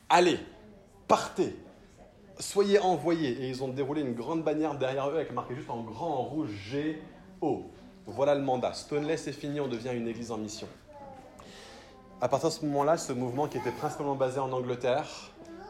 Allez, 0.09 0.39
partez, 1.09 1.55
soyez 2.39 2.79
envoyés. 2.79 3.33
Et 3.43 3.49
ils 3.51 3.63
ont 3.63 3.69
déroulé 3.69 4.01
une 4.01 4.15
grande 4.15 4.45
bannière 4.45 4.79
derrière 4.79 5.11
eux 5.11 5.17
avec 5.17 5.31
marqué 5.35 5.55
juste 5.55 5.69
en 5.69 5.83
grand 5.83 6.09
en 6.09 6.23
rouge 6.23 6.49
G-O. 6.71 7.67
Voilà 8.07 8.35
le 8.35 8.41
mandat. 8.41 8.73
Stoneley 8.73 9.19
c'est 9.19 9.33
fini, 9.33 9.61
on 9.61 9.69
devient 9.69 9.91
une 9.93 10.09
église 10.09 10.31
en 10.31 10.39
mission 10.39 10.69
à 12.21 12.29
partir 12.29 12.49
de 12.49 12.55
ce 12.55 12.65
moment-là, 12.67 12.97
ce 12.97 13.13
mouvement 13.13 13.47
qui 13.47 13.59
était 13.59 13.71
principalement 13.71 14.17
basé 14.17 14.41
en 14.41 14.53
Angleterre 14.53 15.07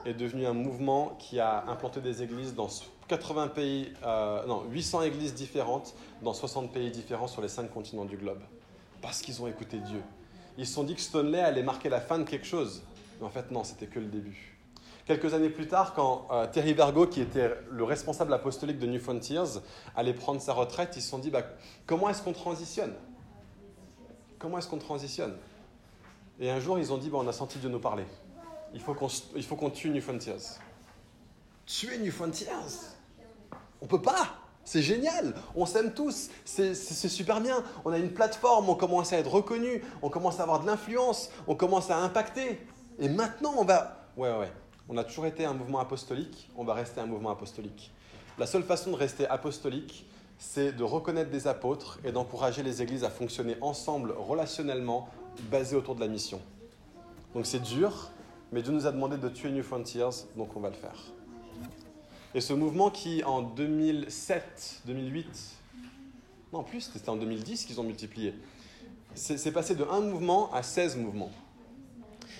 est 0.06 0.14
devenu 0.14 0.46
un 0.46 0.54
mouvement 0.54 1.16
qui 1.18 1.40
a 1.40 1.64
implanté 1.68 2.00
des 2.00 2.22
églises 2.22 2.54
dans 2.54 2.68
80 3.08 3.48
pays, 3.48 3.92
euh, 4.04 4.46
non, 4.46 4.64
800 4.70 5.02
églises 5.02 5.34
différentes 5.34 5.94
dans 6.22 6.32
60 6.32 6.72
pays 6.72 6.90
différents 6.90 7.26
sur 7.26 7.42
les 7.42 7.48
5 7.48 7.70
continents 7.70 8.06
du 8.06 8.16
globe. 8.16 8.40
Parce 9.02 9.20
qu'ils 9.20 9.42
ont 9.42 9.46
écouté 9.46 9.78
Dieu. 9.78 10.00
Ils 10.56 10.66
se 10.66 10.74
sont 10.74 10.84
dit 10.84 10.94
que 10.94 11.00
Stoneley 11.00 11.40
allait 11.40 11.62
marquer 11.62 11.88
la 11.88 12.00
fin 12.00 12.18
de 12.18 12.24
quelque 12.24 12.46
chose. 12.46 12.82
Mais 13.20 13.26
en 13.26 13.30
fait, 13.30 13.50
non, 13.50 13.64
c'était 13.64 13.86
que 13.86 13.98
le 13.98 14.06
début. 14.06 14.56
Quelques 15.06 15.32
années 15.34 15.50
plus 15.50 15.68
tard, 15.68 15.94
quand 15.94 16.28
euh, 16.30 16.46
Terry 16.46 16.72
Vergo, 16.72 17.06
qui 17.06 17.20
était 17.20 17.50
le 17.70 17.84
responsable 17.84 18.32
apostolique 18.32 18.78
de 18.78 18.86
New 18.86 19.00
Frontiers, 19.00 19.60
allait 19.96 20.14
prendre 20.14 20.40
sa 20.40 20.54
retraite, 20.54 20.94
ils 20.96 21.02
se 21.02 21.08
sont 21.08 21.18
dit 21.18 21.30
bah, 21.30 21.42
comment 21.86 22.08
est-ce 22.08 22.22
qu'on 22.22 22.32
transitionne? 22.32 22.94
Comment 24.38 24.58
est-ce 24.58 24.68
qu'on 24.68 24.78
transitionne? 24.78 25.34
Et 26.40 26.50
un 26.50 26.60
jour, 26.60 26.78
ils 26.78 26.92
ont 26.92 26.98
dit, 26.98 27.10
bon, 27.10 27.24
on 27.24 27.28
a 27.28 27.32
senti 27.32 27.58
Dieu 27.58 27.68
nous 27.68 27.80
parler. 27.80 28.04
Il 28.74 28.80
faut 28.80 28.94
qu'on 28.94 29.70
tue 29.70 29.90
New 29.90 30.00
Frontiers. 30.00 30.36
Tuer 31.66 31.98
New 31.98 32.12
Frontiers? 32.12 32.48
On 33.80 33.86
peut 33.86 34.02
pas 34.02 34.28
c'est 34.68 34.82
génial, 34.82 35.32
on 35.56 35.64
s'aime 35.64 35.94
tous, 35.94 36.28
c'est 36.44 36.74
super 36.74 37.40
bien. 37.40 37.64
On 37.86 37.90
a 37.90 37.96
une 37.96 38.12
plateforme, 38.12 38.68
on 38.68 38.74
commence 38.74 39.14
à 39.14 39.18
être 39.18 39.30
reconnu, 39.30 39.82
on 40.02 40.10
commence 40.10 40.40
à 40.40 40.42
avoir 40.42 40.60
de 40.60 40.66
l'influence, 40.66 41.30
on 41.46 41.54
commence 41.54 41.90
à 41.90 41.96
impacter. 41.96 42.60
Et 42.98 43.08
maintenant, 43.08 43.54
on 43.56 43.64
va. 43.64 44.10
Ouais, 44.18 44.30
ouais, 44.30 44.52
on 44.90 44.98
a 44.98 45.04
toujours 45.04 45.24
été 45.24 45.46
un 45.46 45.54
mouvement 45.54 45.78
apostolique, 45.78 46.50
on 46.54 46.64
va 46.64 46.74
rester 46.74 47.00
un 47.00 47.06
mouvement 47.06 47.30
apostolique. 47.30 47.90
La 48.38 48.44
seule 48.46 48.62
façon 48.62 48.90
de 48.90 48.96
rester 48.96 49.26
apostolique, 49.26 50.06
c'est 50.36 50.72
de 50.72 50.84
reconnaître 50.84 51.30
des 51.30 51.48
apôtres 51.48 51.98
et 52.04 52.12
d'encourager 52.12 52.62
les 52.62 52.82
églises 52.82 53.04
à 53.04 53.10
fonctionner 53.10 53.56
ensemble 53.62 54.12
relationnellement 54.18 55.08
basé 55.50 55.76
autour 55.76 55.94
de 55.94 56.00
la 56.00 56.08
mission. 56.08 56.40
Donc 57.34 57.46
c'est 57.46 57.60
dur, 57.60 58.10
mais 58.52 58.62
Dieu 58.62 58.72
nous 58.72 58.86
a 58.86 58.92
demandé 58.92 59.16
de 59.16 59.28
tuer 59.28 59.50
New 59.50 59.62
Frontiers, 59.62 60.26
donc 60.36 60.56
on 60.56 60.60
va 60.60 60.70
le 60.70 60.74
faire. 60.74 60.96
Et 62.34 62.40
ce 62.40 62.52
mouvement 62.52 62.90
qui, 62.90 63.22
en 63.24 63.42
2007, 63.42 64.82
2008, 64.86 65.26
non 66.52 66.62
plus, 66.62 66.82
c'était 66.82 67.08
en 67.08 67.16
2010 67.16 67.64
qu'ils 67.64 67.80
ont 67.80 67.84
multiplié, 67.84 68.34
c'est 69.14 69.52
passé 69.52 69.74
de 69.74 69.84
un 69.84 70.00
mouvement 70.00 70.52
à 70.52 70.62
16 70.62 70.96
mouvements. 70.96 71.30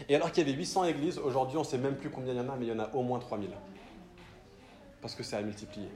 Et 0.09 0.15
alors 0.15 0.31
qu'il 0.31 0.47
y 0.47 0.49
avait 0.49 0.57
800 0.57 0.85
églises, 0.85 1.19
aujourd'hui 1.19 1.57
on 1.57 1.63
ne 1.63 1.67
sait 1.67 1.79
même 1.79 1.97
plus 1.97 2.11
combien 2.11 2.33
il 2.33 2.37
y 2.37 2.41
en 2.41 2.49
a, 2.49 2.57
mais 2.57 2.67
il 2.67 2.69
y 2.69 2.73
en 2.73 2.79
a 2.79 2.95
au 2.95 3.03
moins 3.03 3.19
3000. 3.19 3.51
Parce 5.01 5.15
que 5.15 5.23
ça 5.23 5.39
a 5.39 5.43
multiplié. 5.43 5.89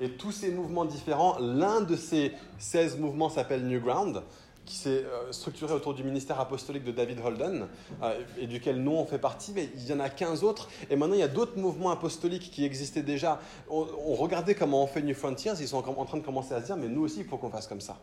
Et 0.00 0.10
tous 0.10 0.32
ces 0.32 0.50
mouvements 0.50 0.84
différents, 0.84 1.38
l'un 1.38 1.80
de 1.80 1.94
ces 1.94 2.32
16 2.58 2.98
mouvements 2.98 3.28
s'appelle 3.28 3.66
New 3.66 3.80
Ground, 3.80 4.22
qui 4.64 4.76
s'est 4.76 5.04
euh, 5.04 5.32
structuré 5.32 5.72
autour 5.74 5.94
du 5.94 6.04
ministère 6.04 6.40
apostolique 6.40 6.84
de 6.84 6.92
David 6.92 7.20
Holden, 7.24 7.66
euh, 8.02 8.20
et 8.38 8.46
duquel 8.46 8.82
nous 8.82 8.92
on 8.92 9.04
fait 9.04 9.18
partie, 9.18 9.52
mais 9.54 9.68
il 9.74 9.86
y 9.86 9.92
en 9.92 10.00
a 10.00 10.08
15 10.08 10.44
autres. 10.44 10.68
Et 10.90 10.96
maintenant, 10.96 11.14
il 11.14 11.20
y 11.20 11.24
a 11.24 11.28
d'autres 11.28 11.58
mouvements 11.58 11.90
apostoliques 11.90 12.50
qui 12.50 12.64
existaient 12.64 13.02
déjà. 13.02 13.40
On, 13.68 13.86
on 14.06 14.14
regardait 14.14 14.54
comment 14.54 14.82
on 14.82 14.86
fait 14.86 15.02
New 15.02 15.14
Frontiers, 15.14 15.52
ils 15.60 15.68
sont 15.68 15.86
en 15.88 16.04
train 16.04 16.18
de 16.18 16.24
commencer 16.24 16.54
à 16.54 16.60
se 16.60 16.66
dire, 16.66 16.76
mais 16.76 16.88
nous 16.88 17.02
aussi, 17.02 17.20
il 17.20 17.26
faut 17.26 17.36
qu'on 17.36 17.50
fasse 17.50 17.66
comme 17.66 17.80
ça. 17.80 17.98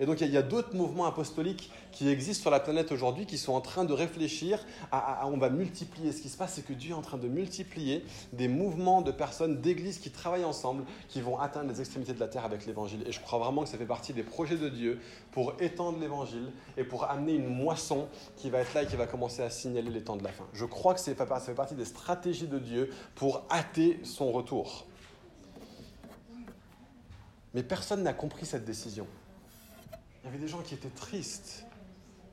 Et 0.00 0.06
donc 0.06 0.20
il 0.20 0.30
y 0.30 0.36
a, 0.36 0.42
d'autres 0.42 0.74
mouvements 0.74 1.06
apostoliques 1.06 1.70
qui 1.92 2.08
existent 2.08 2.42
sur 2.42 2.50
la 2.50 2.60
planète 2.60 2.92
aujourd'hui 2.92 3.26
qui 3.26 3.38
sont 3.38 3.52
en 3.52 3.60
train 3.60 3.84
de 3.84 3.92
réfléchir 3.92 4.64
à, 4.90 5.26
on 5.26 5.36
va 5.36 5.50
multiplier. 5.50 6.12
Ce 6.12 6.20
qui 6.20 6.28
se 6.28 6.36
passe, 6.36 6.54
c'est 6.54 6.66
que 6.66 6.72
Dieu 6.72 6.90
est 6.90 6.94
en 6.94 7.02
train 7.02 7.18
de 7.18 7.28
multiplier 7.28 8.04
des 8.32 8.48
mouvements 8.48 9.02
de 9.02 9.12
personnes, 9.12 9.60
d'églises 9.60 9.98
qui 9.98 10.10
travaillent 10.10 10.44
ensemble, 10.44 10.84
qui 11.08 11.20
vont 11.20 11.38
atteindre 11.38 11.70
les 11.70 11.80
extrémités 11.80 12.12
de 12.12 12.20
la 12.20 12.28
terre 12.28 12.44
avec 12.44 12.66
l'évangile. 12.66 13.04
Et 13.06 13.12
je 13.12 13.20
crois 13.20 13.38
vraiment 13.38 13.62
que 13.62 13.68
ça 13.68 13.78
fait 13.78 13.86
partie 13.86 14.12
des 14.12 14.22
projets 14.22 14.56
de 14.56 14.68
Dieu 14.68 15.00
pour 15.30 15.54
étendre 15.60 15.98
l'évangile 15.98 16.50
et 16.76 16.84
pour 16.84 17.04
amener 17.04 17.34
une 17.34 17.48
moisson 17.48 18.08
qui 18.36 18.50
va 18.50 18.58
être 18.58 18.74
là 18.74 18.82
et 18.82 18.86
qui 18.86 18.96
va 18.96 19.06
commencer 19.06 19.42
à 19.42 19.50
signaler 19.50 19.90
les 19.90 20.02
temps 20.02 20.16
de 20.16 20.24
la 20.24 20.32
fin. 20.32 20.44
Je 20.52 20.64
crois 20.64 20.94
que 20.94 21.00
ça 21.00 21.14
fait 21.14 21.54
partie 21.54 21.74
des 21.74 21.84
stratégies 21.84 22.48
de 22.48 22.58
Dieu 22.58 22.90
pour 23.14 23.44
hâter 23.50 24.00
son 24.02 24.32
retour. 24.32 24.86
Mais 27.54 27.62
personne 27.62 28.02
n'a 28.02 28.12
compris 28.12 28.46
cette 28.46 28.64
décision. 28.64 29.06
Il 30.24 30.28
y 30.28 30.30
avait 30.30 30.38
des 30.38 30.48
gens 30.48 30.62
qui 30.62 30.72
étaient 30.72 30.88
tristes. 30.88 31.66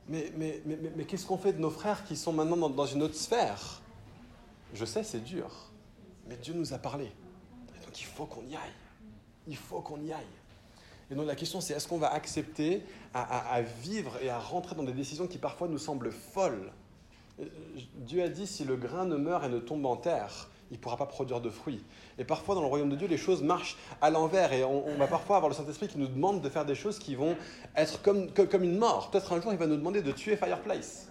Mais, 0.08 0.32
mais, 0.36 0.62
mais, 0.64 0.78
mais, 0.96 1.04
qu'est-ce 1.04 1.26
qu'on 1.26 1.36
fait 1.36 1.52
de 1.52 1.58
nos 1.58 1.70
frères 1.70 2.04
qui 2.04 2.16
sont 2.16 2.32
maintenant 2.32 2.70
dans, 2.70 2.86
une 2.86 3.02
autre 3.02 3.14
sphère? 3.14 3.82
Je 4.72 4.84
sais, 4.86 5.04
c'est 5.04 5.22
dur. 5.22 5.50
Mais 6.26 6.36
Dieu 6.36 6.54
nous 6.54 6.72
a 6.72 6.78
parlé. 6.78 7.12
donc 7.84 8.00
il 8.00 8.06
faut 8.06 8.24
qu'on 8.24 8.42
y 8.46 8.56
aille. 8.56 8.72
Il 9.46 9.56
faut 9.56 9.80
qu'on 9.80 10.02
y 10.02 10.10
aille. 10.10 10.24
Et 11.10 11.14
donc 11.14 11.26
la 11.26 11.36
question 11.36 11.60
c'est 11.60 11.74
est-ce 11.74 11.86
qu'on 11.86 11.98
va 11.98 12.10
accepter 12.10 12.82
à, 13.12 13.60
vivre 13.82 14.16
et 14.22 14.30
à 14.30 14.38
rentrer 14.38 14.74
dans 14.74 14.82
des 14.82 14.94
décisions 14.94 15.26
qui 15.26 15.36
parfois 15.36 15.68
nous 15.68 15.78
semblent 15.78 16.10
folles? 16.10 16.72
Dieu 17.96 18.22
a 18.22 18.28
dit 18.28 18.46
si 18.46 18.64
le 18.64 18.76
grain 18.76 19.04
ne 19.04 19.16
meurt 19.16 19.44
et 19.44 19.48
ne 19.48 19.58
tombe 19.58 19.84
en 19.84 19.96
terre, 19.96 20.48
il 20.72 20.76
ne 20.76 20.80
pourra 20.80 20.96
pas 20.96 21.04
produire 21.04 21.42
de 21.42 21.50
fruits. 21.50 21.84
Et 22.16 22.24
parfois, 22.24 22.54
dans 22.54 22.62
le 22.62 22.66
royaume 22.66 22.88
de 22.88 22.96
Dieu, 22.96 23.06
les 23.06 23.18
choses 23.18 23.42
marchent 23.42 23.76
à 24.00 24.08
l'envers. 24.08 24.54
Et 24.54 24.64
on, 24.64 24.96
va 24.96 25.06
parfois 25.06 25.36
avoir 25.36 25.50
le 25.50 25.54
Saint-Esprit 25.54 25.86
qui 25.86 25.98
nous 25.98 26.06
demande 26.06 26.40
de 26.40 26.48
faire 26.48 26.64
des 26.64 26.74
choses 26.74 26.98
qui 26.98 27.14
vont 27.14 27.36
être 27.76 28.00
comme, 28.00 28.32
comme, 28.32 28.64
une 28.64 28.78
mort. 28.78 29.10
Peut-être 29.10 29.34
un 29.34 29.40
jour, 29.42 29.52
il 29.52 29.58
va 29.58 29.66
nous 29.66 29.76
demander 29.76 30.00
de 30.00 30.10
tuer 30.12 30.34
Fireplace. 30.34 31.08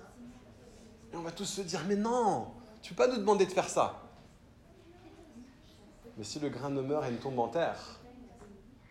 Et 1.13 1.15
on 1.15 1.21
va 1.21 1.29
tous 1.29 1.45
se 1.45 1.61
dire, 1.61 1.79
mais 1.87 1.95
non, 1.95 2.47
tu 2.81 2.91
ne 2.91 2.97
peux 2.97 3.05
pas 3.05 3.11
nous 3.11 3.19
demander 3.19 3.45
de 3.45 3.51
faire 3.51 3.69
ça. 3.69 4.01
Mais 6.17 6.23
si 6.23 6.39
le 6.39 6.49
grain 6.49 6.71
ne 6.71 6.81
meurt 6.81 7.05
et 7.07 7.11
ne 7.11 7.17
tombe 7.17 7.37
en 7.37 7.47
terre, 7.47 7.99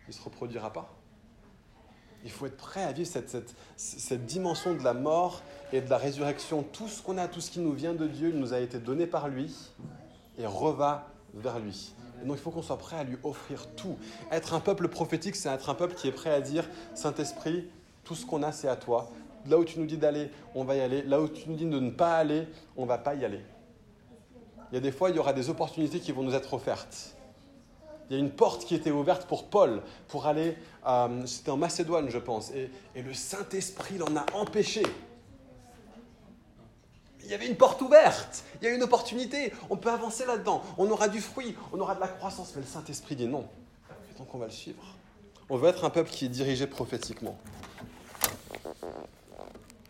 il 0.07 0.11
ne 0.11 0.13
se 0.13 0.23
reproduira 0.23 0.71
pas. 0.71 0.89
Il 2.23 2.31
faut 2.31 2.45
être 2.45 2.55
prêt 2.55 2.83
à 2.83 2.93
vivre 2.93 3.09
cette, 3.09 3.29
cette, 3.29 3.53
cette, 3.75 4.25
dimension 4.25 4.73
de 4.73 4.83
la 4.83 4.93
mort 4.93 5.41
et 5.73 5.81
de 5.81 5.89
la 5.89 5.97
résurrection. 5.97 6.63
Tout 6.63 6.87
ce 6.87 7.01
qu'on 7.01 7.17
a, 7.17 7.27
tout 7.27 7.41
ce 7.41 7.51
qui 7.51 7.59
nous 7.59 7.73
vient 7.73 7.93
de 7.93 8.07
Dieu, 8.07 8.29
il 8.29 8.39
nous 8.39 8.53
a 8.53 8.59
été 8.59 8.79
donné 8.79 9.05
par 9.05 9.27
lui 9.27 9.53
et 10.37 10.45
reva 10.45 11.07
vers 11.33 11.59
lui. 11.59 11.93
Donc 12.25 12.37
il 12.37 12.41
faut 12.41 12.51
qu'on 12.51 12.61
soit 12.61 12.77
prêt 12.77 12.97
à 12.97 13.03
lui 13.03 13.17
offrir 13.23 13.67
tout. 13.75 13.97
Être 14.31 14.53
un 14.53 14.59
peuple 14.59 14.87
prophétique, 14.87 15.35
c'est 15.35 15.49
être 15.49 15.69
un 15.69 15.75
peuple 15.75 15.95
qui 15.95 16.07
est 16.07 16.11
prêt 16.11 16.31
à 16.31 16.41
dire 16.41 16.69
Saint-Esprit, 16.93 17.67
tout 18.03 18.15
ce 18.15 18.25
qu'on 18.25 18.43
a, 18.43 18.51
c'est 18.51 18.67
à 18.67 18.75
toi. 18.75 19.09
Là 19.47 19.57
où 19.57 19.65
tu 19.65 19.79
nous 19.79 19.85
dis 19.85 19.97
d'aller, 19.97 20.29
on 20.53 20.63
va 20.63 20.75
y 20.75 20.81
aller. 20.81 21.01
Là 21.01 21.19
où 21.19 21.27
tu 21.27 21.49
nous 21.49 21.55
dis 21.55 21.65
de 21.65 21.79
ne 21.79 21.89
pas 21.89 22.17
aller, 22.17 22.47
on 22.77 22.83
ne 22.83 22.87
va 22.87 22.97
pas 22.97 23.15
y 23.15 23.25
aller. 23.25 23.41
Il 24.71 24.75
y 24.75 24.77
a 24.77 24.81
des 24.81 24.91
fois, 24.91 25.09
il 25.09 25.15
y 25.15 25.19
aura 25.19 25.33
des 25.33 25.49
opportunités 25.49 25.99
qui 25.99 26.11
vont 26.11 26.23
nous 26.23 26.35
être 26.35 26.53
offertes. 26.53 27.15
Il 28.09 28.13
y 28.13 28.15
a 28.17 28.19
une 28.19 28.31
porte 28.31 28.65
qui 28.65 28.75
était 28.75 28.91
ouverte 28.91 29.25
pour 29.25 29.45
Paul, 29.45 29.81
pour 30.07 30.27
aller, 30.27 30.57
euh, 30.85 31.25
c'était 31.25 31.49
en 31.49 31.57
Macédoine, 31.57 32.09
je 32.09 32.17
pense, 32.17 32.51
et 32.51 32.69
le 33.01 33.13
Saint-Esprit 33.13 33.97
l'en 33.97 34.15
a 34.17 34.25
empêché. 34.33 34.83
Il 37.23 37.31
y 37.31 37.33
avait 37.33 37.47
une 37.47 37.55
porte 37.55 37.81
ouverte, 37.81 38.43
il 38.61 38.65
y 38.65 38.71
a 38.71 38.73
une 38.73 38.83
opportunité, 38.83 39.53
on 39.69 39.77
peut 39.77 39.89
avancer 39.89 40.25
là-dedans, 40.25 40.63
on 40.77 40.89
aura 40.89 41.07
du 41.07 41.21
fruit, 41.21 41.55
on 41.71 41.79
aura 41.79 41.95
de 41.95 41.99
la 41.99 42.07
croissance, 42.07 42.53
mais 42.55 42.61
le 42.61 42.67
Saint-Esprit 42.67 43.15
dit 43.15 43.27
non. 43.27 43.47
Donc 44.17 44.33
on 44.35 44.37
va 44.37 44.45
le 44.45 44.51
suivre. 44.51 44.83
On 45.49 45.57
veut 45.57 45.69
être 45.69 45.85
un 45.85 45.89
peuple 45.89 46.09
qui 46.09 46.25
est 46.25 46.29
dirigé 46.29 46.67
prophétiquement. 46.67 47.37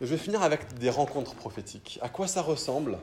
je 0.00 0.06
vais 0.06 0.16
finir 0.16 0.42
avec 0.42 0.74
des 0.74 0.90
rencontres 0.90 1.34
prophétiques. 1.34 1.98
À 2.02 2.08
quoi 2.08 2.26
ça 2.26 2.42
ressemble 2.42 2.98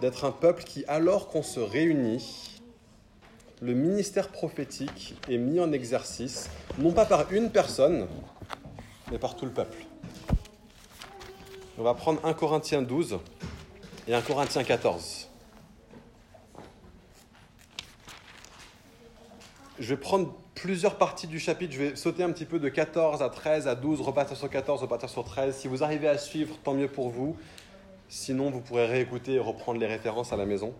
d'être 0.00 0.24
un 0.24 0.32
peuple 0.32 0.64
qui, 0.64 0.84
alors 0.86 1.28
qu'on 1.28 1.42
se 1.42 1.60
réunit, 1.60 2.60
le 3.60 3.74
ministère 3.74 4.28
prophétique 4.28 5.14
est 5.28 5.36
mis 5.36 5.60
en 5.60 5.72
exercice, 5.72 6.48
non 6.78 6.92
pas 6.92 7.04
par 7.04 7.30
une 7.32 7.50
personne, 7.50 8.06
mais 9.10 9.18
par 9.18 9.36
tout 9.36 9.44
le 9.44 9.52
peuple? 9.52 9.84
On 11.78 11.82
va 11.82 11.94
prendre 11.94 12.24
1 12.24 12.34
Corinthiens 12.34 12.82
12 12.82 13.18
et 14.08 14.14
1 14.14 14.20
Corinthiens 14.22 14.64
14. 14.64 15.28
Je 19.78 19.88
vais 19.88 19.96
prendre 19.96 20.34
plusieurs 20.54 20.98
parties 20.98 21.26
du 21.26 21.38
chapitre. 21.38 21.72
Je 21.72 21.78
vais 21.78 21.96
sauter 21.96 22.22
un 22.22 22.32
petit 22.32 22.44
peu 22.44 22.58
de 22.58 22.68
14 22.68 23.22
à 23.22 23.30
13 23.30 23.66
à 23.66 23.74
12, 23.74 24.00
repartir 24.02 24.36
sur 24.36 24.50
14, 24.50 24.82
repartir 24.82 25.08
sur 25.08 25.24
13. 25.24 25.56
Si 25.56 25.68
vous 25.68 25.82
arrivez 25.82 26.08
à 26.08 26.18
suivre, 26.18 26.56
tant 26.62 26.74
mieux 26.74 26.88
pour 26.88 27.08
vous. 27.08 27.36
Sinon, 28.08 28.50
vous 28.50 28.60
pourrez 28.60 28.86
réécouter 28.86 29.34
et 29.34 29.38
reprendre 29.38 29.80
les 29.80 29.86
références 29.86 30.32
à 30.32 30.36
la 30.36 30.44
maison. 30.44 30.74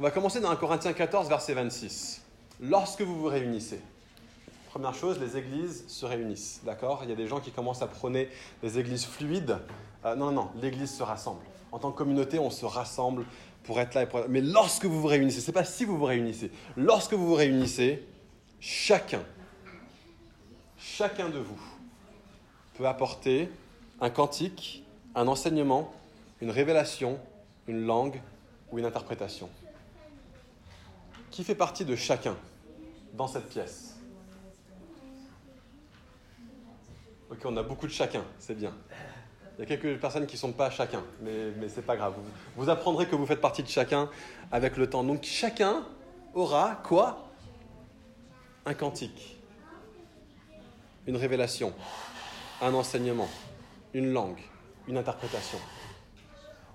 On 0.00 0.02
va 0.02 0.10
commencer 0.10 0.40
dans 0.40 0.50
1 0.50 0.56
Corinthiens 0.56 0.92
14, 0.92 1.28
verset 1.28 1.54
26. 1.54 2.22
Lorsque 2.60 3.02
vous 3.02 3.14
vous 3.14 3.28
réunissez. 3.28 3.80
Première 4.76 4.94
chose, 4.94 5.18
les 5.18 5.38
églises 5.38 5.84
se 5.88 6.04
réunissent, 6.04 6.60
d'accord? 6.62 7.00
Il 7.02 7.08
y 7.08 7.12
a 7.14 7.16
des 7.16 7.26
gens 7.26 7.40
qui 7.40 7.50
commencent 7.50 7.80
à 7.80 7.86
prôner 7.86 8.28
des 8.62 8.78
églises 8.78 9.06
fluides. 9.06 9.56
Euh, 10.04 10.14
non, 10.16 10.32
non, 10.32 10.50
l'église 10.60 10.94
se 10.94 11.02
rassemble. 11.02 11.40
En 11.72 11.78
tant 11.78 11.90
que 11.90 11.96
communauté, 11.96 12.38
on 12.38 12.50
se 12.50 12.66
rassemble 12.66 13.24
pour 13.64 13.80
être 13.80 13.94
là. 13.94 14.02
Et 14.02 14.06
pour... 14.06 14.28
Mais 14.28 14.42
lorsque 14.42 14.84
vous 14.84 15.00
vous 15.00 15.06
réunissez, 15.06 15.40
ce 15.40 15.46
n'est 15.46 15.54
pas 15.54 15.64
si 15.64 15.86
vous 15.86 15.96
vous 15.96 16.04
réunissez. 16.04 16.50
Lorsque 16.76 17.14
vous 17.14 17.26
vous 17.26 17.34
réunissez, 17.36 18.06
chacun, 18.60 19.22
chacun 20.76 21.30
de 21.30 21.38
vous 21.38 21.60
peut 22.74 22.86
apporter 22.86 23.48
un 24.02 24.10
cantique, 24.10 24.84
un 25.14 25.26
enseignement, 25.26 25.90
une 26.42 26.50
révélation, 26.50 27.18
une 27.66 27.86
langue 27.86 28.20
ou 28.70 28.78
une 28.78 28.84
interprétation. 28.84 29.48
Qui 31.30 31.44
fait 31.44 31.54
partie 31.54 31.86
de 31.86 31.96
chacun 31.96 32.36
dans 33.14 33.26
cette 33.26 33.48
pièce? 33.48 33.95
Ok, 37.28 37.38
on 37.44 37.56
a 37.56 37.62
beaucoup 37.62 37.86
de 37.86 37.92
chacun, 37.92 38.22
c'est 38.38 38.56
bien. 38.56 38.72
Il 39.58 39.60
y 39.60 39.62
a 39.62 39.66
quelques 39.66 40.00
personnes 40.00 40.26
qui 40.26 40.36
ne 40.36 40.40
sont 40.40 40.52
pas 40.52 40.70
chacun, 40.70 41.02
mais, 41.22 41.50
mais 41.58 41.68
ce 41.68 41.76
n'est 41.76 41.82
pas 41.82 41.96
grave. 41.96 42.14
Vous, 42.16 42.22
vous, 42.62 42.70
apprendrez 42.70 43.06
que 43.06 43.16
vous 43.16 43.26
faites 43.26 43.40
partie 43.40 43.64
de 43.64 43.68
chacun 43.68 44.08
avec 44.52 44.76
le 44.76 44.88
temps. 44.88 45.02
Donc 45.02 45.24
chacun 45.24 45.84
aura 46.34 46.80
quoi? 46.84 47.24
Un 48.64 48.74
cantique, 48.74 49.38
une 51.06 51.16
révélation, 51.16 51.72
un 52.60 52.74
enseignement, 52.74 53.28
une 53.94 54.12
langue, 54.12 54.40
une 54.86 54.98
interprétation. 54.98 55.58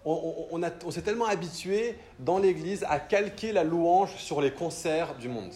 On, 0.03 0.47
on, 0.51 0.61
on 0.85 0.91
s'est 0.91 1.01
tellement 1.01 1.25
habitué 1.27 1.97
dans 2.19 2.39
l'Église 2.39 2.85
à 2.89 2.99
calquer 2.99 3.51
la 3.51 3.63
louange 3.63 4.15
sur 4.15 4.41
les 4.41 4.51
concerts 4.51 5.15
du 5.15 5.29
monde. 5.29 5.53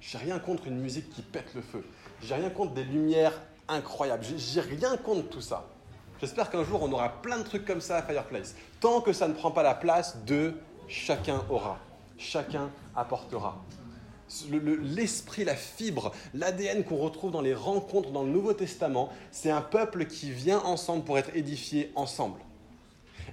J'ai 0.00 0.18
rien 0.18 0.38
contre 0.38 0.66
une 0.66 0.80
musique 0.80 1.10
qui 1.10 1.22
pète 1.22 1.54
le 1.54 1.62
feu. 1.62 1.84
J'ai 2.22 2.34
rien 2.34 2.50
contre 2.50 2.72
des 2.72 2.84
lumières 2.84 3.40
incroyable. 3.68 4.24
J'ai 4.36 4.60
rien 4.60 4.96
contre 4.96 5.28
tout 5.28 5.40
ça. 5.40 5.68
J'espère 6.20 6.50
qu'un 6.50 6.64
jour 6.64 6.82
on 6.82 6.92
aura 6.92 7.08
plein 7.08 7.38
de 7.38 7.42
trucs 7.42 7.64
comme 7.64 7.80
ça 7.80 7.96
à 7.96 8.02
Fireplace. 8.02 8.54
Tant 8.80 9.00
que 9.00 9.12
ça 9.12 9.26
ne 9.28 9.34
prend 9.34 9.50
pas 9.50 9.62
la 9.62 9.74
place 9.74 10.18
de 10.24 10.54
chacun 10.88 11.42
aura, 11.50 11.78
chacun 12.16 12.70
apportera. 12.94 13.56
L'esprit, 14.50 15.44
la 15.44 15.56
fibre, 15.56 16.12
l'ADN 16.32 16.84
qu'on 16.84 16.96
retrouve 16.96 17.32
dans 17.32 17.40
les 17.42 17.54
rencontres 17.54 18.12
dans 18.12 18.22
le 18.22 18.30
Nouveau 18.30 18.54
Testament, 18.54 19.10
c'est 19.30 19.50
un 19.50 19.60
peuple 19.60 20.06
qui 20.06 20.30
vient 20.30 20.60
ensemble 20.60 21.04
pour 21.04 21.18
être 21.18 21.36
édifié 21.36 21.92
ensemble. 21.96 22.40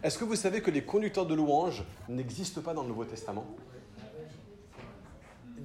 Est-ce 0.04 0.18
que 0.18 0.26
vous 0.26 0.36
savez 0.36 0.62
que 0.62 0.72
les 0.72 0.84
conducteurs 0.84 1.26
de 1.26 1.36
louanges 1.36 1.84
n'existent 2.10 2.62
pas 2.62 2.74
dans 2.74 2.82
le 2.82 2.90
Nouveau 2.90 3.06
Testament? 3.06 3.46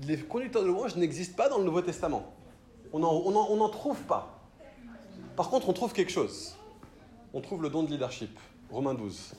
Les 0.03 0.19
conducteurs 0.19 0.63
de 0.63 0.69
louanges 0.69 0.95
n'existent 0.97 1.37
pas 1.37 1.49
dans 1.49 1.59
le 1.59 1.65
Nouveau 1.65 1.83
Testament. 1.83 2.33
On 2.93 2.99
n'en 3.01 3.69
trouve 3.71 4.03
pas. 4.03 4.34
Par 5.37 5.51
contre, 5.51 5.69
on 5.69 5.73
trouve 5.73 5.93
quelque 5.93 6.13
chose. 6.13 6.55
On 7.33 7.41
trouve 7.41 7.63
le 7.63 7.71
don 7.71 7.83
de 7.83 7.91
leadership, 7.91 8.39
Romains 8.71 8.95
12. 8.95 9.35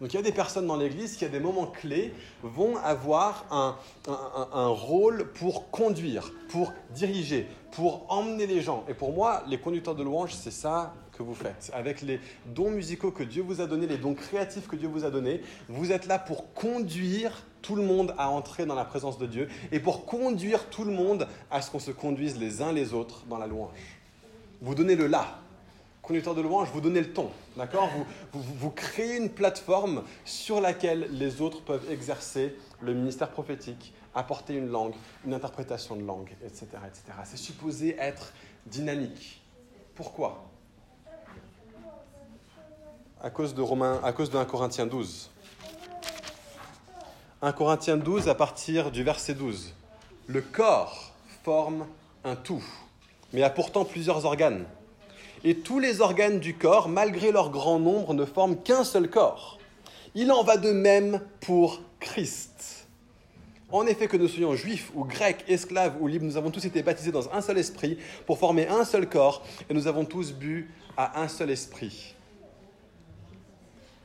Donc 0.00 0.12
il 0.12 0.16
y 0.16 0.18
a 0.18 0.22
des 0.22 0.32
personnes 0.32 0.66
dans 0.66 0.76
l'Église 0.76 1.16
qui, 1.16 1.24
à 1.24 1.28
des 1.28 1.40
moments 1.40 1.66
clés, 1.66 2.12
vont 2.42 2.76
avoir 2.76 3.46
un, 3.50 4.68
rôle 4.68 5.32
pour 5.32 5.70
conduire, 5.70 6.32
pour 6.48 6.72
diriger, 6.90 7.48
pour 7.72 8.04
emmener 8.12 8.46
les 8.46 8.60
gens. 8.60 8.84
Et 8.88 8.94
pour 8.94 9.12
moi, 9.12 9.42
les 9.48 9.58
conducteurs 9.58 9.94
de 9.94 10.02
louanges, 10.02 10.34
c'est 10.34 10.50
ça 10.50 10.94
que 11.12 11.22
vous 11.22 11.34
faites. 11.34 11.70
Avec 11.72 12.02
les 12.02 12.20
dons 12.54 12.70
musicaux 12.70 13.10
que 13.10 13.22
Dieu 13.22 13.42
vous 13.42 13.62
a 13.62 13.66
donnés, 13.66 13.86
les 13.86 13.96
dons 13.96 14.14
créatifs 14.14 14.68
que 14.68 14.76
Dieu 14.76 14.86
vous 14.86 15.04
a 15.04 15.10
donnés, 15.10 15.40
vous 15.68 15.90
êtes 15.90 16.06
là 16.06 16.18
pour 16.18 16.52
conduire 16.52 17.44
tout 17.62 17.74
le 17.74 17.82
monde 17.82 18.14
à 18.18 18.28
entrer 18.28 18.66
dans 18.66 18.74
la 18.74 18.84
présence 18.84 19.18
de 19.18 19.26
Dieu 19.26 19.48
et 19.72 19.80
pour 19.80 20.04
conduire 20.04 20.68
tout 20.68 20.84
le 20.84 20.92
monde 20.92 21.26
à 21.50 21.62
ce 21.62 21.70
qu'on 21.70 21.80
se 21.80 21.90
conduise 21.90 22.38
les 22.38 22.60
uns 22.62 22.72
les 22.72 22.92
autres 22.92 23.24
dans 23.28 23.38
la 23.38 23.46
louange. 23.46 23.70
Vous 24.66 24.74
donnez 24.74 24.96
le 24.96 25.06
là. 25.06 25.38
Conducteur 26.02 26.34
de 26.34 26.40
louange, 26.40 26.70
vous 26.72 26.80
donnez 26.80 26.98
le 26.98 27.12
ton. 27.12 27.30
D'accord? 27.56 27.88
Vous, 28.32 28.42
vous, 28.42 28.70
créez 28.70 29.16
une 29.16 29.30
plateforme 29.30 30.02
sur 30.24 30.60
laquelle 30.60 31.06
les 31.12 31.40
autres 31.40 31.62
peuvent 31.62 31.88
exercer 31.88 32.56
le 32.80 32.92
ministère 32.92 33.30
prophétique, 33.30 33.94
apporter 34.12 34.54
une 34.54 34.68
langue, 34.68 34.94
une 35.24 35.34
interprétation 35.34 35.94
de 35.94 36.02
langue, 36.02 36.34
etc. 36.44 36.66
etc. 36.84 37.02
C'est 37.22 37.36
supposé 37.36 37.96
être 38.00 38.32
dynamique. 38.66 39.40
Pourquoi? 39.94 40.44
À 43.22 43.30
cause 43.30 43.54
de 43.54 43.62
Romains, 43.62 44.00
à 44.02 44.12
cause 44.12 44.30
de 44.30 44.36
1 44.36 44.44
Corinthiens 44.46 44.86
12. 44.86 45.30
1 47.40 47.52
Corinthiens 47.52 47.98
12 47.98 48.28
à 48.28 48.34
partir 48.34 48.90
du 48.90 49.04
verset 49.04 49.34
12. 49.34 49.74
Le 50.26 50.40
corps 50.40 51.12
forme 51.44 51.86
un 52.24 52.34
tout 52.34 52.64
mais 53.36 53.42
a 53.42 53.50
pourtant 53.50 53.84
plusieurs 53.84 54.24
organes. 54.24 54.64
Et 55.44 55.56
tous 55.56 55.78
les 55.78 56.00
organes 56.00 56.40
du 56.40 56.54
corps, 56.54 56.88
malgré 56.88 57.32
leur 57.32 57.50
grand 57.50 57.78
nombre, 57.78 58.14
ne 58.14 58.24
forment 58.24 58.56
qu'un 58.56 58.82
seul 58.82 59.10
corps. 59.10 59.58
Il 60.14 60.32
en 60.32 60.42
va 60.42 60.56
de 60.56 60.72
même 60.72 61.20
pour 61.42 61.82
Christ. 62.00 62.86
En 63.70 63.86
effet, 63.86 64.08
que 64.08 64.16
nous 64.16 64.26
soyons 64.26 64.54
juifs 64.54 64.90
ou 64.94 65.04
grecs, 65.04 65.44
esclaves 65.48 65.98
ou 66.00 66.06
libres, 66.06 66.24
nous 66.24 66.38
avons 66.38 66.50
tous 66.50 66.64
été 66.64 66.82
baptisés 66.82 67.12
dans 67.12 67.30
un 67.30 67.42
seul 67.42 67.58
esprit 67.58 67.98
pour 68.24 68.38
former 68.38 68.68
un 68.68 68.86
seul 68.86 69.06
corps 69.06 69.44
et 69.68 69.74
nous 69.74 69.86
avons 69.86 70.06
tous 70.06 70.32
bu 70.32 70.70
à 70.96 71.20
un 71.20 71.28
seul 71.28 71.50
esprit. 71.50 72.14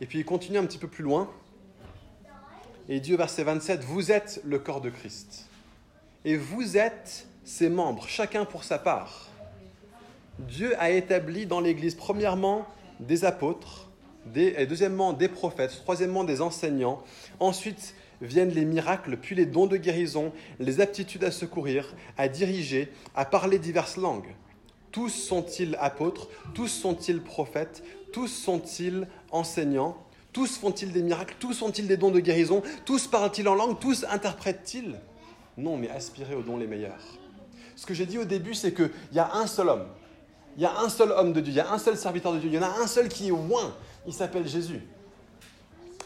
Et 0.02 0.08
puis 0.08 0.20
il 0.20 0.26
continue 0.26 0.58
un 0.58 0.66
petit 0.66 0.78
peu 0.78 0.90
plus 0.90 1.06
loin. 1.06 1.30
Et 2.90 3.00
Dieu, 3.00 3.16
verset 3.16 3.46
27, 3.46 3.82
vous 3.86 4.12
êtes 4.12 4.42
le 4.44 4.60
corps 4.60 4.82
de 4.82 4.90
Christ. 4.90 5.48
Et 6.26 6.36
vous 6.36 6.76
êtes 6.76 7.28
ses 7.44 7.70
membres, 7.70 8.08
chacun 8.08 8.46
pour 8.46 8.64
sa 8.64 8.78
part. 8.78 9.30
Dieu 10.39 10.74
a 10.80 10.89
établi 10.92 11.46
dans 11.46 11.60
l'Église, 11.60 11.96
premièrement, 11.96 12.66
des 13.00 13.26
apôtres, 13.26 13.89
et 14.36 14.66
deuxièmement, 14.66 15.14
des 15.14 15.28
prophètes, 15.28 15.82
troisièmement, 15.84 16.24
des 16.24 16.42
enseignants. 16.42 17.04
Ensuite 17.39 17.96
viennent 18.22 18.52
les 18.52 18.66
miracles, 18.66 19.18
puis 19.18 19.36
les 19.36 19.46
dons 19.46 19.66
de 19.66 19.78
guérison, 19.78 20.32
les 20.60 20.80
aptitudes 20.80 21.24
à 21.24 21.32
secourir, 21.32 21.96
à 22.18 22.28
diriger, 22.28 22.92
à 23.16 23.26
parler 23.26 23.58
diverses 23.58 23.98
langues. 23.98 24.36
Tous 24.92 25.10
sont-ils 25.10 25.76
apôtres 25.80 26.28
Tous 26.54 26.68
sont-ils 26.68 27.22
prophètes 27.22 27.84
Tous 28.14 28.28
sont-ils 28.28 29.08
enseignants 29.32 29.98
Tous 30.34 30.58
font-ils 30.58 30.92
des 30.92 31.02
miracles 31.02 31.36
Tous 31.39 31.62
ont-ils 31.62 31.88
des 31.88 31.98
dons 31.98 32.12
de 32.12 32.20
guérison 32.20 32.62
Tous 32.86 33.08
parlent-ils 33.08 33.48
en 33.48 33.56
langue 33.56 33.80
Tous 33.80 34.06
interprètent-ils? 34.10 35.00
Non, 35.58 35.78
mais 35.78 35.89
aspirez 35.89 36.36
aux 36.36 36.44
dons 36.44 36.58
les 36.58 36.68
meilleurs. 36.68 37.20
Ce 37.76 37.86
que 37.86 37.93
j'ai 37.93 38.05
dit 38.05 38.17
au 38.17 38.26
début, 38.26 38.53
c'est 38.53 38.74
qu'il 38.74 38.91
y 39.13 39.19
a 39.19 39.34
un 39.36 39.47
seul 39.47 39.69
homme. 39.69 39.86
Il 40.57 40.63
y 40.63 40.65
a 40.65 40.80
un 40.80 40.89
seul 40.89 41.11
homme 41.11 41.34
de 41.34 41.39
Dieu, 41.39 41.53
il 41.53 41.55
y 41.55 41.61
a 41.61 41.72
un 41.72 41.78
seul 41.78 41.97
serviteur 41.97 42.34
de 42.34 42.39
Dieu, 42.39 42.49
il 42.49 42.55
y 42.55 42.59
en 42.59 42.63
a 42.63 42.82
un 42.82 42.88
seul 42.88 43.07
qui 43.07 43.30
est 43.30 43.32
oint, 43.32 43.74
il 44.05 44.13
s'appelle 44.13 44.47
Jésus. 44.47 44.82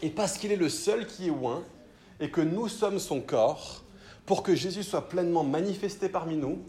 Et 0.02 0.10
parce 0.10 0.38
qu'il 0.38 0.52
est 0.52 0.56
le 0.56 0.68
seul 0.68 1.06
qui 1.06 1.26
est 1.26 1.30
oint, 1.30 1.64
et 2.20 2.30
que 2.30 2.40
nous 2.40 2.68
sommes 2.68 2.98
son 2.98 3.20
corps, 3.20 3.82
pour 4.24 4.42
que 4.42 4.54
Jésus 4.54 4.82
soit 4.82 5.08
pleinement 5.08 5.44
manifesté 5.44 6.08
parmi 6.08 6.36
nous, 6.36 6.62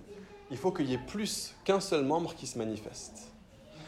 il 0.52 0.58
faut 0.58 0.72
qu'il 0.72 0.90
y 0.90 0.94
ait 0.94 1.00
plus 1.00 1.56
qu'un 1.64 1.80
seul 1.80 2.04
membre 2.04 2.36
qui 2.36 2.48
se 2.48 2.58
manifeste. 2.58 3.32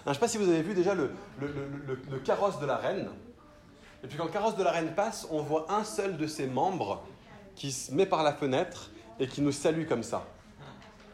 je 0.04 0.10
ne 0.10 0.14
sais 0.14 0.20
pas 0.20 0.28
si 0.28 0.38
vous 0.38 0.50
avez 0.50 0.62
vu 0.62 0.74
déjà 0.74 0.94
le, 0.94 1.12
le, 1.40 2.20
carrosse 2.20 2.60
de 2.60 2.66
la 2.66 2.78
reine. 2.78 3.10
Et 4.04 4.08
puis 4.08 4.18
quand 4.18 4.26
le 4.26 4.32
carrosse 4.32 4.56
de 4.56 4.64
la 4.64 4.72
reine 4.72 4.94
passe, 4.96 5.28
on 5.32 5.42
voit 5.42 5.72
un 5.72 5.84
seul 5.84 6.18
de 6.18 6.28
ses 6.28 6.48
membres 6.48 7.04
qui 7.56 7.72
se 7.72 7.94
met 7.94 8.06
par 8.06 8.24
la 8.24 8.34
fenêtre 8.34 8.92
et 9.20 9.28
qui 9.28 9.42
nous 9.42 9.52
salue 9.52 9.86
comme 9.86 10.04
ça. 10.04 10.26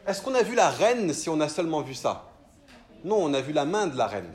Est-ce 0.06 0.22
qu'on 0.22 0.34
a 0.36 0.42
vu 0.42 0.54
la 0.54 0.70
reine 0.70 1.12
si 1.12 1.28
on 1.28 1.40
a 1.40 1.48
seulement 1.48 1.82
vu 1.82 1.94
ça? 1.94 2.30
Non, 3.04 3.16
on 3.16 3.34
a 3.34 3.40
vu 3.40 3.52
la 3.52 3.64
main 3.64 3.88
de 3.88 3.96
la 3.96 4.06
reine. 4.06 4.32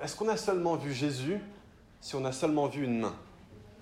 Est-ce 0.00 0.16
qu'on 0.16 0.28
a 0.28 0.36
seulement 0.36 0.74
vu 0.74 0.92
Jésus 0.92 1.40
si 2.00 2.16
on 2.16 2.24
a 2.24 2.32
seulement 2.32 2.66
vu 2.66 2.82
une 2.82 2.98
main? 2.98 3.14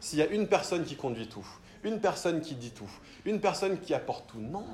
S'il 0.00 0.18
y 0.18 0.22
a 0.22 0.26
une 0.26 0.46
personne 0.46 0.84
qui 0.84 0.94
conduit 0.94 1.28
tout, 1.28 1.46
une 1.82 1.98
personne 1.98 2.42
qui 2.42 2.54
dit 2.54 2.72
tout, 2.72 2.90
une 3.24 3.40
personne 3.40 3.80
qui 3.80 3.94
apporte 3.94 4.26
tout 4.28 4.38
Non. 4.38 4.66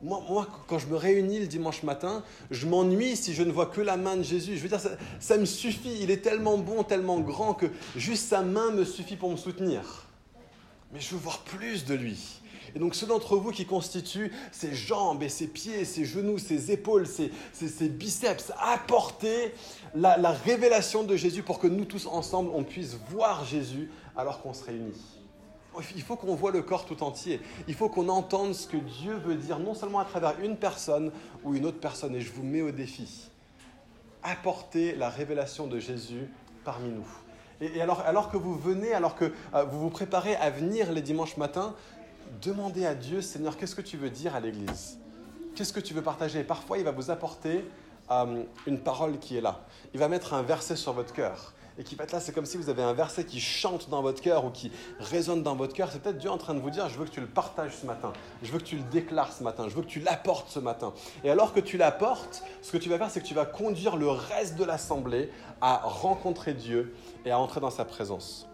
Moi, 0.00 0.22
moi, 0.26 0.46
quand 0.68 0.78
je 0.78 0.86
me 0.86 0.96
réunis 0.96 1.40
le 1.40 1.48
dimanche 1.48 1.82
matin, 1.82 2.22
je 2.50 2.66
m'ennuie 2.66 3.16
si 3.16 3.34
je 3.34 3.42
ne 3.42 3.52
vois 3.52 3.66
que 3.66 3.82
la 3.82 3.98
main 3.98 4.16
de 4.16 4.22
Jésus. 4.22 4.56
Je 4.56 4.62
veux 4.62 4.68
dire, 4.68 4.80
ça, 4.80 4.90
ça, 5.20 5.36
me 5.36 5.44
suffit. 5.44 5.98
Il 6.00 6.10
est 6.10 6.22
tellement 6.22 6.56
bon, 6.56 6.82
tellement 6.84 7.18
grand 7.18 7.52
que 7.52 7.66
juste 7.96 8.28
sa 8.28 8.42
main 8.42 8.70
me 8.70 8.84
suffit 8.84 9.16
pour 9.16 9.30
me 9.30 9.36
soutenir. 9.36 10.06
Mais 10.92 11.00
je 11.00 11.10
veux 11.10 11.20
voir 11.20 11.40
plus 11.40 11.84
de 11.84 11.94
lui. 11.94 12.37
Et 12.74 12.78
donc 12.78 12.94
ceux 12.94 13.06
d'entre 13.06 13.36
vous 13.36 13.50
qui 13.50 13.66
constituent 13.66 14.32
ses 14.52 14.74
jambes 14.74 15.22
et 15.22 15.28
ses 15.28 15.46
pieds, 15.46 15.84
ses 15.84 16.04
genoux, 16.04 16.38
ses 16.38 16.70
épaules, 16.72 17.06
ses, 17.06 17.88
biceps, 17.88 18.52
apportez 18.60 19.52
la, 19.94 20.16
la 20.16 20.32
révélation 20.32 21.04
de 21.04 21.16
Jésus 21.16 21.42
pour 21.42 21.58
que 21.58 21.66
nous 21.66 21.84
tous 21.84 22.06
ensemble, 22.06 22.50
on 22.54 22.64
puisse 22.64 22.96
voir 23.10 23.44
Jésus 23.44 23.90
alors 24.16 24.42
qu'on 24.42 24.52
se 24.52 24.64
réunit. 24.64 25.18
Il 25.94 26.02
faut 26.02 26.16
qu'on 26.16 26.34
voit 26.34 26.50
le 26.50 26.62
corps 26.62 26.84
tout 26.84 27.02
entier. 27.02 27.40
Il 27.68 27.74
faut 27.74 27.88
qu'on 27.88 28.08
entende 28.08 28.54
ce 28.54 28.66
que 28.66 28.76
Dieu 28.76 29.14
veut 29.14 29.36
dire, 29.36 29.58
non 29.58 29.74
seulement 29.74 30.00
à 30.00 30.04
travers 30.04 30.38
une 30.40 30.56
personne 30.56 31.12
ou 31.44 31.54
une 31.54 31.66
autre 31.66 31.78
personne. 31.78 32.14
Et 32.16 32.20
je 32.20 32.32
vous 32.32 32.42
mets 32.42 32.62
au 32.62 32.70
défi. 32.70 33.30
Apportez 34.22 34.94
la 34.94 35.08
révélation 35.08 35.66
de 35.66 35.78
Jésus 35.78 36.28
parmi 36.64 36.90
nous. 36.90 37.06
Et, 37.60 37.80
alors, 37.80 38.00
alors, 38.00 38.30
que 38.30 38.36
vous 38.36 38.56
venez, 38.56 38.92
alors 38.92 39.16
que 39.16 39.32
euh, 39.54 39.64
vous 39.64 39.80
vous 39.80 39.90
préparez 39.90 40.36
à 40.36 40.50
venir 40.50 40.92
les 40.92 41.02
dimanches 41.02 41.36
matins, 41.36 41.74
demandez 42.40 42.86
à 42.86 42.94
Dieu, 42.94 43.20
Seigneur, 43.20 43.56
qu'est-ce 43.56 43.74
que 43.74 43.82
tu 43.82 43.96
veux 43.96 44.10
dire 44.10 44.34
à 44.34 44.40
l'Église? 44.40 44.98
Qu'est-ce 45.54 45.72
que 45.72 45.80
tu 45.80 45.94
veux 45.94 46.02
partager? 46.02 46.44
Parfois, 46.44 46.78
il 46.78 46.84
va 46.84 46.92
vous 46.92 47.10
apporter 47.10 47.64
euh, 48.10 48.44
une 48.66 48.78
parole 48.78 49.18
qui 49.18 49.36
est 49.36 49.40
là. 49.40 49.60
Il 49.94 50.00
va 50.00 50.08
mettre 50.08 50.34
un 50.34 50.42
verset 50.42 50.76
sur 50.76 50.92
votre 50.92 51.12
cœur 51.12 51.52
et 51.78 51.84
qui 51.84 51.94
va 51.94 52.04
être 52.04 52.12
là. 52.12 52.20
C'est 52.20 52.32
comme 52.32 52.46
si 52.46 52.56
vous 52.56 52.68
avez 52.68 52.82
un 52.82 52.92
verset 52.92 53.24
qui 53.24 53.40
chante 53.40 53.88
dans 53.88 54.02
votre 54.02 54.20
cœur 54.20 54.44
ou 54.44 54.50
qui 54.50 54.72
résonne 54.98 55.42
dans 55.42 55.54
votre 55.54 55.74
cœur. 55.74 55.90
C'est 55.92 56.00
peut-être 56.00 56.18
Dieu 56.18 56.30
en 56.30 56.38
train 56.38 56.54
de 56.54 56.60
vous 56.60 56.70
dire, 56.70 56.88
je 56.88 56.98
veux 56.98 57.04
que 57.04 57.10
tu 57.10 57.20
le 57.20 57.26
partages 57.26 57.76
ce 57.80 57.86
matin. 57.86 58.12
Je 58.42 58.50
veux 58.50 58.58
que 58.58 58.64
tu 58.64 58.76
le 58.76 58.82
déclares 58.82 59.32
ce 59.32 59.42
matin. 59.42 59.68
Je 59.68 59.74
veux 59.74 59.82
que 59.82 59.88
tu 59.88 60.00
l'apportes 60.00 60.50
ce 60.50 60.58
matin. 60.58 60.92
Et 61.24 61.30
alors 61.30 61.52
que 61.52 61.60
tu 61.60 61.76
l'apportes, 61.76 62.42
ce 62.62 62.72
que 62.72 62.78
tu 62.78 62.88
vas 62.88 62.98
faire, 62.98 63.10
c'est 63.10 63.20
que 63.20 63.26
tu 63.26 63.34
vas 63.34 63.46
conduire 63.46 63.96
le 63.96 64.08
reste 64.08 64.56
de 64.56 64.64
l'assemblée 64.64 65.30
à 65.60 65.78
rencontrer 65.78 66.54
Dieu 66.54 66.94
et 67.24 67.30
à 67.30 67.38
entrer 67.38 67.60
dans 67.60 67.70
sa 67.70 67.84
présence. 67.84 68.47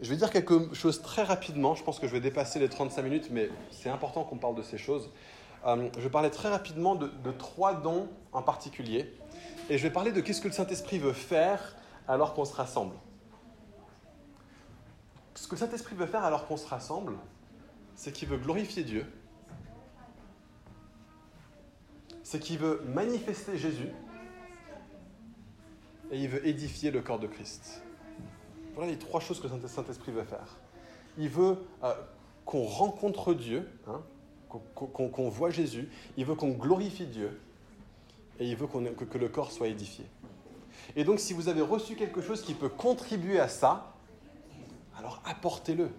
Je 0.00 0.08
vais 0.08 0.16
dire 0.16 0.30
quelque 0.30 0.72
chose 0.72 1.02
très 1.02 1.22
rapidement. 1.22 1.74
Je 1.74 1.84
pense 1.84 1.98
que 1.98 2.06
je 2.06 2.12
vais 2.12 2.20
dépasser 2.20 2.58
les 2.58 2.70
35 2.70 3.02
minutes, 3.02 3.28
mais 3.30 3.50
c'est 3.70 3.90
important 3.90 4.24
qu'on 4.24 4.38
parle 4.38 4.54
de 4.54 4.62
ces 4.62 4.78
choses. 4.78 5.10
Euh, 5.66 5.90
je 5.94 6.00
vais 6.00 6.10
parler 6.10 6.30
très 6.30 6.48
rapidement 6.48 6.94
de, 6.94 7.10
trois 7.32 7.74
dons 7.74 8.08
en 8.32 8.42
particulier. 8.42 9.12
Et 9.68 9.76
je 9.76 9.82
vais 9.82 9.92
parler 9.92 10.10
de 10.10 10.20
qu'est-ce 10.20 10.40
que 10.40 10.48
le 10.48 10.54
Saint-Esprit 10.54 10.98
veut 10.98 11.12
faire 11.12 11.76
alors 12.08 12.32
qu'on 12.32 12.46
se 12.46 12.54
rassemble. 12.54 12.94
Ce 15.34 15.46
que 15.46 15.52
le 15.54 15.58
Saint-Esprit 15.58 15.94
veut 15.94 16.06
faire 16.06 16.24
alors 16.24 16.46
qu'on 16.46 16.56
se 16.56 16.66
rassemble, 16.66 17.16
c'est 17.94 18.10
qu'il 18.10 18.28
veut 18.28 18.38
glorifier 18.38 18.84
Dieu. 18.84 19.06
C'est 22.22 22.40
qu'il 22.40 22.58
veut 22.58 22.82
manifester 22.86 23.58
Jésus. 23.58 23.90
Et 26.10 26.18
il 26.18 26.28
veut 26.28 26.46
édifier 26.46 26.90
le 26.90 27.02
corps 27.02 27.18
de 27.18 27.26
Christ. 27.26 27.82
Voilà 28.80 28.94
les 28.94 28.98
trois 28.98 29.20
choses 29.20 29.38
que 29.40 29.46
le 29.46 29.68
Saint-Esprit 29.68 30.10
veut 30.10 30.24
faire. 30.24 30.56
Il 31.18 31.28
veut 31.28 31.58
euh, 31.84 31.92
qu'on 32.46 32.64
rencontre 32.64 33.34
Dieu, 33.34 33.68
hein, 33.86 34.00
qu'on 34.48 35.28
voit 35.28 35.50
Jésus, 35.50 35.90
il 36.16 36.24
veut 36.24 36.34
qu'on 36.34 36.52
glorifie 36.52 37.04
Dieu, 37.04 37.38
et 38.38 38.48
il 38.48 38.56
veut 38.56 38.66
que, 38.66 39.04
que 39.04 39.18
le 39.18 39.28
corps 39.28 39.52
soit 39.52 39.68
édifié. 39.68 40.06
Et 40.96 41.04
donc 41.04 41.20
si 41.20 41.34
vous 41.34 41.48
avez 41.48 41.60
reçu 41.60 41.94
quelque 41.94 42.22
chose 42.22 42.40
qui 42.40 42.54
peut 42.54 42.70
contribuer 42.70 43.38
à 43.38 43.48
ça, 43.48 43.92
alors 44.96 45.20
apportez-le. 45.26 45.90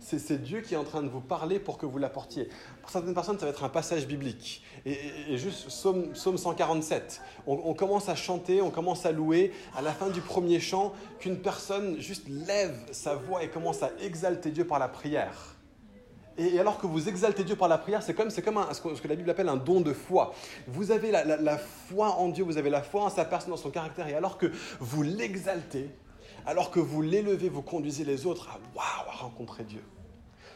C'est 0.00 0.42
Dieu 0.42 0.60
qui 0.60 0.74
est 0.74 0.76
en 0.76 0.84
train 0.84 1.02
de 1.02 1.08
vous 1.08 1.20
parler 1.20 1.58
pour 1.58 1.76
que 1.76 1.84
vous 1.84 1.98
l'apportiez. 1.98 2.48
Pour 2.80 2.90
certaines 2.90 3.14
personnes, 3.14 3.38
ça 3.38 3.46
va 3.46 3.50
être 3.50 3.64
un 3.64 3.68
passage 3.68 4.06
biblique. 4.06 4.62
Et, 4.86 5.36
juste 5.36 5.66
psaume, 5.66 6.14
147. 6.14 7.20
On, 7.46 7.74
commence 7.74 8.08
à 8.08 8.14
chanter, 8.14 8.62
on 8.62 8.70
commence 8.70 9.04
à 9.06 9.12
louer. 9.12 9.52
À 9.76 9.82
la 9.82 9.92
fin 9.92 10.08
du 10.08 10.20
premier 10.20 10.60
chant, 10.60 10.92
qu'une 11.18 11.38
personne 11.38 12.00
juste 12.00 12.28
lève 12.28 12.76
sa 12.92 13.16
voix 13.16 13.42
et 13.42 13.48
commence 13.48 13.82
à 13.82 13.90
exalter 14.00 14.50
Dieu 14.50 14.66
par 14.66 14.78
la 14.78 14.88
prière. 14.88 15.56
Et 16.38 16.60
alors 16.60 16.78
que 16.78 16.86
vous 16.86 17.08
exaltez 17.08 17.42
Dieu 17.42 17.56
par 17.56 17.66
la 17.66 17.78
prière, 17.78 18.00
c'est 18.00 18.14
comme, 18.14 18.30
comme 18.30 18.64
ce, 18.72 19.02
que, 19.02 19.08
la 19.08 19.16
Bible 19.16 19.28
appelle 19.28 19.48
un 19.48 19.56
don 19.56 19.80
de 19.80 19.92
foi. 19.92 20.32
Vous 20.68 20.92
avez 20.92 21.10
la, 21.10 21.24
la 21.24 21.58
foi 21.58 22.10
en 22.10 22.28
Dieu, 22.28 22.44
vous 22.44 22.56
avez 22.56 22.70
la 22.70 22.82
foi 22.82 23.02
en 23.02 23.10
sa 23.10 23.24
personne, 23.24 23.50
dans 23.50 23.56
son 23.56 23.70
caractère. 23.70 24.06
Et 24.06 24.14
alors 24.14 24.38
que 24.38 24.46
vous 24.78 25.02
l'exaltez, 25.02 25.90
alors 26.46 26.70
que 26.70 26.80
vous 26.80 27.02
l'élevez, 27.02 27.48
vous 27.48 27.62
conduisez 27.62 28.04
les 28.04 28.26
autres 28.26 28.48
à 28.48 28.58
à 28.80 29.22
rencontrer 29.22 29.64
Dieu. 29.64 29.82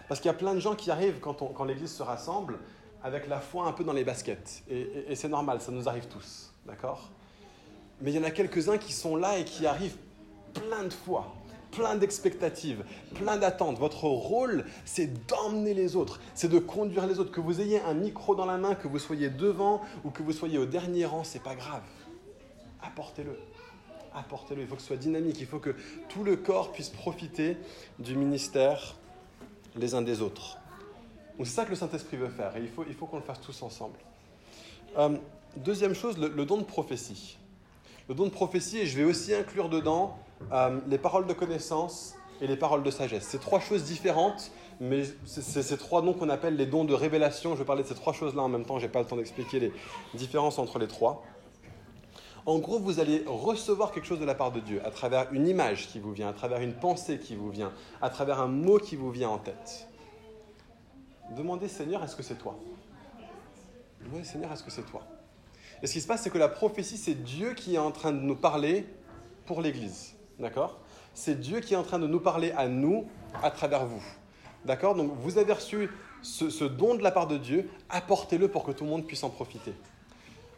Parce 0.08 0.20
qu'il 0.20 0.28
y 0.28 0.34
a 0.34 0.36
plein 0.36 0.54
de 0.54 0.60
gens 0.60 0.74
qui 0.74 0.90
arrivent 0.90 1.20
quand, 1.20 1.64
l'Église 1.64 1.92
se 1.92 2.02
rassemble 2.02 2.58
avec 3.02 3.26
la 3.28 3.40
foi 3.40 3.66
un 3.66 3.72
peu 3.72 3.82
dans 3.82 3.92
les 3.92 4.04
baskets. 4.04 4.62
Et, 4.68 5.14
c'est 5.14 5.28
normal, 5.28 5.60
ça 5.60 5.72
nous 5.72 5.88
arrive 5.88 6.06
tous, 6.06 6.52
d'accord? 6.66 7.10
Mais 8.00 8.12
il 8.12 8.16
y 8.16 8.18
en 8.18 8.24
a 8.24 8.30
quelques-uns 8.30 8.78
qui 8.78 8.92
sont 8.92 9.16
là 9.16 9.38
et 9.38 9.44
qui 9.44 9.66
arrivent 9.66 9.96
plein 10.54 10.84
de 10.84 10.92
foi, 10.92 11.32
plein 11.70 11.96
d'expectatives, 11.96 12.84
plein 13.14 13.36
d'attentes. 13.36 13.78
Votre 13.78 14.04
rôle, 14.04 14.64
c'est 14.84 15.26
d'emmener 15.26 15.74
les 15.74 15.96
autres, 15.96 16.20
c'est 16.34 16.48
de 16.48 16.58
conduire 16.58 17.06
les 17.06 17.18
autres. 17.18 17.32
Que 17.32 17.40
vous 17.40 17.60
ayez 17.60 17.80
un 17.80 17.94
micro 17.94 18.34
dans 18.34 18.46
la 18.46 18.58
main, 18.58 18.74
que 18.74 18.88
vous 18.88 18.98
soyez 18.98 19.30
devant 19.30 19.80
ou 20.04 20.10
que 20.10 20.22
vous 20.22 20.32
soyez 20.32 20.58
au 20.58 20.66
dernier 20.66 21.06
rang, 21.06 21.24
c'est 21.24 21.42
pas 21.42 21.54
grave. 21.54 21.82
Apportez-le 22.82 23.38
apportez-le. 24.14 24.62
Il 24.62 24.66
faut 24.66 24.76
que 24.76 24.80
ce 24.80 24.88
soit 24.88 24.96
dynamique. 24.96 25.36
Il 25.40 25.46
faut 25.46 25.58
que 25.58 25.74
tout 26.08 26.24
le 26.24 26.36
corps 26.36 26.72
puisse 26.72 26.88
profiter 26.88 27.56
du 27.98 28.16
ministère 28.16 28.96
les 29.76 29.94
uns 29.94 30.02
des 30.02 30.22
autres. 30.22 30.58
Donc 31.38 31.46
c'est 31.46 31.54
ça 31.54 31.64
que 31.64 31.70
le 31.70 31.76
Saint-Esprit 31.76 32.16
veut 32.16 32.28
faire. 32.28 32.56
Et 32.56 32.60
il 32.60 32.94
faut, 32.94 33.06
qu'on 33.06 33.16
le 33.16 33.22
fasse 33.22 33.40
tous 33.40 33.62
ensemble. 33.62 33.96
Euh, 34.98 35.16
deuxième 35.56 35.94
chose, 35.94 36.18
le, 36.18 36.44
don 36.44 36.58
de 36.58 36.64
prophétie. 36.64 37.38
Le 38.08 38.14
don 38.14 38.24
de 38.24 38.30
prophétie, 38.30 38.78
et 38.78 38.86
je 38.86 38.96
vais 38.96 39.04
aussi 39.04 39.34
inclure 39.34 39.68
dedans 39.68 40.18
euh, 40.52 40.78
les 40.88 40.98
paroles 40.98 41.26
de 41.26 41.32
connaissance 41.32 42.14
et 42.40 42.46
les 42.46 42.56
paroles 42.56 42.82
de 42.82 42.90
sagesse. 42.90 43.26
C'est 43.28 43.40
trois 43.40 43.60
choses 43.60 43.84
différentes, 43.84 44.50
mais 44.80 45.04
c'est 45.24 45.62
ces 45.62 45.76
trois 45.76 46.02
dons 46.02 46.12
qu'on 46.12 46.28
appelle 46.28 46.56
les 46.56 46.66
dons 46.66 46.84
de 46.84 46.94
révélation. 46.94 47.54
Je 47.54 47.60
vais 47.60 47.64
parler 47.64 47.84
de 47.84 47.88
ces 47.88 47.94
trois 47.94 48.12
choses-là 48.12 48.42
en 48.42 48.48
même 48.48 48.64
temps, 48.64 48.78
je 48.78 48.86
n'ai 48.86 48.92
pas 48.92 49.00
le 49.00 49.06
temps 49.06 49.16
d'expliquer 49.16 49.60
les 49.60 49.72
différences 50.14 50.58
entre 50.58 50.78
les 50.78 50.88
trois. 50.88 51.24
En 52.44 52.58
gros, 52.58 52.80
vous 52.80 52.98
allez 52.98 53.22
recevoir 53.26 53.92
quelque 53.92 54.06
chose 54.06 54.18
de 54.18 54.24
la 54.24 54.34
part 54.34 54.50
de 54.50 54.58
Dieu 54.58 54.80
à 54.84 54.90
travers 54.90 55.32
une 55.32 55.46
image 55.46 55.88
qui 55.88 56.00
vous 56.00 56.12
vient, 56.12 56.28
à 56.28 56.32
travers 56.32 56.60
une 56.60 56.74
pensée 56.74 57.18
qui 57.18 57.36
vous 57.36 57.50
vient, 57.50 57.72
à 58.00 58.10
travers 58.10 58.40
un 58.40 58.48
mot 58.48 58.78
qui 58.78 58.96
vous 58.96 59.12
vient 59.12 59.28
en 59.28 59.38
tête. 59.38 59.88
Demandez 61.36 61.68
Seigneur, 61.68 62.02
est-ce 62.02 62.16
que 62.16 62.22
c'est 62.22 62.34
toi? 62.34 62.58
Demandez 64.04 64.24
Seigneur, 64.24 64.52
est-ce 64.52 64.64
que 64.64 64.72
c'est 64.72 64.82
toi? 64.82 65.06
Et 65.82 65.86
ce 65.86 65.92
qui 65.92 66.00
se 66.00 66.06
passe, 66.06 66.22
c'est 66.22 66.30
que 66.30 66.38
la 66.38 66.48
prophétie, 66.48 66.96
c'est 66.96 67.14
Dieu 67.14 67.54
qui 67.54 67.76
est 67.76 67.78
en 67.78 67.92
train 67.92 68.10
de 68.10 68.18
nous 68.18 68.36
parler 68.36 68.86
pour 69.46 69.62
l'Église. 69.62 70.14
D'accord? 70.40 70.80
C'est 71.14 71.38
Dieu 71.38 71.60
qui 71.60 71.74
est 71.74 71.76
en 71.76 71.84
train 71.84 72.00
de 72.00 72.08
nous 72.08 72.20
parler 72.20 72.52
à 72.52 72.66
nous 72.66 73.06
à 73.42 73.52
travers 73.52 73.86
vous. 73.86 74.02
D'accord? 74.64 74.96
Donc 74.96 75.12
vous 75.20 75.38
avez 75.38 75.52
reçu 75.52 75.90
ce, 76.22 76.50
ce, 76.50 76.64
don 76.64 76.96
de 76.96 77.02
la 77.02 77.12
part 77.12 77.28
de 77.28 77.36
Dieu, 77.36 77.70
apportez-le 77.88 78.48
pour 78.48 78.64
que 78.64 78.72
tout 78.72 78.84
le 78.84 78.90
monde 78.90 79.06
puisse 79.06 79.22
en 79.22 79.30
profiter. 79.30 79.74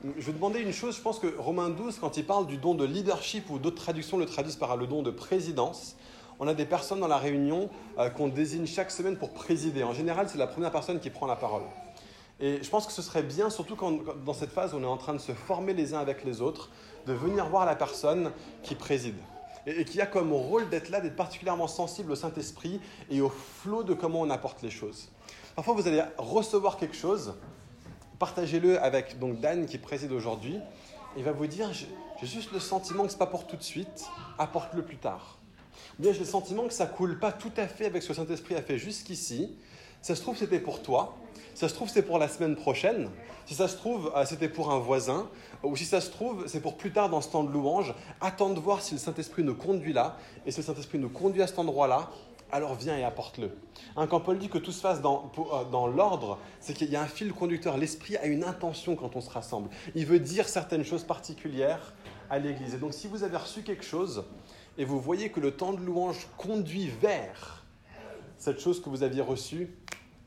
Je 0.03 0.27
vais 0.27 0.33
demander 0.33 0.61
une 0.61 0.73
chose, 0.73 0.97
je 0.97 1.01
pense 1.01 1.19
que 1.19 1.35
Romains 1.39 1.71
12, 1.71 1.99
quand 1.99 2.17
il 2.17 2.27
parle 2.27 2.47
du 2.47 2.59
don 2.59 2.75
de 2.75 2.85
leadership 2.85 3.49
ou 3.51 3.59
d'autres 3.59 3.83
traductions 3.83 4.19
le 4.19 4.27
traduisent 4.27 4.57
par 4.57 4.77
le 4.77 4.87
don 4.87 5.03
de 5.03 5.11
présidence, 5.11 5.97
on 6.39 6.49
a 6.49 6.55
des 6.55 6.67
personnes 6.67 7.01
dans 7.01 7.09
la 7.09 7.17
réunion 7.17 7.71
euh, 7.99 8.11
qu'on 8.11 8.29
désigne 8.29 8.67
chaque 8.67 8.91
semaine 8.91 9.17
pour 9.17 9.33
présider. 9.33 9.83
En 9.83 9.95
général, 9.95 10.29
c'est 10.29 10.39
la 10.39 10.47
première 10.47 10.73
personne 10.73 11.01
qui 11.01 11.11
prend 11.11 11.27
la 11.27 11.37
parole. 11.37 11.63
Et 12.41 12.63
je 12.63 12.69
pense 12.69 12.87
que 12.87 12.93
ce 12.93 13.03
serait 13.03 13.23
bien, 13.23 13.49
surtout 13.49 13.77
quand, 13.77 14.01
dans 14.25 14.35
cette 14.35 14.51
phase 14.51 14.75
où 14.75 14.79
on 14.79 14.83
est 14.83 14.87
en 14.87 14.97
train 14.97 15.15
de 15.15 15.19
se 15.19 15.33
former 15.33 15.73
les 15.73 15.95
uns 15.95 16.01
avec 16.01 16.25
les 16.25 16.41
autres, 16.41 16.71
de 17.07 17.13
venir 17.13 17.47
voir 17.49 17.65
la 17.65 17.77
personne 17.77 18.33
qui 18.63 18.75
préside 18.75 19.17
et, 19.67 19.85
qui 19.85 20.01
a 20.01 20.07
comme 20.07 20.33
rôle 20.33 20.69
d'être 20.69 20.91
là, 20.91 21.01
d'être 21.01 21.17
particulièrement 21.17 21.69
sensible 21.69 22.13
au 22.13 22.17
Saint-Esprit 22.17 22.81
et 23.11 23.21
au 23.21 23.31
flot 23.31 23.83
de 23.83 23.95
comment 23.95 24.21
on 24.21 24.31
apporte 24.31 24.63
les 24.63 24.71
choses. 24.71 25.09
Parfois, 25.55 25.75
vous 25.75 25.87
allez 25.87 26.03
recevoir 26.19 26.77
quelque 26.77 26.97
chose, 26.97 27.35
partagez-le 28.19 28.81
avec 28.83 29.19
donc 29.19 29.41
Dan 29.41 29.67
qui 29.67 29.79
préside 29.79 30.12
aujourd'hui. 30.12 30.59
Il 31.17 31.25
va 31.25 31.33
vous 31.33 31.47
dire 31.47 31.71
J'ai 31.73 32.27
juste 32.27 32.53
le 32.53 32.61
sentiment 32.61 33.05
que 33.05 33.11
ce 33.11 33.15
n'est 33.15 33.19
pas 33.19 33.27
pour 33.27 33.47
tout 33.47 33.57
de 33.57 33.62
suite, 33.62 34.07
apporte-le 34.39 34.83
plus 34.83 34.97
tard. 34.97 35.39
Ou 35.99 36.03
bien 36.03 36.12
j'ai 36.12 36.21
le 36.21 36.25
sentiment 36.25 36.67
que 36.67 36.73
ça 36.73 36.87
coule 36.87 37.19
pas 37.19 37.33
tout 37.33 37.53
à 37.57 37.67
fait 37.69 37.87
avec 37.87 38.03
ce 38.03 38.09
que 38.09 38.15
Saint-Esprit 38.15 38.57
a 38.57 38.62
fait 38.62 38.79
jusqu'ici. 38.79 39.57
Ça 40.03 40.15
se 40.15 40.23
trouve, 40.23 40.37
c'était 40.37 40.61
pour 40.61 40.83
toi. 40.83 41.17
Ça 41.55 41.69
se 41.69 41.75
trouve, 41.75 41.89
c'est 41.89 42.03
pour 42.03 42.19
la 42.19 42.29
semaine 42.29 42.57
prochaine. 42.57 43.09
Si 43.47 43.55
ça 43.55 43.69
se 43.69 43.77
trouve, 43.77 44.12
euh, 44.17 44.25
c'était 44.25 44.49
pour 44.49 44.73
un 44.73 44.79
voisin. 44.79 45.29
Ou 45.62 45.77
si 45.77 45.85
ça 45.85 46.01
se 46.01 46.11
trouve, 46.11 46.47
c'est 46.49 46.61
pour 46.61 46.77
plus 46.77 46.93
tard 46.93 47.09
dans 47.11 47.21
ce 47.21 47.31
temps 47.31 47.45
de 47.45 47.53
louange. 47.53 47.95
Attends 48.21 48.51
de 48.51 48.59
voir 48.59 48.83
si 48.83 48.95
le 48.95 49.01
Saint-Esprit 49.01 49.45
nous 49.45 49.55
conduit 49.55 49.93
là. 49.93 50.17
Et 50.47 50.51
si 50.51 50.61
le 50.61 50.67
Saint-Esprit 50.67 50.99
nous 50.99 51.09
conduit 51.09 51.43
à 51.43 51.47
cet 51.47 51.59
endroit-là, 51.59 52.11
alors 52.55 52.77
viens 52.77 52.97
et 52.97 53.03
apporte-le. 53.03 53.51
Hein, 53.97 54.07
quand 54.07 54.21
Paul 54.21 54.39
dit 54.39 54.49
que 54.49 54.59
tout 54.59 54.71
se 54.71 54.81
fasse 54.81 55.01
dans, 55.01 55.33
euh, 55.39 55.65
dans 55.65 55.89
l'ordre, 55.89 56.39
c'est 56.61 56.73
qu'il 56.73 56.89
y 56.89 56.95
a 56.95 57.03
un 57.03 57.09
fil 57.09 57.33
conducteur. 57.33 57.77
L'Esprit 57.77 58.17
a 58.17 58.27
une 58.27 58.45
intention 58.45 58.95
quand 58.95 59.17
on 59.17 59.21
se 59.21 59.29
rassemble. 59.29 59.71
Il 59.97 60.07
veut 60.07 60.21
dire 60.21 60.49
certaines 60.49 60.85
choses 60.85 61.03
particulières 61.03 61.95
à 62.31 62.39
l'Église. 62.39 62.75
Et 62.75 62.79
donc 62.79 62.95
si 62.95 63.09
vous 63.09 63.25
avez 63.25 63.37
reçu 63.37 63.63
quelque 63.63 63.85
chose 63.85 64.25
et 64.79 64.85
vous 64.85 65.01
voyez 65.01 65.31
que 65.31 65.41
le 65.41 65.51
temps 65.51 65.73
de 65.73 65.81
louange 65.81 66.29
conduit 66.37 66.87
vers 67.03 67.65
cette 68.39 68.61
chose 68.61 68.81
que 68.81 68.89
vous 68.89 69.03
aviez 69.03 69.21
reçue, 69.23 69.75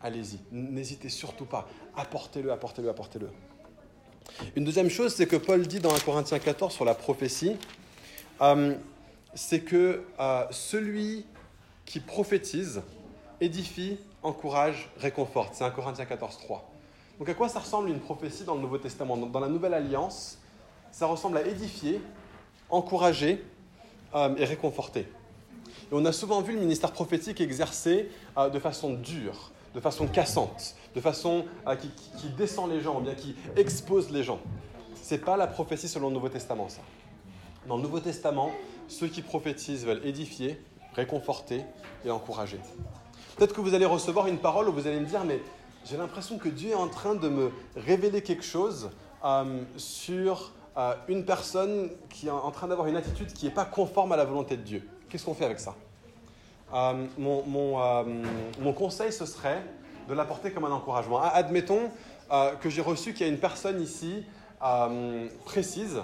allez-y. 0.01 0.39
N'hésitez 0.51 1.07
surtout 1.07 1.45
pas. 1.45 1.65
Apportez-le, 1.95 2.51
apportez-le, 2.51 2.89
apportez-le. 2.89 3.29
Une 4.57 4.65
deuxième 4.65 4.89
chose, 4.89 5.15
c'est 5.15 5.27
que 5.27 5.37
Paul 5.37 5.65
dit 5.65 5.79
dans 5.79 5.95
1 5.95 5.99
Corinthiens 5.99 6.39
14 6.39 6.73
sur 6.73 6.83
la 6.83 6.93
prophétie, 6.93 7.55
euh, 8.41 8.75
c'est 9.33 9.61
que 9.61 10.03
euh, 10.19 10.45
celui 10.51 11.25
qui 11.87 12.01
prophétise, 12.01 12.83
édifie, 13.41 13.97
encourage, 14.21 14.89
réconforte. 14.97 15.55
C'est 15.55 15.63
1 15.63 15.71
Corinthiens 15.71 16.05
14, 16.05 16.37
3. 16.37 16.69
Donc 17.17 17.29
à 17.29 17.33
quoi 17.33 17.49
ça 17.49 17.59
ressemble 17.59 17.89
une 17.89 17.99
prophétie 17.99 18.43
dans 18.43 18.53
le 18.53 18.61
Nouveau 18.61 18.77
Testament 18.77 19.17
Dans 19.17 19.39
la 19.39 19.47
Nouvelle 19.47 19.73
Alliance, 19.73 20.37
ça 20.91 21.07
ressemble 21.07 21.37
à 21.37 21.47
édifier, 21.47 21.99
encourager 22.69 23.43
euh, 24.13 24.35
et 24.37 24.45
réconforter. 24.45 25.01
Et 25.01 25.93
on 25.93 26.03
a 26.05 26.11
souvent 26.11 26.41
vu 26.41 26.53
le 26.53 26.59
ministère 26.59 26.91
prophétique 26.91 27.39
exercer 27.39 28.11
euh, 28.37 28.49
de 28.49 28.59
façon 28.59 28.93
dure, 28.93 29.51
de 29.73 29.79
façon 29.79 30.07
cassante, 30.07 30.75
de 30.93 30.99
façon 30.99 31.45
euh, 31.67 31.75
qui, 31.75 32.27
descend 32.37 32.69
les 32.69 32.81
gens, 32.81 32.99
ou 32.99 33.01
bien 33.01 33.15
qui 33.15 33.35
expose 33.55 34.11
les 34.11 34.23
gens. 34.23 34.39
Ce 35.01 35.15
n'est 35.15 35.21
pas 35.21 35.37
la 35.37 35.47
prophétie 35.47 35.87
selon 35.87 36.09
le 36.09 36.15
Nouveau 36.15 36.29
Testament, 36.29 36.67
ça. 36.67 36.81
Dans 37.65 37.77
le 37.77 37.83
Nouveau 37.83 38.01
Testament, 38.01 38.51
ceux 38.89 39.07
qui 39.07 39.21
prophétisent 39.21 39.85
veulent 39.85 40.05
édifier, 40.05 40.61
réconforter 40.97 41.63
et 42.03 42.11
encourager. 42.11 42.59
Peut-être 43.37 43.53
que 43.53 43.61
vous 43.61 43.73
allez 43.73 43.85
recevoir 43.85 44.27
une 44.27 44.39
parole 44.39 44.67
où 44.67 44.73
vous 44.73 44.87
allez 44.87 44.99
me 44.99 45.05
dire, 45.05 45.23
mais 45.23 45.39
j'ai 45.85 45.95
l'impression 45.95 46.37
que 46.37 46.49
Dieu 46.49 46.71
est 46.71 46.75
en 46.75 46.89
train 46.89 47.15
de 47.15 47.29
me 47.29 47.51
révéler 47.77 48.21
quelque 48.21 48.43
chose 48.43 48.89
euh, 49.23 49.61
sur 49.77 50.51
euh, 50.77 50.93
une 51.07 51.23
personne 51.23 51.89
qui 52.09 52.27
est 52.27 52.31
en 52.31 52.51
train 52.51 52.67
d'avoir 52.67 52.87
une 52.87 52.97
attitude 52.97 53.31
qui 53.31 53.45
n'est 53.45 53.51
pas 53.51 53.65
conforme 53.65 54.11
à 54.11 54.17
la 54.17 54.25
volonté 54.25 54.57
de 54.57 54.63
Dieu. 54.63 54.87
Qu'est-ce 55.09 55.25
qu'on 55.25 55.33
fait 55.33 55.45
avec 55.45 55.59
ça? 55.59 55.75
Euh, 56.73 57.05
mon, 57.17 57.43
mon, 57.43 58.73
conseil, 58.73 59.13
ce 59.13 59.25
serait 59.25 59.63
de 60.09 60.13
l'apporter 60.13 60.51
comme 60.51 60.65
un 60.65 60.71
encouragement. 60.71 61.21
Admettons 61.21 61.91
euh, 62.31 62.51
que 62.55 62.69
j'ai 62.69 62.81
reçu 62.81 63.13
qu'il 63.13 63.25
y 63.25 63.29
a 63.29 63.31
une 63.31 63.39
personne 63.39 63.81
ici 63.81 64.23
précise 65.45 66.01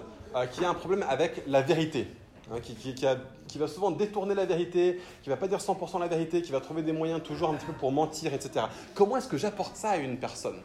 qui 0.51 0.63
a 0.63 0.69
un 0.69 0.75
problème 0.75 1.03
avec 1.09 1.41
la 1.47 1.61
vérité. 1.61 2.07
Hein, 2.51 2.59
qui, 2.59 3.57
va 3.57 3.67
souvent 3.67 3.91
détourner 3.91 4.35
la 4.35 4.45
vérité, 4.45 4.99
qui 5.21 5.29
va 5.29 5.37
pas 5.37 5.47
dire 5.47 5.59
100% 5.59 5.99
la 5.99 6.07
vérité, 6.07 6.41
qui 6.41 6.51
va 6.51 6.59
trouver 6.59 6.81
des 6.81 6.91
moyens 6.91 7.23
toujours 7.23 7.49
un 7.49 7.53
petit 7.53 7.65
peu 7.65 7.73
pour 7.73 7.91
mentir, 7.91 8.33
etc. 8.33 8.65
Comment 8.93 9.17
est-ce 9.17 9.29
que 9.29 9.37
j'apporte 9.37 9.77
ça 9.77 9.91
à 9.91 9.97
une 9.97 10.17
personne? 10.17 10.59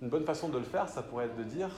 Une 0.00 0.08
bonne 0.08 0.24
façon 0.24 0.48
de 0.48 0.58
le 0.58 0.64
faire, 0.64 0.88
ça 0.88 1.02
pourrait 1.02 1.26
être 1.26 1.36
de 1.36 1.44
dire, 1.44 1.70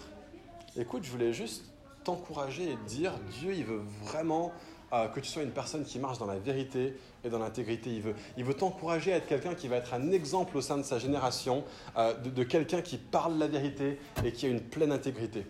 écoute, 0.77 1.05
je 1.05 1.11
voulais 1.11 1.35
juste 1.35 1.67
t'encourager 2.03 2.71
et 2.71 2.79
dire, 2.87 3.13
Dieu, 3.39 3.53
il 3.53 3.65
veut 3.65 3.83
vraiment 4.03 4.53
euh, 4.95 5.09
que 5.09 5.21
tu 5.21 5.29
sois 5.29 5.43
une 5.43 5.51
personne 5.51 5.85
qui 5.85 5.99
marche 5.99 6.17
dans 6.17 6.27
la 6.27 6.39
vérité 6.39 6.97
et 7.25 7.29
dans 7.29 7.39
l'intégrité. 7.39 7.91
Il 7.91 8.01
veut, 8.01 8.15
il 8.39 8.45
veut 8.45 8.55
t'encourager 8.55 9.13
à 9.13 9.17
être 9.17 9.27
quelqu'un 9.27 9.55
qui 9.55 9.69
va 9.69 9.77
être 9.77 9.93
un 9.93 10.13
exemple 10.13 10.57
au 10.57 10.63
sein 10.63 10.79
de 10.79 10.83
sa 10.83 10.99
génération, 10.99 11.63
euh, 11.99 12.15
de 12.15 12.43
quelqu'un 12.43 12.81
qui 12.81 12.97
parle 12.97 13.37
la 13.37 13.49
vérité 13.49 13.99
et 14.25 14.33
qui 14.33 14.47
a 14.47 14.49
une 14.49 14.63
pleine 14.63 14.93
intégrité. 14.93 15.45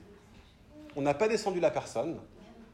On 0.97 1.03
n'a 1.03 1.15
pas 1.15 1.29
descendu 1.29 1.61
la 1.61 1.71
personne, 1.71 2.19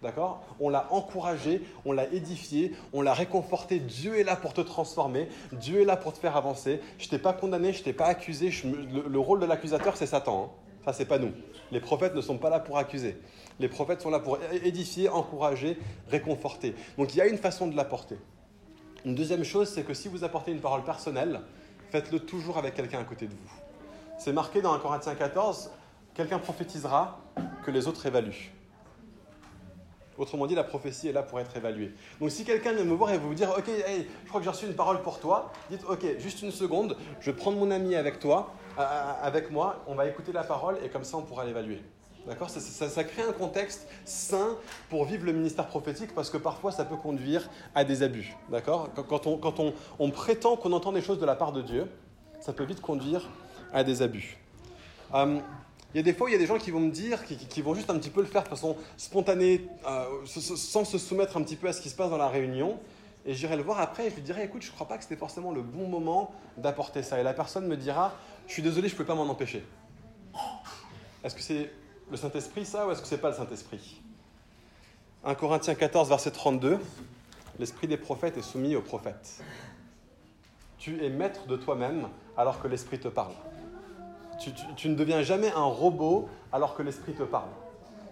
D'accord? 0.03 0.43
On 0.61 0.71
l'a 0.71 0.87
encouragé, 0.91 1.61
on 1.85 1.93
l'a 1.93 2.11
édifié, 2.11 2.73
on 2.95 3.03
l'a 3.03 3.13
réconforté. 3.13 3.79
Dieu 3.79 4.19
est 4.19 4.25
là 4.25 4.35
pour 4.35 4.55
te 4.55 4.63
transformer, 4.63 5.29
Dieu 5.53 5.83
est 5.83 5.85
là 5.85 5.97
pour 5.97 6.15
te 6.15 6.19
faire 6.19 6.39
avancer. 6.39 6.81
Je 6.97 7.09
t'ai 7.09 7.19
pas 7.19 7.35
condamné, 7.35 7.75
je 7.75 7.83
t'ai 7.83 7.93
pas 7.93 8.07
accusé. 8.07 8.51
Le, 8.65 9.19
rôle 9.19 9.41
de 9.41 9.47
l'accusateur, 9.47 9.99
c'est 9.99 10.07
Satan. 10.07 10.45
Hein. 10.45 10.85
Ça, 10.87 10.95
c'est 10.95 11.05
pas 11.05 11.19
nous. 11.19 11.33
Les 11.71 11.81
prophètes 11.81 12.15
ne 12.15 12.23
sont 12.23 12.39
pas 12.39 12.49
là 12.49 12.61
pour 12.61 12.79
accuser. 12.79 13.19
Les 13.59 13.69
prophètes 13.69 14.01
sont 14.01 14.09
là 14.09 14.21
pour 14.21 14.39
édifier, 14.65 15.11
encourager, 15.11 15.79
réconforter. 16.09 16.75
Donc 16.97 17.15
il 17.15 17.19
y 17.19 17.21
a 17.21 17.27
une 17.27 17.37
façon 17.37 17.67
de 17.67 17.77
l'apporter. 17.77 18.17
Une 19.05 19.15
deuxième 19.15 19.45
chose, 19.45 19.69
c'est 19.69 19.83
que 19.83 19.93
si 19.93 20.09
vous 20.09 20.25
apportez 20.25 20.51
une 20.51 20.61
parole 20.61 20.83
personnelle, 20.83 21.43
faites-le 21.91 22.21
toujours 22.21 22.57
avec 22.57 22.75
quelqu'un 22.75 23.01
à 23.01 23.05
côté 23.05 23.27
de 23.27 23.33
vous. 23.33 23.51
C'est 24.19 24.33
marqué 24.33 24.63
dans 24.63 24.73
1 24.73 24.79
Corinthiens 24.79 25.15
14, 25.15 25.71
quelqu'un 26.15 26.39
prophétisera 26.39 27.20
que 27.65 27.71
les 27.71 27.87
autres 27.87 28.05
évaluent. 28.07 28.53
Autrement 30.19 30.47
dit, 30.47 30.55
la 30.55 30.65
prophétie 30.65 31.09
est 31.09 31.13
là 31.13 31.23
pour 31.23 31.41
être 31.41 31.57
évaluée. 31.57 31.95
Donc 32.21 32.31
si 32.31 32.45
quelqu'un 32.45 32.73
vient 32.75 32.85
me 32.85 32.95
voir 32.95 33.11
et 33.11 33.17
vous 33.17 33.33
dire, 33.33 33.51
ok, 33.57 33.65
je 33.67 34.29
crois 34.29 34.41
que 34.41 34.45
j'ai 34.45 34.51
reçu 34.51 34.67
une 34.67 34.75
parole 34.75 35.01
pour 35.01 35.19
toi, 35.19 35.51
dites, 35.71 35.85
ok, 35.89 36.19
juste 36.19 36.43
une 36.43 36.51
seconde, 36.51 36.97
je 37.21 37.31
vais 37.31 37.37
prendre 37.37 37.57
mon 37.57 37.71
ami 37.71 37.95
avec 37.95 38.19
toi, 38.19 38.53
euh, 38.79 39.13
avec 39.23 39.51
moi, 39.51 39.83
on 39.87 39.95
va 39.95 40.07
écouter 40.07 40.33
la 40.33 40.45
parole 40.45 40.77
et 40.85 40.91
comme 40.91 41.05
ça 41.05 41.17
on 41.17 41.23
pourra 41.23 41.47
l'évaluer. 41.47 41.83
D'accord? 42.27 42.51
Ça, 42.51 42.61
ça, 42.61 42.91
ça, 42.91 43.05
crée 43.05 43.23
un 43.23 43.33
contexte 43.33 43.89
sain 44.05 44.57
pour 44.91 45.07
vivre 45.07 45.25
le 45.25 45.33
ministère 45.33 45.67
prophétique 45.67 46.15
parce 46.15 46.29
que 46.29 46.37
parfois 46.37 46.71
ça 46.71 46.85
peut 46.85 46.97
conduire 46.97 47.49
à 47.75 47.85
des 47.85 48.03
abus. 48.03 48.37
D'accord? 48.51 48.91
Quand, 49.09 49.27
on, 49.27 49.39
quand 49.39 49.59
on, 49.59 49.73
on 49.99 50.11
prétend 50.11 50.57
qu'on 50.57 50.73
entend 50.73 50.93
des 50.93 51.01
choses 51.01 51.19
de 51.19 51.25
la 51.25 51.35
part 51.35 51.53
de 51.53 51.63
Dieu, 51.63 51.87
ça 52.41 52.53
peut 52.53 52.65
vite 52.65 52.83
conduire 52.83 53.29
à 53.73 53.85
des 53.85 54.03
abus. 54.03 54.37
Euh, 55.15 55.41
il 55.93 55.97
y 55.97 56.01
a 56.01 56.03
des 56.03 56.13
fois 56.13 56.27
où 56.27 56.29
il 56.29 56.33
y 56.33 56.37
a 56.37 56.39
des 56.39 56.47
gens 56.47 56.59
qui 56.59 56.71
vont 56.71 56.81
me 56.81 56.91
dire, 56.91 57.25
qui, 57.25 57.37
qui 57.37 57.63
vont 57.63 57.75
juste 57.75 57.91
un 57.91 57.99
petit 57.99 58.11
peu 58.11 58.21
le 58.21 58.27
faire 58.27 58.45
de 58.45 58.49
façon 58.49 58.77
spontanée, 58.97 59.67
euh, 59.87 60.05
sans 60.27 60.85
se 60.85 60.99
soumettre 60.99 61.37
un 61.37 61.43
petit 61.43 61.57
peu 61.57 61.69
à 61.69 61.73
ce 61.73 61.81
qui 61.81 61.91
se 61.91 61.97
passe 61.97 62.11
dans 62.11 62.17
la 62.17 62.29
réunion. 62.29 62.79
Et 63.27 63.35
j'irai 63.35 63.57
le 63.57 63.63
voir 63.63 63.81
après 63.81 64.07
et 64.07 64.11
je 64.11 64.15
lui 64.15 64.23
dirai, 64.23 64.45
écoute, 64.45 64.63
je 64.63 64.69
ne 64.69 64.75
crois 64.75 64.89
pas 64.89 64.97
que 64.97 65.03
c'était 65.03 65.17
forcément 65.17 65.53
le 65.53 65.63
bon 65.63 65.89
moment 65.89 66.33
d'apporter 66.57 67.03
ça. 67.03 67.21
Et 67.21 67.23
la 67.23 67.35
personne 67.35 67.67
me 67.67 67.77
dira, 67.77 68.15
je 68.47 68.53
suis 68.53 68.63
désolé, 68.63 68.89
je 68.89 68.95
ne 68.95 68.99
peux 68.99 69.05
pas 69.05 69.15
m'en 69.15 69.29
empêcher. 69.29 69.65
Est-ce 71.23 71.35
que 71.35 71.43
c'est 71.43 71.71
le 72.11 72.17
Saint-Esprit 72.17 72.65
ça 72.65 72.87
ou 72.87 72.93
est-ce 72.93 73.03
que 73.03 73.07
c'est 73.07 73.19
pas 73.19 73.31
le 73.31 73.37
Saint-Esprit? 73.37 74.01
1 75.25 75.35
Corinthiens 75.35 75.75
14, 75.75 76.09
verset 76.09 76.31
32, 76.31 76.79
l'esprit 77.59 77.87
des 77.87 77.99
prophètes 77.99 78.39
est 78.39 78.43
soumis 78.43 78.75
aux 78.75 78.81
prophètes. 78.81 79.43
Tu 80.79 81.05
es 81.05 81.11
maître 81.11 81.47
de 81.47 81.57
toi-même 81.57 82.09
alors 82.39 82.63
que 82.63 82.69
l'esprit 82.69 82.99
te 82.99 83.09
parle. 83.09 83.35
Tu, 84.77 84.89
ne 84.89 84.95
deviens 84.95 85.23
jamais 85.23 85.53
un 85.53 85.65
robot 85.65 86.29
alors 86.51 86.75
que 86.75 86.83
l'esprit 86.83 87.13
te 87.13 87.23
parle. 87.23 87.51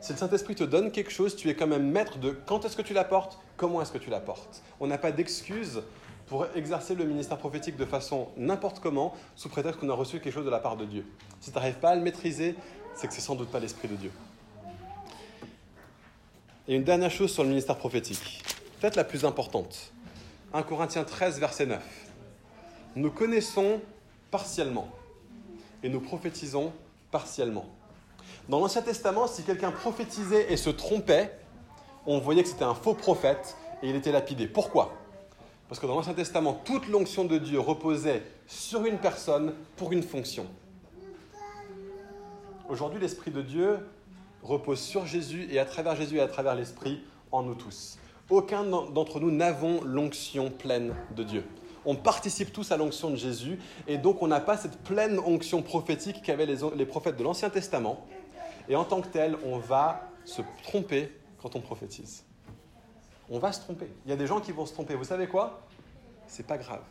Si 0.01 0.13
le 0.13 0.19
Saint-Esprit 0.19 0.55
te 0.55 0.65
donne 0.65 0.93
quelque 0.93 1.11
chose, 1.11 1.35
tu 1.35 1.49
es 1.49 1.55
quand 1.55 1.67
même 1.67 1.91
maître 1.91 2.19
de 2.19 2.31
quand 2.31 2.65
est-ce 2.65 2.77
que 2.77 2.83
tu 2.83 2.93
l'apportes, 2.93 3.39
comment 3.57 3.81
est-ce 3.81 3.91
que 3.91 3.99
tu 3.99 4.11
l'apportes. 4.11 4.63
On 4.79 4.87
n'a 4.87 4.99
pas 4.99 5.11
d'excuse 5.11 5.83
pour 6.27 6.47
exercer 6.55 6.95
le 6.95 7.05
ministère 7.05 7.39
prophétique 7.39 7.77
de 7.77 7.87
façon 7.87 8.29
n'importe 8.37 8.81
comment, 8.81 9.15
sous 9.35 9.49
prétexte 9.49 9.81
qu'on 9.81 9.89
a 9.89 9.95
reçu 9.95 10.21
quelque 10.21 10.35
chose 10.35 10.45
de 10.45 10.51
la 10.51 10.61
part 10.61 10.77
de 10.77 10.85
Dieu. 10.85 11.07
Si 11.41 11.51
tu 11.51 11.57
n'arrives 11.57 11.79
pas 11.79 11.91
à 11.91 11.97
le 11.97 12.03
maîtriser, 12.03 12.55
c'est 12.95 13.09
que 13.09 13.15
c'est 13.15 13.23
sans 13.23 13.35
doute 13.35 13.51
pas 13.51 13.59
l'Esprit 13.59 13.89
de 13.89 13.97
Dieu. 13.97 14.13
Et 16.69 16.77
une 16.77 16.85
dernière 16.85 17.11
chose 17.11 17.33
sur 17.33 17.43
le 17.43 17.49
ministère 17.49 17.77
prophétique, 17.77 18.45
peut-être 18.79 18.97
la 18.97 19.05
plus 19.05 19.25
importante. 19.25 19.93
1 20.53 20.63
Corinthiens 20.63 21.05
13, 21.05 21.41
verset 21.41 21.65
9. 21.65 21.83
Nous 22.97 23.11
connaissons 23.11 23.81
partiellement 24.31 24.89
et 25.83 25.89
nous 25.89 26.01
prophétisons 26.01 26.73
partiellement. 27.11 27.67
Dans 28.49 28.61
l'Ancien 28.61 28.83
Testament, 28.83 29.27
si 29.27 29.43
quelqu'un 29.43 29.71
prophétisait 29.71 30.53
et 30.53 30.57
se 30.57 30.71
trompait, 30.71 31.39
on 32.07 32.19
voyait 32.19 32.43
que 32.43 32.49
c'était 32.49 32.65
un 32.65 32.75
faux 32.75 32.95
prophète 32.95 33.57
et 33.83 33.91
il 33.91 33.97
était 33.97 34.13
lapidé. 34.13 34.47
Pourquoi? 34.47 34.95
Parce 35.69 35.81
que 35.81 35.87
dans 35.87 35.95
l'Ancien 35.95 36.15
Testament, 36.15 36.61
toute 36.65 36.89
l'onction 36.89 37.25
de 37.25 37.37
Dieu 37.37 37.61
reposait 37.61 38.23
sur 38.47 38.87
une 38.87 38.99
personne 38.99 39.53
pour 39.77 39.93
une 39.93 40.03
fonction. 40.03 40.47
Aujourd'hui, 42.69 43.01
l'Esprit 43.01 43.31
de 43.31 43.43
Dieu 43.43 43.79
repose 44.43 44.81
sur 44.81 45.07
Jésus 45.07 45.47
et 45.51 45.59
à 45.59 45.65
travers 45.65 45.97
Jésus 45.97 46.17
et 46.17 46.21
à 46.21 46.29
travers 46.29 46.55
l'Esprit 46.55 47.03
en 47.33 47.43
nous 47.43 47.55
tous. 47.55 47.99
Aucun 48.31 48.65
d'entre 48.65 49.21
nous 49.21 49.31
n'avons 49.31 49.83
l'onction 49.83 50.51
pleine 50.51 50.95
de 51.17 51.23
Dieu. 51.23 51.45
On 51.91 51.97
participe 51.97 52.53
tous 52.53 52.71
à 52.71 52.77
l'onction 52.77 53.09
de 53.09 53.17
Jésus 53.17 53.59
et 53.87 53.97
donc 53.97 54.21
on 54.21 54.27
n'a 54.27 54.41
pas 54.41 54.59
cette 54.59 54.77
pleine 54.81 55.19
onction 55.21 55.63
prophétique 55.63 56.21
qu'avaient 56.21 56.45
les, 56.45 56.59
les 56.77 56.85
prophètes 56.85 57.17
de 57.17 57.25
l'Ancien 57.25 57.49
Testament. 57.49 58.07
Et 58.69 58.77
en 58.77 58.85
tant 58.85 59.01
que 59.01 59.09
tel, 59.09 59.39
on 59.47 59.57
va 59.57 60.03
se 60.27 60.43
tromper 60.65 61.11
quand 61.41 61.57
on 61.57 61.61
prophétise. 61.61 62.27
On 63.31 63.39
va 63.39 63.53
se 63.53 63.61
tromper. 63.61 63.89
Il 64.05 64.11
y 64.11 64.13
a 64.13 64.17
des 64.17 64.27
gens 64.27 64.39
qui 64.39 64.53
vont 64.53 64.67
se 64.67 64.75
tromper. 64.75 64.97
Vous 64.97 65.05
savez 65.05 65.29
quoi? 65.29 65.63
C'est 66.27 66.47
pas 66.47 66.59
grave. 66.59 66.83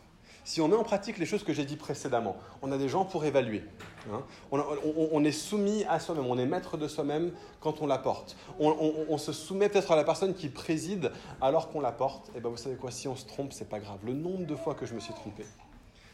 Si 0.47 0.61
on 0.61 0.69
met 0.69 0.77
en 0.77 0.83
pratique 0.85 1.17
les 1.17 1.25
choses 1.25 1.43
que 1.43 1.51
j'ai 1.51 1.65
dit 1.65 1.75
précédemment, 1.75 2.37
on 2.61 2.71
a 2.71 2.77
des 2.77 2.87
gens 2.87 3.03
pour 3.03 3.25
évaluer. 3.25 3.65
Hein. 4.09 4.23
On, 4.49 5.23
est 5.25 5.33
soumis 5.33 5.83
à 5.89 5.99
soi-même, 5.99 6.25
on 6.25 6.37
est 6.37 6.45
maître 6.45 6.77
de 6.77 6.87
soi-même 6.87 7.33
quand 7.59 7.81
on 7.81 7.85
l'apporte. 7.85 8.37
On, 8.57 9.17
se 9.17 9.33
soumet 9.33 9.67
peut-être 9.67 9.91
à 9.91 9.97
la 9.97 10.05
personne 10.05 10.33
qui 10.33 10.47
préside 10.47 11.11
alors 11.41 11.69
qu'on 11.69 11.81
l'apporte. 11.81 12.31
Et 12.33 12.39
bien 12.39 12.49
vous 12.49 12.55
savez 12.55 12.77
quoi, 12.77 12.91
si 12.91 13.09
on 13.09 13.17
se 13.17 13.25
trompe, 13.25 13.51
c'est 13.51 13.67
pas 13.67 13.81
grave. 13.81 13.97
Le 14.05 14.13
nombre 14.13 14.45
de 14.45 14.55
fois 14.55 14.73
que 14.73 14.85
je 14.85 14.93
me 14.93 15.01
suis 15.01 15.13
trompé. 15.13 15.45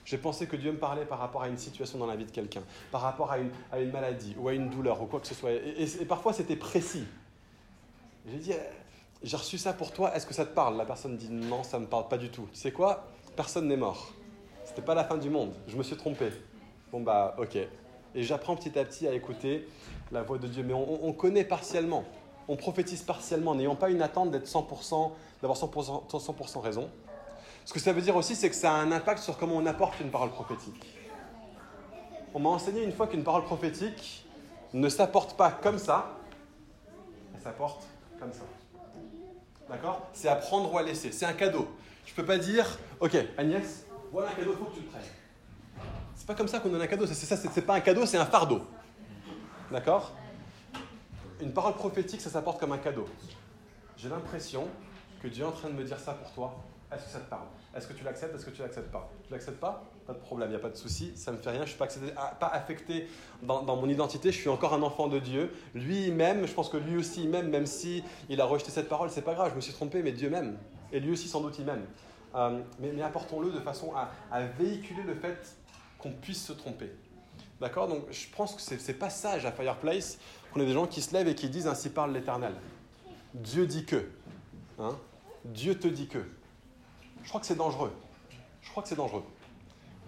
J'ai 0.04 0.18
pensé 0.18 0.48
que 0.48 0.56
Dieu 0.56 0.72
me 0.72 0.80
parlait 0.80 1.06
par 1.06 1.20
rapport 1.20 1.44
à 1.44 1.48
une 1.48 1.60
situation 1.60 2.00
dans 2.00 2.08
la 2.08 2.16
vie 2.16 2.26
de 2.26 2.32
quelqu'un, 2.32 2.64
par 2.92 3.02
rapport 3.02 3.32
à 3.32 3.38
une, 3.38 3.92
maladie 3.92 4.36
ou 4.40 4.48
à 4.48 4.54
une 4.54 4.72
douleur 4.72 5.00
ou 5.04 5.06
quoi 5.06 5.20
que 5.20 5.28
ce 5.28 5.36
soit. 5.36 5.52
Et, 5.52 5.84
et 6.02 6.06
parfois 6.06 6.34
c'était 6.34 6.56
précis. 6.56 7.06
J'ai 8.26 8.38
dit, 8.38 8.54
j'ai 9.22 9.38
reçu 9.38 9.60
ça 9.60 9.74
pour 9.74 9.92
toi, 9.92 10.16
est-ce 10.16 10.26
que 10.26 10.34
ça 10.34 10.48
te 10.48 10.56
parle? 10.56 10.76
La 10.76 10.86
personne 10.86 11.18
dit 11.18 11.30
non, 11.30 11.62
ça 11.62 11.78
ne 11.78 11.84
me 11.84 11.88
parle 11.88 12.08
pas 12.08 12.18
du 12.18 12.32
tout. 12.32 12.48
Tu 12.52 12.60
sais 12.60 12.72
quoi? 12.72 13.06
Personne 13.36 13.68
n'est 13.68 13.78
mort. 13.78 14.12
C'était 14.66 14.82
pas 14.82 14.96
la 14.96 15.04
fin 15.04 15.18
du 15.18 15.30
monde. 15.30 15.54
Je 15.68 15.76
me 15.76 15.84
suis 15.84 15.96
trompé. 15.96 16.30
Bon, 16.92 17.02
bah, 17.02 17.36
ok. 17.38 17.58
Et 18.16 18.24
j'apprends 18.24 18.56
petit 18.56 18.78
à 18.78 18.86
petit 18.86 19.08
à 19.08 19.14
écouter 19.14 19.68
la 20.12 20.24
voix 20.24 20.38
de 20.38 20.48
Dieu. 20.48 20.64
Mais 20.64 20.74
on, 20.74 21.12
connaît 21.14 21.44
partiellement. 21.44 22.04
On 22.48 22.56
prophétise 22.56 23.02
partiellement, 23.02 23.56
n'ayant 23.56 23.76
pas 23.76 23.90
une 23.90 24.02
attente 24.02 24.32
d'être 24.32 24.48
100%, 24.48 25.12
d'avoir 25.42 25.58
100%, 25.58 26.48
100 26.48 26.60
raison. 26.62 26.90
Ce 27.66 27.74
que 27.74 27.80
ça 27.80 27.94
veut 27.94 28.02
dire 28.02 28.16
aussi, 28.16 28.36
c'est 28.36 28.50
que 28.50 28.56
ça 28.56 28.74
a 28.74 28.76
un 28.76 28.92
impact 28.92 29.20
sur 29.20 29.38
comment 29.38 29.56
on 29.56 29.66
apporte 29.66 30.00
une 30.02 30.12
parole 30.12 30.30
prophétique. 30.30 30.98
On 32.34 32.40
m'a 32.40 32.50
enseigné 32.50 32.84
une 32.84 32.92
fois 32.92 33.08
qu'une 33.08 33.24
parole 33.24 33.44
prophétique 33.44 34.26
ne 34.74 34.90
s'apporte 34.90 35.38
pas 35.38 35.52
comme 35.52 35.78
ça, 35.78 36.18
elle 37.34 37.42
s'apporte 37.42 37.84
comme 38.20 38.34
ça. 38.34 38.44
D'accord? 39.70 40.02
C'est 40.14 40.28
à 40.28 40.36
prendre 40.36 40.74
ou 40.74 40.78
à 40.78 40.84
laisser. 40.84 41.12
C'est 41.12 41.26
un 41.26 41.34
cadeau. 41.34 41.68
Je 42.06 42.12
ne 42.12 42.16
peux 42.16 42.26
pas 42.26 42.38
dire, 42.38 42.78
ok, 43.00 43.16
Agnès, 43.38 43.86
voilà 44.14 44.30
un 44.30 44.34
cadeau, 44.34 44.52
il 44.52 44.58
faut 44.58 44.66
que 44.66 44.76
tu 44.76 44.82
le 44.82 44.88
prennes. 44.88 45.02
C'est 46.14 46.28
pas 46.28 46.36
comme 46.36 46.48
ça 46.48 46.60
qu'on 46.60 46.70
donne 46.70 46.84
un 46.84 46.88
cadeau, 46.88 47.08
c'est 47.08 47.16
ça, 47.16 47.36
c'est 47.36 47.62
pas 47.64 47.74
un 47.74 47.80
cadeau, 47.80 48.06
c'est 48.06 48.18
un 48.18 48.26
fardeau. 48.26 48.62
D'accord? 49.72 50.12
Une 51.42 51.52
parole 51.52 51.74
prophétique, 51.74 52.22
ça 52.22 52.30
s'apporte 52.30 52.60
comme 52.60 52.74
un 52.74 52.78
cadeau. 52.78 53.06
J'ai 53.98 54.10
l'impression 54.10 54.68
que 55.20 55.28
Dieu 55.28 55.44
est 55.44 55.48
en 55.48 55.52
train 55.52 55.70
de 55.70 55.74
me 55.74 55.84
dire 55.84 56.00
ça 56.00 56.14
pour 56.14 56.32
toi. 56.32 56.64
Est-ce 56.92 57.06
que 57.06 57.10
ça 57.10 57.20
te 57.22 57.30
parle? 57.30 57.48
Est-ce 57.76 57.88
que 57.88 57.94
tu 57.94 58.04
l'acceptes? 58.04 58.36
Est-ce 58.36 58.46
que 58.46 58.52
tu 58.52 58.62
l'acceptes 58.62 58.92
pas? 58.92 59.10
Tu 59.26 59.34
l'acceptes 59.34 59.60
pas? 59.60 59.84
Pas 60.06 60.14
de 60.14 60.20
problème, 60.20 60.50
il 60.50 60.52
n'y 60.52 60.58
a 60.58 60.62
pas 60.62 60.70
de 60.70 60.78
souci, 60.78 61.14
ça 61.16 61.32
me 61.32 61.38
fait 61.38 61.50
rien, 61.50 61.66
je 61.66 61.74
ne 61.74 61.88
suis 61.88 62.14
pas, 62.14 62.36
pas 62.40 62.48
affecté 62.48 63.08
dans, 63.42 63.64
dans, 63.64 63.78
mon 63.78 63.90
identité, 63.90 64.32
je 64.32 64.38
suis 64.38 64.50
encore 64.50 64.76
un 64.76 64.84
enfant 64.84 65.08
de 65.08 65.18
Dieu. 65.18 65.52
Lui 65.74 66.12
même, 66.12 66.46
je 66.46 66.54
pense 66.54 66.70
que 66.70 66.78
lui 66.78 66.98
aussi 66.98 67.26
m'aime, 67.28 67.50
même 67.50 67.66
si 67.66 68.04
il 68.30 68.40
a 68.42 68.46
rejeté 68.46 68.70
cette 68.70 68.90
parole, 68.90 69.10
c'est 69.10 69.24
pas 69.24 69.34
grave, 69.34 69.50
je 69.52 69.56
me 69.56 69.62
suis 69.62 69.74
trompé, 69.74 70.04
mais 70.04 70.12
Dieu 70.12 70.30
m'aime. 70.30 70.58
Et 70.92 71.00
lui 71.00 71.14
aussi 71.14 71.28
sans 71.28 71.42
doute 71.42 71.58
il 71.58 71.66
m'aime. 71.66 71.84
Euh, 72.36 72.62
mais, 72.80 73.02
apportons-le 73.02 73.52
de 73.52 73.60
façon 73.60 73.94
à, 74.32 74.42
véhiculer 74.42 75.04
le 75.04 75.16
fait 75.16 75.56
qu'on 76.00 76.12
puisse 76.12 76.44
se 76.46 76.54
tromper. 76.54 76.92
D'accord? 77.62 77.88
Donc 77.88 78.04
je 78.12 78.28
pense 78.36 78.56
que 78.56 78.62
c'est 78.62 78.94
pas 78.94 79.10
sage 79.10 79.46
à 79.46 79.52
Fireplace 79.52 80.18
qu'on 80.52 80.60
ait 80.60 80.66
des 80.66 80.74
gens 80.74 80.88
qui 80.88 81.02
se 81.02 81.14
lèvent 81.14 81.28
et 81.28 81.36
qui 81.36 81.50
disent 81.50 81.68
ainsi 81.68 81.90
parle 81.90 82.12
l'Éternel. 82.14 82.54
Dieu 83.34 83.66
dit 83.66 83.86
que. 83.86 84.08
Hein? 84.80 84.98
Dieu 85.46 85.78
te 85.80 85.88
dit 85.88 86.08
que. 86.08 86.20
Je 87.24 87.30
crois 87.30 87.40
que 87.40 87.48
c'est 87.48 87.56
dangereux. 87.56 87.94
Je 88.62 88.70
crois 88.70 88.84
que 88.84 88.90
c'est 88.90 88.96
dangereux. 88.96 89.24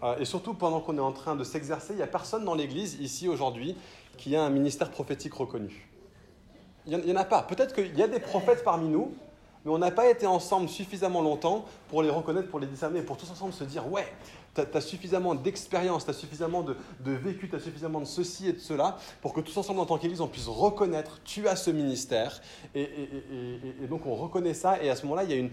Euh, 0.04 0.18
et 0.18 0.26
surtout 0.26 0.54
pendant 0.54 0.82
qu'on 0.82 0.98
est 0.98 1.02
en 1.02 1.14
train 1.14 1.36
de 1.36 1.44
s'exercer, 1.44 1.94
il 1.94 1.98
n'y 1.98 2.02
a 2.02 2.08
personne 2.08 2.44
dans 2.44 2.56
l'Église 2.56 3.00
ici 3.00 3.30
aujourd'hui 3.30 3.78
qui 4.18 4.36
a 4.36 4.44
un 4.44 4.50
ministère 4.50 4.92
prophétique 4.92 5.34
reconnu. 5.34 5.90
Il 6.88 6.98
n'y 6.98 7.12
en, 7.12 7.16
a 7.16 7.26
pas. 7.26 7.42
Peut-être 7.42 7.74
qu'il 7.74 7.98
y 7.98 8.04
a 8.04 8.08
des 8.08 8.20
prophètes 8.20 8.64
parmi 8.64 8.88
nous, 8.88 9.16
mais 9.66 9.72
on 9.72 9.80
n'a 9.80 9.92
pas 9.92 10.10
été 10.10 10.28
ensemble 10.28 10.70
suffisamment 10.70 11.22
longtemps 11.22 11.66
pour 11.90 12.04
les 12.04 12.10
reconnaître, 12.10 12.50
pour 12.50 12.60
les 12.60 12.68
discerner, 12.68 13.02
pour 13.02 13.18
tous 13.18 13.30
ensemble 13.32 13.52
se 13.52 13.64
dire 13.64 13.92
ouais, 13.92 14.08
tu 14.54 14.62
as, 14.62 14.82
suffisamment 14.82 15.34
d'expérience, 15.34 16.06
tu 16.06 16.12
as 16.12 16.14
suffisamment 16.14 16.62
de, 16.62 16.76
vécu, 17.12 17.50
tu 17.50 17.56
as 17.56 17.60
suffisamment 17.60 18.00
de 18.00 18.06
ceci 18.06 18.48
et 18.48 18.54
de 18.54 18.60
cela, 18.60 18.98
pour 19.22 19.34
que 19.34 19.42
tous 19.42 19.58
ensemble 19.58 19.80
en 19.80 19.86
tant 19.86 19.98
qu'Église, 19.98 20.22
on 20.22 20.28
puisse 20.28 20.48
reconnaître 20.48 21.20
tu 21.24 21.48
as 21.48 21.56
ce 21.56 21.72
ministère. 21.72 22.42
Et, 22.76 22.88
donc 23.90 24.06
on 24.06 24.16
reconnaît 24.16 24.54
ça, 24.54 24.82
et 24.82 24.90
à 24.90 24.96
ce 24.96 25.04
moment-là, 25.04 25.24
il 25.24 25.30
y 25.32 25.34
a 25.34 25.38
une, 25.38 25.52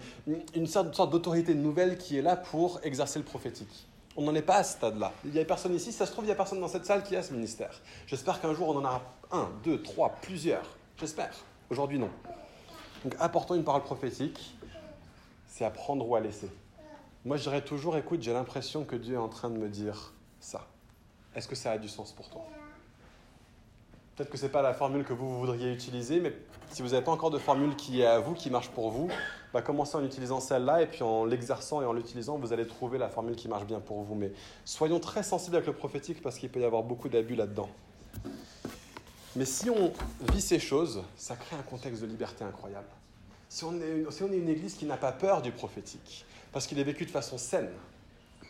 une 0.55 0.67
sorte, 0.67 0.93
sorte 0.93 1.11
d'autorité 1.11 1.55
nouvelle 1.55 1.97
qui 1.97 2.17
est 2.17 2.21
là 2.21 2.35
pour 2.35 2.79
exercer 2.83 3.17
le 3.17 3.25
prophétique. 3.25 3.87
On 4.15 4.21
n'en 4.21 4.35
est 4.35 4.43
pas 4.43 4.57
à 4.57 4.63
ce 4.63 4.73
stade-là. 4.73 5.11
Il 5.25 5.31
n'y 5.31 5.39
a 5.39 5.45
personne 5.45 5.73
ici, 5.73 5.91
ça 5.91 6.05
se 6.05 6.11
trouve, 6.11 6.25
il 6.25 6.27
n'y 6.27 6.33
a 6.33 6.35
personne 6.35 6.59
dans 6.59 6.67
cette 6.67 6.85
salle 6.85 7.01
qui 7.01 7.15
a 7.15 7.23
ce 7.23 7.33
ministère. 7.33 7.81
J'espère 8.05 8.39
qu'un 8.39 8.53
jour 8.53 8.69
on 8.69 8.77
en 8.77 8.85
aura 8.85 9.01
un, 9.31 9.49
deux, 9.63 9.81
trois, 9.81 10.09
plusieurs. 10.21 10.77
J'espère. 10.97 11.33
Aujourd'hui, 11.71 11.97
non. 11.97 12.09
Donc 13.03 13.15
apportons 13.19 13.55
une 13.55 13.63
parole 13.63 13.83
prophétique, 13.83 14.55
c'est 15.47 15.65
à 15.65 15.69
prendre 15.69 16.07
ou 16.07 16.15
à 16.15 16.19
laisser. 16.19 16.49
Moi, 17.25 17.37
je 17.37 17.43
dirais 17.43 17.61
toujours, 17.61 17.95
écoute, 17.95 18.21
j'ai 18.21 18.33
l'impression 18.33 18.83
que 18.83 18.95
Dieu 18.95 19.15
est 19.15 19.17
en 19.17 19.29
train 19.29 19.49
de 19.49 19.57
me 19.57 19.69
dire 19.69 20.13
ça. 20.39 20.67
Est-ce 21.35 21.47
que 21.47 21.55
ça 21.55 21.71
a 21.71 21.77
du 21.77 21.87
sens 21.87 22.11
pour 22.11 22.29
toi? 22.29 22.45
Peut-être 24.15 24.29
que 24.29 24.37
ce 24.37 24.45
n'est 24.45 24.51
pas 24.51 24.61
la 24.61 24.73
formule 24.73 25.03
que 25.03 25.13
vous, 25.13 25.39
voudriez 25.39 25.73
utiliser, 25.73 26.19
mais 26.19 26.33
si 26.69 26.81
vous 26.81 26.89
n'avez 26.89 27.03
pas 27.03 27.11
encore 27.11 27.31
de 27.31 27.39
formule 27.39 27.75
qui 27.75 28.01
est 28.01 28.05
à 28.05 28.19
vous, 28.19 28.33
qui 28.33 28.51
marche 28.51 28.69
pour 28.69 28.91
vous, 28.91 29.09
bah 29.53 29.61
commencez 29.61 29.95
en 29.95 30.03
utilisant 30.03 30.39
celle-là, 30.39 30.83
et 30.83 30.85
puis 30.85 31.01
en 31.01 31.25
l'exerçant 31.25 31.81
et 31.81 31.85
en 31.85 31.93
l'utilisant, 31.93 32.37
vous 32.37 32.53
allez 32.53 32.67
trouver 32.67 32.99
la 32.99 33.09
formule 33.09 33.35
qui 33.35 33.47
marche 33.47 33.65
bien 33.65 33.79
pour 33.79 34.03
vous. 34.03 34.13
Mais 34.13 34.31
soyons 34.65 34.99
très 34.99 35.23
sensibles 35.23 35.55
avec 35.55 35.65
le 35.65 35.73
prophétique, 35.73 36.21
parce 36.21 36.37
qu'il 36.37 36.49
peut 36.49 36.59
y 36.59 36.65
avoir 36.65 36.83
beaucoup 36.83 37.09
d'abus 37.09 37.35
là-dedans. 37.35 37.69
Mais 39.35 39.45
si 39.45 39.69
on 39.69 39.91
vit 40.31 40.41
ces 40.41 40.59
choses, 40.59 41.03
ça 41.17 41.35
crée 41.35 41.55
un 41.55 41.63
contexte 41.63 42.01
de 42.01 42.07
liberté 42.07 42.43
incroyable. 42.43 42.87
Si 43.49 43.63
on 43.63 43.73
est, 43.79 44.35
une 44.35 44.49
église 44.49 44.75
qui 44.75 44.85
n'a 44.85 44.97
pas 44.97 45.11
peur 45.11 45.41
du 45.41 45.51
prophétique, 45.51 46.25
parce 46.51 46.67
qu'il 46.67 46.79
est 46.79 46.83
vécu 46.83 47.05
de 47.05 47.11
façon 47.11 47.37
saine, 47.37 47.69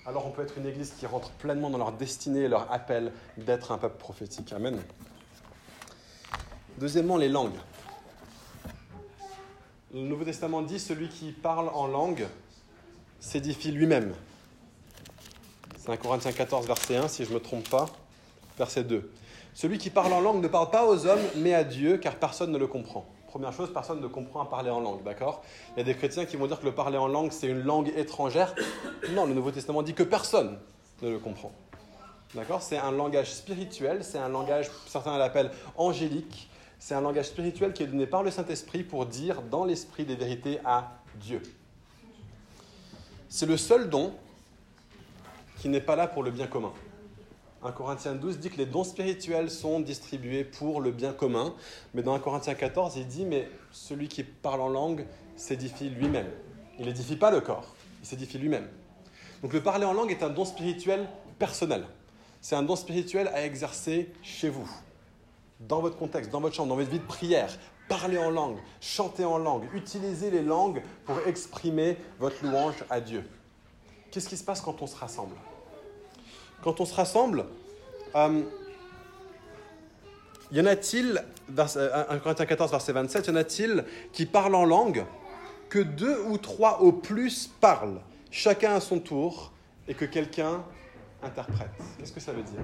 alors 0.05 0.25
on 0.25 0.31
peut 0.31 0.41
être 0.41 0.57
une 0.57 0.65
église 0.65 0.93
qui 0.99 1.05
rentre 1.05 1.31
pleinement 1.31 1.69
dans 1.69 1.77
leur 1.77 1.93
destinée 1.93 2.41
et 2.41 2.47
leur 2.47 2.71
appel 2.71 3.11
d'être 3.37 3.71
un 3.71 3.77
peuple 3.77 3.97
prophétique. 3.97 4.51
Amen. 4.51 4.81
Deuxièmement, 6.77 7.17
les 7.17 7.29
langues. 7.29 7.57
Le 9.93 10.01
Nouveau 10.01 10.25
Testament 10.25 10.61
dit 10.63 10.79
celui 10.79 11.07
qui 11.07 11.31
parle 11.31 11.69
en 11.69 11.87
langue 11.87 12.27
s'édifie 13.19 13.71
lui-même. 13.71 14.13
C'est 15.77 15.91
1 15.91 15.97
Corinthiens 15.97 16.31
14, 16.31 16.65
verset 16.65 16.97
1, 16.97 17.07
si 17.07 17.23
je 17.23 17.29
ne 17.29 17.35
me 17.35 17.39
trompe 17.39 17.69
pas, 17.69 17.85
verset 18.57 18.83
2. 18.83 19.11
Celui 19.53 19.77
qui 19.77 19.89
parle 19.89 20.11
en 20.13 20.19
langue 20.19 20.41
ne 20.41 20.47
parle 20.47 20.71
pas 20.71 20.85
aux 20.85 21.05
hommes, 21.05 21.21
mais 21.35 21.53
à 21.53 21.63
Dieu, 21.63 21.97
car 21.97 22.15
personne 22.15 22.51
ne 22.51 22.57
le 22.57 22.67
comprend. 22.67 23.05
Première 23.27 23.53
chose, 23.53 23.71
personne 23.71 24.01
ne 24.01 24.07
comprend 24.07 24.41
à 24.41 24.45
parler 24.45 24.69
en 24.69 24.79
langue, 24.79 25.03
d'accord? 25.03 25.43
Il 25.75 25.79
y 25.79 25.81
a 25.81 25.83
des 25.83 25.95
chrétiens 25.95 26.25
qui 26.25 26.37
vont 26.37 26.47
dire 26.47 26.59
que 26.59 26.65
le 26.65 26.71
parler 26.71 26.97
en 26.97 27.07
langue, 27.07 27.31
c'est 27.31 27.47
une 27.47 27.61
langue 27.61 27.91
étrangère. 27.95 28.55
Non, 29.11 29.25
le 29.25 29.33
Nouveau 29.33 29.51
Testament 29.51 29.83
dit 29.83 29.93
que 29.93 30.03
personne 30.03 30.57
ne 31.01 31.09
le 31.09 31.19
comprend. 31.19 31.51
D'accord? 32.35 32.61
C'est 32.61 32.77
un 32.77 32.91
langage 32.91 33.31
spirituel, 33.31 34.03
c'est 34.03 34.17
un 34.17 34.29
langage, 34.29 34.69
certains 34.87 35.17
l'appellent 35.17 35.51
angélique, 35.77 36.49
c'est 36.79 36.95
un 36.95 37.01
langage 37.01 37.27
spirituel 37.27 37.73
qui 37.73 37.83
est 37.83 37.87
donné 37.87 38.07
par 38.07 38.23
le 38.23 38.31
Saint-Esprit 38.31 38.83
pour 38.83 39.05
dire 39.05 39.41
dans 39.43 39.65
l'esprit 39.65 40.03
des 40.03 40.15
vérités 40.15 40.59
à 40.65 40.91
Dieu. 41.15 41.41
C'est 43.29 43.45
le 43.45 43.57
seul 43.57 43.89
don 43.89 44.13
qui 45.59 45.69
n'est 45.69 45.81
pas 45.81 45.95
là 45.95 46.07
pour 46.07 46.23
le 46.23 46.31
bien 46.31 46.47
commun. 46.47 46.73
1 47.63 47.71
Corinthiens 47.71 48.15
12 48.15 48.39
dit 48.39 48.49
que 48.49 48.57
les 48.57 48.65
dons 48.65 48.83
spirituels 48.83 49.49
sont 49.49 49.79
distribués 49.79 50.43
pour 50.43 50.81
le 50.81 50.91
bien 50.91 51.13
commun. 51.13 51.53
Mais 51.93 52.03
dans 52.03 52.13
1 52.13 52.19
Corinthiens 52.19 52.55
14, 52.55 52.97
il 52.97 53.07
dit, 53.07 53.25
mais 53.25 53.47
celui 53.71 54.07
qui 54.07 54.23
parle 54.23 54.61
en 54.61 54.69
langue 54.69 55.05
s'édifie 55.35 55.89
lui-même. 55.89 56.29
Il 56.79 56.85
n'édifie 56.85 57.15
pas 57.15 57.31
le 57.31 57.41
corps, 57.41 57.75
il 58.01 58.07
s'édifie 58.07 58.37
lui-même. 58.37 58.67
Donc 59.41 59.53
le 59.53 59.61
parler 59.61 59.85
en 59.85 59.93
langue 59.93 60.11
est 60.11 60.23
un 60.23 60.29
don 60.29 60.45
spirituel 60.45 61.07
personnel. 61.39 61.85
C'est 62.41 62.55
un 62.55 62.63
don 62.63 62.75
spirituel 62.75 63.29
à 63.29 63.45
exercer 63.45 64.11
chez 64.21 64.49
vous, 64.49 64.69
dans 65.61 65.79
votre 65.79 65.97
contexte, 65.97 66.31
dans 66.31 66.41
votre 66.41 66.55
chambre, 66.55 66.69
dans 66.69 66.75
votre 66.75 66.89
vie 66.89 66.99
de 66.99 67.05
prière, 67.05 67.57
parlez 67.87 68.17
en 68.17 68.29
langue, 68.29 68.57
chantez 68.81 69.23
en 69.23 69.37
langue, 69.37 69.63
utilisez 69.73 70.29
les 70.29 70.41
langues 70.41 70.81
pour 71.05 71.19
exprimer 71.25 71.97
votre 72.19 72.43
louange 72.43 72.83
à 72.89 72.99
Dieu. 72.99 73.23
Qu'est-ce 74.11 74.27
qui 74.27 74.37
se 74.37 74.43
passe 74.43 74.61
quand 74.61 74.81
on 74.81 74.87
se 74.87 74.95
rassemble? 74.95 75.35
Quand 76.63 76.79
on 76.79 76.85
se 76.85 76.93
rassemble, 76.93 77.45
euh, 78.15 78.41
y 80.49 80.61
en 80.61 80.65
a-t-il, 80.65 81.21
1 81.57 81.77
euh, 81.77 82.19
Corinthiens 82.19 82.45
14, 82.45 82.71
verset 82.71 82.93
27, 82.93 83.27
y 83.27 83.29
en 83.31 83.35
a-t-il 83.35 83.85
qui 84.13 84.25
parlent 84.25 84.55
en 84.55 84.63
langue 84.63 85.03
que 85.67 85.79
deux 85.79 86.21
ou 86.29 86.37
trois 86.37 86.81
au 86.81 86.93
plus 86.93 87.49
parlent, 87.59 87.99
chacun 88.31 88.75
à 88.75 88.79
son 88.79 88.99
tour, 88.99 89.51
et 89.89 89.93
que 89.93 90.05
quelqu'un 90.05 90.63
interprète? 91.21 91.71
Qu'est-ce 91.99 92.13
que 92.13 92.21
ça 92.21 92.31
veut 92.31 92.43
dire? 92.43 92.61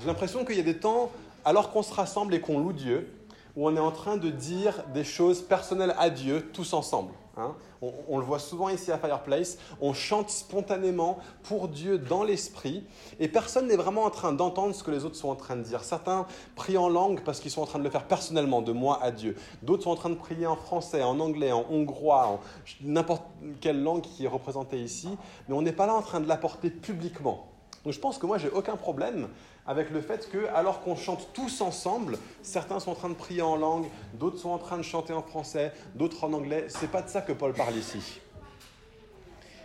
J'ai 0.00 0.06
l'impression 0.06 0.46
qu'il 0.46 0.56
y 0.56 0.60
a 0.60 0.64
des 0.64 0.78
temps, 0.78 1.12
alors 1.44 1.70
qu'on 1.70 1.82
se 1.82 1.92
rassemble 1.92 2.34
et 2.34 2.40
qu'on 2.40 2.60
loue 2.60 2.72
Dieu, 2.72 3.12
où 3.56 3.68
on 3.68 3.76
est 3.76 3.80
en 3.80 3.90
train 3.90 4.16
de 4.16 4.30
dire 4.30 4.84
des 4.94 5.04
choses 5.04 5.42
personnelles 5.42 5.94
à 5.98 6.08
Dieu 6.08 6.48
tous 6.54 6.72
ensemble. 6.72 7.12
Hein. 7.38 7.54
on, 7.80 8.18
le 8.18 8.24
voit 8.24 8.38
souvent 8.38 8.68
ici 8.68 8.92
à 8.92 8.98
Fireplace, 8.98 9.56
on 9.80 9.94
chante 9.94 10.28
spontanément 10.28 11.18
pour 11.44 11.68
Dieu 11.68 11.96
dans 11.96 12.24
l'esprit 12.24 12.84
et 13.20 13.28
personne 13.28 13.68
n'est 13.68 13.76
vraiment 13.76 14.04
en 14.04 14.10
train 14.10 14.32
d'entendre 14.32 14.74
ce 14.74 14.84
que 14.84 14.90
les 14.90 15.06
autres 15.06 15.16
sont 15.16 15.30
en 15.30 15.34
train 15.34 15.56
de 15.56 15.62
dire. 15.62 15.82
Certains 15.82 16.26
prient 16.56 16.76
en 16.76 16.90
langue 16.90 17.22
parce 17.24 17.40
qu'ils 17.40 17.50
sont 17.50 17.62
en 17.62 17.66
train 17.66 17.78
de 17.78 17.84
le 17.84 17.90
faire 17.90 18.06
personnellement, 18.06 18.60
de 18.60 18.72
moi 18.72 18.98
à 19.02 19.10
Dieu. 19.10 19.34
D'autres 19.62 19.84
sont 19.84 19.90
en 19.90 19.96
train 19.96 20.10
de 20.10 20.14
prier 20.14 20.46
en 20.46 20.56
français, 20.56 21.02
en 21.02 21.18
anglais, 21.20 21.52
en 21.52 21.64
hongrois, 21.70 22.26
en 22.26 22.40
n'importe 22.82 23.24
quelle 23.60 23.82
langue 23.82 24.02
qui 24.02 24.26
est 24.26 24.28
représentée 24.28 24.82
ici, 24.82 25.08
mais 25.48 25.54
on 25.54 25.62
n'est 25.62 25.72
pas 25.72 25.86
là 25.86 25.94
en 25.94 26.02
train 26.02 26.20
de 26.20 26.28
l'apporter 26.28 26.70
publiquement. 26.70 27.48
Donc 27.84 27.92
je 27.92 27.98
pense 27.98 28.18
que 28.18 28.26
moi, 28.26 28.38
j'ai 28.38 28.50
aucun 28.50 28.76
problème 28.76 29.28
avec 29.66 29.90
le 29.90 30.00
fait 30.00 30.28
que, 30.30 30.46
alors 30.54 30.80
qu'on 30.80 30.96
chante 30.96 31.28
tous 31.32 31.60
ensemble, 31.60 32.18
certains 32.42 32.80
sont 32.80 32.90
en 32.90 32.94
train 32.94 33.08
de 33.08 33.14
prier 33.14 33.42
en 33.42 33.56
langue, 33.56 33.86
d'autres 34.14 34.38
sont 34.38 34.50
en 34.50 34.58
train 34.58 34.76
de 34.76 34.82
chanter 34.82 35.12
en 35.12 35.22
français, 35.22 35.72
d'autres 35.94 36.24
en 36.24 36.32
anglais. 36.32 36.66
C'est 36.68 36.90
pas 36.90 37.02
de 37.02 37.08
ça 37.08 37.22
que 37.22 37.32
Paul 37.32 37.52
parle 37.52 37.76
ici. 37.76 38.20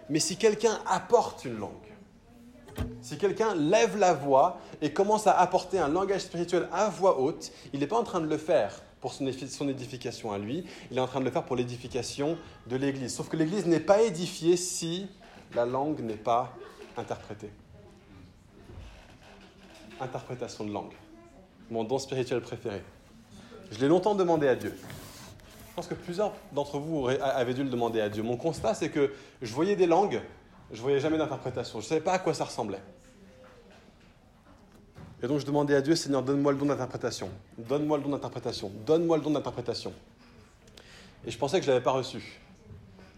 Mais 0.10 0.20
si 0.20 0.38
quelqu'un 0.38 0.80
apporte 0.88 1.46
une 1.46 1.58
langue, 1.58 1.72
si 3.02 3.18
quelqu'un 3.18 3.56
lève 3.56 3.98
la 3.98 4.14
voix 4.14 4.60
et 4.82 4.94
commence 4.94 5.26
à 5.26 5.34
apporter 5.34 5.80
un 5.80 5.88
langage 5.88 6.22
spirituel 6.22 6.70
à 6.72 6.90
voix 6.90 7.20
haute, 7.20 7.52
il 7.74 7.80
n'est 7.80 7.88
pas 7.88 7.98
en 7.98 8.04
train 8.04 8.22
de 8.22 8.28
le 8.28 8.38
faire 8.38 8.84
pour 9.02 9.14
son 9.14 9.70
édification 9.70 10.32
à 10.32 10.38
lui, 10.38 10.66
il 10.92 10.98
est 10.98 11.02
en 11.02 11.08
train 11.08 11.20
de 11.20 11.26
le 11.26 11.32
faire 11.32 11.44
pour 11.44 11.56
l'édification 11.56 12.38
de 12.68 12.76
l'Église. 12.76 13.16
Sauf 13.16 13.30
que 13.30 13.38
l'Église 13.38 13.66
n'est 13.66 13.80
pas 13.80 14.02
édifiée 14.02 14.58
si 14.58 15.08
la 15.56 15.66
langue 15.66 16.02
n'est 16.02 16.16
pas 16.16 16.54
interprétée 16.98 17.52
interprétation 20.02 20.64
de 20.64 20.72
langue. 20.72 20.94
Mon 21.70 21.84
don 21.84 22.00
spirituel 22.00 22.42
préféré. 22.42 22.82
Je 23.72 23.80
l'ai 23.80 23.88
longtemps 23.88 24.16
demandé 24.16 24.48
à 24.48 24.56
Dieu. 24.56 24.74
Je 25.70 25.74
pense 25.76 25.88
que 25.88 25.94
plusieurs 25.94 26.34
d'entre 26.54 26.80
vous 26.80 27.08
avaient 27.08 27.54
dû 27.54 27.64
le 27.64 27.70
demander 27.70 28.02
à 28.02 28.10
Dieu. 28.10 28.24
Mon 28.24 28.38
constat, 28.38 28.74
c'est 28.74 28.90
que 28.90 29.14
je 29.42 29.54
voyais 29.54 29.76
des 29.76 29.86
langues, 29.86 30.22
je 30.72 30.82
voyais 30.82 31.00
jamais 31.00 31.18
d'interprétation. 31.18 31.80
Je 31.80 31.86
ne 31.86 31.90
savais 31.90 32.02
pas 32.02 32.14
à 32.14 32.20
quoi 32.20 32.34
ça 32.34 32.46
ressemblait. 32.46 32.82
Et 35.22 35.28
donc 35.28 35.40
je 35.40 35.46
demandais 35.46 35.76
à 35.76 35.82
Dieu, 35.82 35.96
Seigneur, 35.96 36.24
donne-moi 36.24 36.52
le 36.52 36.58
don 36.58 36.66
d'interprétation. 36.66 37.30
Donne-moi 37.58 37.98
le 37.98 38.04
don 38.04 38.10
d'interprétation. 38.10 38.72
Donne-moi 38.86 39.18
le 39.18 39.24
don 39.24 39.32
d'interprétation. 39.32 39.94
Et 41.26 41.32
je 41.32 41.38
pensais 41.38 41.60
que 41.60 41.66
je 41.66 41.70
ne 41.70 41.76
l'avais 41.76 41.84
pas 41.84 41.92
reçu. 41.92 42.40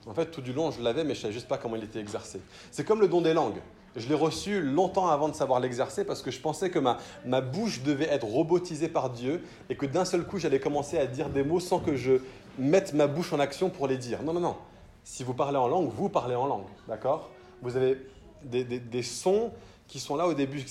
En 0.06 0.14
fait, 0.14 0.32
tout 0.32 0.42
du 0.42 0.54
long, 0.54 0.72
je 0.72 0.82
l'avais, 0.82 1.04
mais 1.04 1.14
je 1.14 1.20
ne 1.20 1.22
savais 1.24 1.34
juste 1.34 1.48
pas 1.48 1.58
comment 1.58 1.76
il 1.76 1.84
était 1.84 2.00
exercé. 2.00 2.42
C'est 2.72 2.84
comme 2.84 3.02
le 3.02 3.08
don 3.08 3.22
des 3.22 3.34
langues. 3.34 3.60
Je 3.96 4.08
l'ai 4.08 4.16
reçu 4.16 4.62
longtemps 4.62 5.10
avant 5.10 5.30
de 5.30 5.34
savoir 5.34 5.60
l'exercer 5.60 6.06
parce 6.06 6.22
que 6.22 6.32
je 6.32 6.40
pensais 6.40 6.70
que 6.70 6.80
ma, 6.80 6.98
ma 7.26 7.42
bouche 7.42 7.82
devait 7.82 8.10
être 8.10 8.26
robotisée 8.26 8.88
par 8.88 9.10
Dieu 9.10 9.44
et 9.70 9.76
que 9.76 9.86
d'un 9.86 10.06
seul 10.06 10.26
coup 10.26 10.38
j'allais 10.38 10.60
commencer 10.60 10.98
à 10.98 11.08
dire 11.08 11.30
des 11.30 11.44
mots 11.44 11.60
sans 11.60 11.80
que 11.80 11.96
je 11.96 12.22
mette 12.58 12.94
ma 12.94 13.08
bouche 13.08 13.34
en 13.34 13.40
action 13.40 13.70
pour 13.70 13.88
les 13.88 13.98
dire. 13.98 14.22
Non, 14.24 14.34
non, 14.34 14.42
non. 14.42 14.56
Si 15.04 15.24
vous 15.24 15.34
parlez 15.34 15.58
en 15.58 15.68
langue, 15.68 15.90
vous 15.90 16.10
parlez 16.10 16.36
en 16.36 16.46
langue, 16.46 16.68
d'accord? 16.88 17.30
Vous 17.62 17.76
avez 17.76 17.98
des, 18.44 18.64
des, 18.64 18.80
des, 18.80 19.04
sons 19.04 19.52
qui 19.88 20.00
sont 20.00 20.16
là 20.16 20.28
au 20.28 20.34
début. 20.34 20.64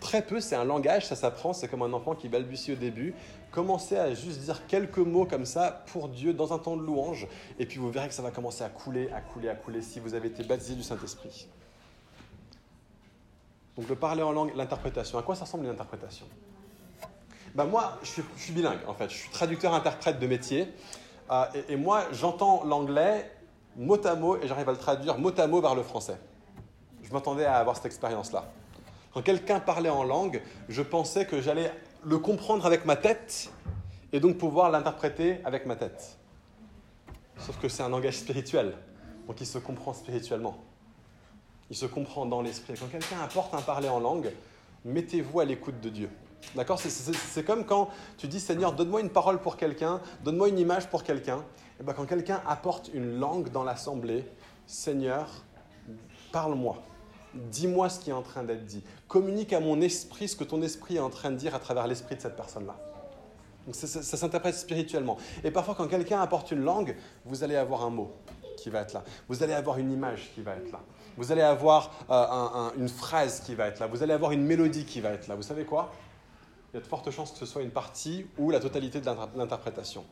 Très 0.00 0.22
peu, 0.22 0.40
c'est 0.40 0.56
un 0.56 0.64
langage, 0.64 1.06
ça 1.06 1.16
s'apprend, 1.16 1.52
c'est 1.52 1.68
comme 1.68 1.82
un 1.82 1.92
enfant 1.92 2.14
qui 2.14 2.28
balbutie 2.28 2.72
au 2.72 2.76
début. 2.76 3.14
Commencez 3.52 3.96
à 3.96 4.12
juste 4.12 4.40
dire 4.40 4.66
quelques 4.66 4.98
mots 4.98 5.26
comme 5.26 5.46
ça 5.46 5.84
pour 5.92 6.08
Dieu 6.08 6.34
dans 6.34 6.52
un 6.52 6.58
temps 6.58 6.76
de 6.76 6.82
louange, 6.82 7.28
et 7.58 7.66
puis 7.66 7.78
vous 7.78 7.90
verrez 7.90 8.08
que 8.08 8.14
ça 8.14 8.22
va 8.22 8.32
commencer 8.32 8.64
à 8.64 8.68
couler, 8.68 9.10
à 9.12 9.20
couler, 9.20 9.48
à 9.48 9.54
couler 9.54 9.80
si 9.80 10.00
vous 10.00 10.14
avez 10.14 10.28
été 10.28 10.42
baptisé 10.42 10.74
du 10.74 10.82
Saint-Esprit. 10.82 11.46
Donc 13.76 13.88
le 13.88 13.96
parler 13.96 14.22
en 14.22 14.32
langue, 14.32 14.52
l'interprétation. 14.54 15.18
À 15.18 15.22
quoi 15.22 15.34
ça 15.34 15.44
ressemble 15.44 15.64
une 15.64 15.70
interprétation 15.70 16.26
ben 17.54 17.64
Moi, 17.64 17.98
je 18.02 18.22
suis, 18.36 18.52
bilingue 18.52 18.78
en 18.86 18.94
fait. 18.94 19.10
Je 19.10 19.16
suis 19.16 19.30
traducteur-interprète 19.30 20.18
de 20.18 20.26
métier. 20.26 20.72
Euh, 21.30 21.44
et, 21.68 21.76
moi, 21.76 22.04
j'entends 22.12 22.64
l'anglais 22.64 23.30
mot 23.76 23.98
à 24.06 24.14
mot 24.14 24.36
et 24.36 24.46
j'arrive 24.46 24.68
à 24.68 24.72
le 24.72 24.78
traduire 24.78 25.18
mot 25.18 25.32
à 25.36 25.46
mot 25.46 25.60
vers 25.60 25.74
le 25.74 25.82
français. 25.82 26.18
Je 27.02 27.12
m'attendais 27.12 27.44
à 27.44 27.56
avoir 27.56 27.76
cette 27.76 27.86
expérience-là. 27.86 28.52
Quand 29.12 29.22
quelqu'un 29.22 29.60
parlait 29.60 29.90
en 29.90 30.04
langue, 30.04 30.42
je 30.68 30.82
pensais 30.82 31.26
que 31.26 31.40
j'allais 31.40 31.72
le 32.04 32.18
comprendre 32.18 32.66
avec 32.66 32.84
ma 32.84 32.96
tête 32.96 33.50
et 34.12 34.20
donc 34.20 34.38
pouvoir 34.38 34.70
l'interpréter 34.70 35.40
avec 35.44 35.66
ma 35.66 35.76
tête. 35.76 36.18
Sauf 37.38 37.58
que 37.60 37.68
c'est 37.68 37.82
un 37.82 37.88
langage 37.88 38.18
spirituel, 38.18 38.74
donc 39.26 39.40
il 39.40 39.46
se 39.46 39.58
comprend 39.58 39.92
spirituellement. 39.92 40.58
Il 41.74 41.76
se 41.76 41.86
comprend 41.86 42.24
dans 42.24 42.40
l'esprit. 42.40 42.74
Quand 42.78 42.86
quelqu'un 42.86 43.18
apporte 43.20 43.52
un 43.52 43.60
parler 43.60 43.88
en 43.88 43.98
langue, 43.98 44.30
mettez-vous 44.84 45.40
à 45.40 45.44
l'écoute 45.44 45.80
de 45.80 45.88
Dieu. 45.88 46.08
D'accord 46.54 46.78
C'est 46.78 47.44
comme 47.44 47.66
quand 47.66 47.88
tu 48.16 48.28
dis 48.28 48.38
Seigneur, 48.38 48.74
donne-moi 48.74 49.00
une 49.00 49.10
parole 49.10 49.40
pour 49.40 49.56
quelqu'un, 49.56 50.00
donne-moi 50.22 50.50
une 50.50 50.60
image 50.60 50.88
pour 50.88 51.02
quelqu'un. 51.02 51.44
Et 51.80 51.82
bien 51.82 51.92
quand 51.92 52.06
quelqu'un 52.06 52.40
apporte 52.46 52.92
une 52.94 53.18
langue 53.18 53.50
dans 53.50 53.64
l'assemblée, 53.64 54.24
Seigneur, 54.68 55.28
parle-moi. 56.30 56.80
Dis-moi 57.34 57.88
ce 57.88 57.98
qui 57.98 58.10
est 58.10 58.12
en 58.12 58.22
train 58.22 58.44
d'être 58.44 58.66
dit. 58.66 58.84
Communique 59.08 59.52
à 59.52 59.58
mon 59.58 59.80
esprit 59.80 60.28
ce 60.28 60.36
que 60.36 60.44
ton 60.44 60.62
esprit 60.62 60.98
est 60.98 61.00
en 61.00 61.10
train 61.10 61.32
de 61.32 61.36
dire 61.36 61.56
à 61.56 61.58
travers 61.58 61.88
l'esprit 61.88 62.14
de 62.14 62.20
cette 62.20 62.36
personne-là. 62.36 62.76
ça 63.72 64.16
s'interprète 64.16 64.54
spirituellement. 64.54 65.16
Et 65.42 65.50
parfois, 65.50 65.74
quand 65.74 65.88
quelqu'un 65.88 66.20
apporte 66.20 66.52
une 66.52 66.62
langue, 66.62 66.94
vous 67.24 67.42
allez 67.42 67.56
avoir 67.56 67.84
un 67.84 67.90
mot 67.90 68.12
qui 68.58 68.70
va 68.70 68.82
être 68.82 68.92
là. 68.92 69.02
Vous 69.28 69.42
allez 69.42 69.54
avoir 69.54 69.78
une 69.78 69.90
image 69.90 70.30
qui 70.36 70.40
va 70.40 70.52
être 70.54 70.70
là. 70.70 70.80
Vous 71.16 71.32
allez 71.32 71.42
avoir 71.42 71.92
euh, 72.10 72.70
une 72.76 72.88
phrase 72.88 73.40
qui 73.40 73.54
va 73.54 73.68
être 73.68 73.78
là. 73.78 73.86
Vous 73.86 74.02
allez 74.02 74.12
avoir 74.12 74.32
une 74.32 74.44
mélodie 74.44 74.84
qui 74.84 75.00
va 75.00 75.10
être 75.10 75.28
là. 75.28 75.36
Vous 75.36 75.42
savez 75.42 75.64
quoi? 75.64 75.92
Il 76.72 76.76
y 76.76 76.78
a 76.78 76.80
de 76.80 76.86
fortes 76.86 77.10
chances 77.10 77.30
que 77.30 77.38
ce 77.38 77.46
soit 77.46 77.62
une 77.62 77.70
partie 77.70 78.26
ou 78.36 78.50
la 78.50 78.58
totalité 78.58 79.00
de 79.00 79.06
l'interprétation. 79.36 80.04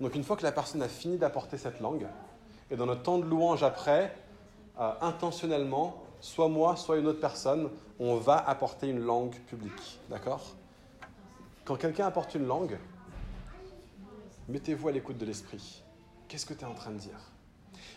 Donc 0.00 0.14
une 0.14 0.22
fois 0.22 0.36
que 0.36 0.42
la 0.42 0.52
personne 0.52 0.82
a 0.82 0.88
fini 0.88 1.16
d'apporter 1.16 1.56
cette 1.56 1.80
langue, 1.80 2.06
et 2.70 2.76
dans 2.76 2.86
notre 2.86 3.02
temps 3.02 3.18
de 3.18 3.24
louange 3.24 3.62
après, 3.62 4.14
euh, 4.78 4.92
intentionnellement, 5.00 6.02
soit 6.20 6.48
moi, 6.48 6.76
soit 6.76 6.98
une 6.98 7.06
autre 7.06 7.20
personne, 7.20 7.70
on 7.98 8.16
va 8.16 8.36
apporter 8.36 8.88
une 8.88 9.00
langue 9.00 9.34
publique. 9.46 9.98
D'accord? 10.10 10.44
Quand 11.64 11.76
quelqu'un 11.76 12.06
apporte 12.06 12.34
une 12.34 12.46
langue, 12.46 12.78
mettez-vous 14.48 14.88
à 14.88 14.92
l'écoute 14.92 15.18
de 15.18 15.24
l'esprit. 15.24 15.82
Qu'est-ce 16.28 16.46
que 16.46 16.54
tu 16.54 16.60
es 16.60 16.66
en 16.66 16.74
train 16.74 16.90
de 16.90 16.98
dire? 16.98 17.18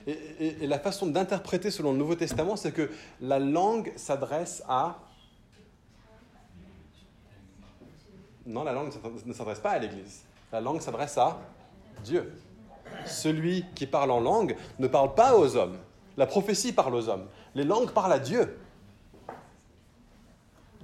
Et, 0.08 0.68
la 0.68 0.80
façon 0.80 1.08
d'interpréter 1.08 1.72
selon 1.72 1.91
le 1.91 1.97
Nouveau 1.97 2.16
Testament, 2.16 2.56
c'est 2.56 2.72
que 2.72 2.89
la 3.20 3.39
langue 3.39 3.91
s'adresse 3.95 4.64
à... 4.68 4.99
Non, 8.45 8.64
la 8.64 8.74
langue 8.74 8.91
ne 9.26 9.34
s'adresse 9.34 9.60
pas 9.60 9.72
à 9.72 9.80
l'Église. 9.80 10.24
La 10.52 10.62
langue 10.62 10.82
s'adresse 10.82 11.18
à 11.18 11.39
Dieu. 12.04 12.34
Celui 13.06 13.66
qui 13.76 13.86
parle 13.86 14.12
en 14.12 14.20
langue 14.20 14.56
ne 14.80 14.88
parle 14.88 15.14
pas 15.14 15.38
aux 15.38 15.56
hommes. 15.56 15.78
La 16.18 16.26
prophétie 16.26 16.74
parle 16.74 16.95
aux 16.95 17.08
hommes. 17.08 17.28
Les 17.56 17.64
langues 17.64 17.91
parlent 17.91 18.14
à 18.14 18.20
Dieu. 18.20 18.58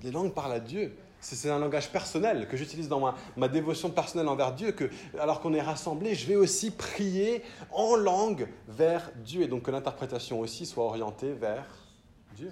Les 0.04 0.12
langues 0.12 0.34
parlent 0.34 0.54
à 0.54 0.60
Dieu. 0.60 0.96
C'est 1.20 1.50
un 1.50 1.60
langage 1.60 1.92
personnel 1.92 2.48
que 2.48 2.56
j'utilise 2.58 2.88
dans 2.88 3.14
ma, 3.36 3.48
dévotion 3.48 3.90
personnelle 3.90 4.28
envers 4.28 4.54
Dieu, 4.54 4.72
que 4.72 4.90
alors 5.20 5.42
qu'on 5.42 5.54
est 5.54 5.62
rassemblés, 5.62 6.16
je 6.16 6.28
vais 6.28 6.36
aussi 6.36 6.72
prier 6.72 7.44
en 7.72 7.96
langue 7.96 8.48
vers 8.68 9.12
Dieu, 9.26 9.42
et 9.42 9.48
donc 9.48 9.64
que 9.64 9.72
l'interprétation 9.72 10.40
aussi 10.40 10.66
soit 10.66 10.86
orientée 10.86 11.34
vers 11.34 11.66
Dieu. 12.36 12.52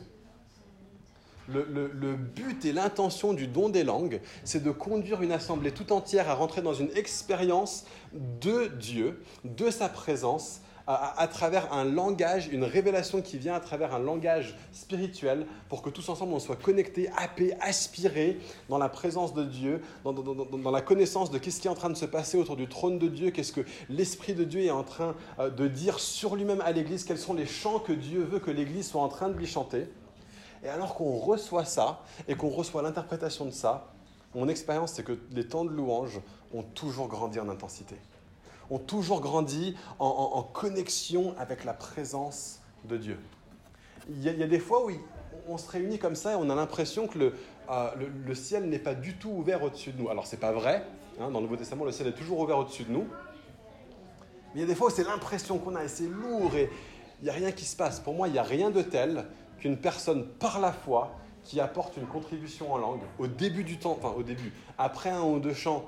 le 1.47 2.16
but 2.16 2.66
et 2.66 2.74
l'intention 2.74 3.34
du 3.34 3.47
don 3.47 3.70
des 3.70 3.84
langues, 3.84 4.20
c'est 4.43 4.63
de 4.63 4.72
conduire 4.72 5.22
une 5.22 5.32
assemblée 5.32 5.72
tout 5.72 5.93
entière 5.93 6.30
à 6.30 6.34
rentrer 6.34 6.63
dans 6.63 6.74
une 6.74 6.89
expérience 6.97 7.86
de 8.13 8.68
Dieu, 8.68 9.22
de 9.43 9.70
sa 9.70 9.89
présence, 9.89 10.61
à, 10.88 11.27
travers 11.27 11.73
un 11.73 11.83
langage, 11.83 12.47
une 12.47 12.63
révélation 12.63 13.21
qui 13.21 13.38
vient 13.38 13.55
à 13.55 13.59
travers 13.59 13.95
un 13.95 13.99
langage 13.99 14.55
spirituel 14.71 15.47
pour 15.67 15.81
que 15.81 15.89
tous 15.89 16.07
ensemble 16.09 16.33
on 16.33 16.39
soit 16.39 16.55
connectés, 16.55 17.09
happés, 17.17 17.53
aspirés 17.59 18.39
dans 18.69 18.77
la 18.77 18.88
présence 18.88 19.33
de 19.33 19.43
Dieu, 19.43 19.81
dans, 20.03 20.13
dans, 20.13 20.71
la 20.71 20.81
connaissance 20.81 21.31
de 21.31 21.39
qu'est-ce 21.39 21.59
qui 21.59 21.67
est 21.67 21.71
en 21.71 21.75
train 21.75 21.89
de 21.89 21.95
se 21.95 22.05
passer 22.05 22.38
autour 22.38 22.55
du 22.55 22.67
trône 22.67 22.99
de 22.99 23.07
Dieu, 23.07 23.31
qu'est-ce 23.31 23.51
que 23.51 23.65
l'Esprit 23.89 24.33
de 24.36 24.43
Dieu 24.43 24.61
est 24.61 24.71
en 24.71 24.83
train 24.83 25.15
euh, 25.39 25.49
de 25.49 25.67
dire 25.67 25.99
sur 25.99 26.36
lui-même 26.36 26.61
à 26.61 26.71
l'Église, 26.71 27.03
quels 27.03 27.17
sont 27.17 27.33
les 27.33 27.47
chants 27.47 27.79
que 27.79 27.93
Dieu 27.93 28.21
veut 28.21 28.39
que 28.39 28.51
l'Église 28.51 28.88
soit 28.88 29.01
en 29.01 29.09
train 29.09 29.29
de 29.29 29.38
lui 29.38 29.47
chanter. 29.47 29.88
Et 30.63 30.69
alors 30.69 30.95
qu'on 30.95 31.17
reçoit 31.17 31.65
ça 31.65 32.01
et 32.27 32.36
qu'on 32.36 32.49
reçoit 32.49 32.81
l'interprétation 32.81 33.45
de 33.45 33.51
ça, 33.51 33.91
mon 34.36 34.49
expérience, 34.49 34.93
c'est 34.93 35.03
que 35.03 35.17
les 35.31 35.47
temps 35.47 35.63
de 35.63 35.69
louange 35.69 36.19
ont 36.53 36.63
toujours 36.63 37.07
grandi 37.07 37.39
en 37.39 37.49
intensité, 37.49 37.95
ont 38.70 38.80
toujours 38.80 39.22
grandi 39.22 39.76
en, 39.99 40.43
connexion 40.43 41.36
avec 41.38 41.63
la 41.63 41.74
présence 41.74 42.59
de 42.86 42.97
Dieu. 42.97 43.20
Il 44.09 44.24
y, 44.24 44.30
a, 44.43 44.47
des 44.47 44.59
fois 44.59 44.86
où 44.86 44.91
on 45.47 45.57
se 45.57 45.70
réunit 45.70 45.97
comme 45.97 46.16
ça 46.16 46.34
et 46.34 46.36
on 46.36 46.49
a 46.49 46.55
l'impression 46.55 47.07
que 47.07 47.18
le, 47.18 47.34
euh, 47.70 47.89
le, 48.26 48.36
ciel 48.36 48.70
n'est 48.70 48.80
pas 48.80 48.93
du 48.93 49.16
tout 49.16 49.30
ouvert 49.30 49.63
au-dessus 49.63 49.91
de 49.91 50.01
nous. 50.01 50.09
Alors 50.09 50.28
c'est 50.28 50.39
pas 50.39 50.51
vrai, 50.51 50.86
hein, 51.20 51.32
dans 51.32 51.39
le 51.39 51.45
Nouveau 51.45 51.57
Testament, 51.57 51.86
le 51.86 51.91
ciel 51.91 52.07
est 52.07 52.13
toujours 52.13 52.39
ouvert 52.39 52.59
au-dessus 52.59 52.84
de 52.84 52.91
nous. 52.91 53.07
Mais 54.53 54.61
il 54.61 54.61
y 54.61 54.63
a 54.63 54.68
des 54.68 54.76
fois 54.76 54.88
où 54.88 54.91
c'est 54.91 55.03
l'impression 55.03 55.57
qu'on 55.57 55.76
a 55.76 55.84
et 55.84 55.88
c'est 55.88 56.07
lourd 56.07 56.55
et 56.55 56.70
il 57.22 57.26
n'y 57.26 57.30
a 57.30 57.34
rien 57.34 57.51
qui 57.51 57.66
se 57.66 57.76
passe. 57.76 57.99
Pour 57.99 58.13
moi, 58.13 58.28
il 58.28 58.34
n'y 58.34 58.39
a 58.39 58.43
rien 58.43 58.70
de 58.70 58.82
tel 58.82 59.26
qu'une 59.57 59.78
personne 59.78 60.28
par 60.28 60.59
la 60.59 60.72
foi 60.72 61.16
qui 61.43 61.59
apporte 61.59 61.97
une 61.97 62.07
contribution 62.07 62.74
en 62.74 62.78
langue 62.78 63.01
au 63.20 63.28
début 63.28 63.63
du 63.63 63.78
temps, 63.78 63.97
enfin 63.99 64.13
au 64.18 64.24
début, 64.24 64.51
après 64.78 65.11
un 65.11 65.22
ou 65.22 65.39
deux 65.39 65.53
chants, 65.53 65.86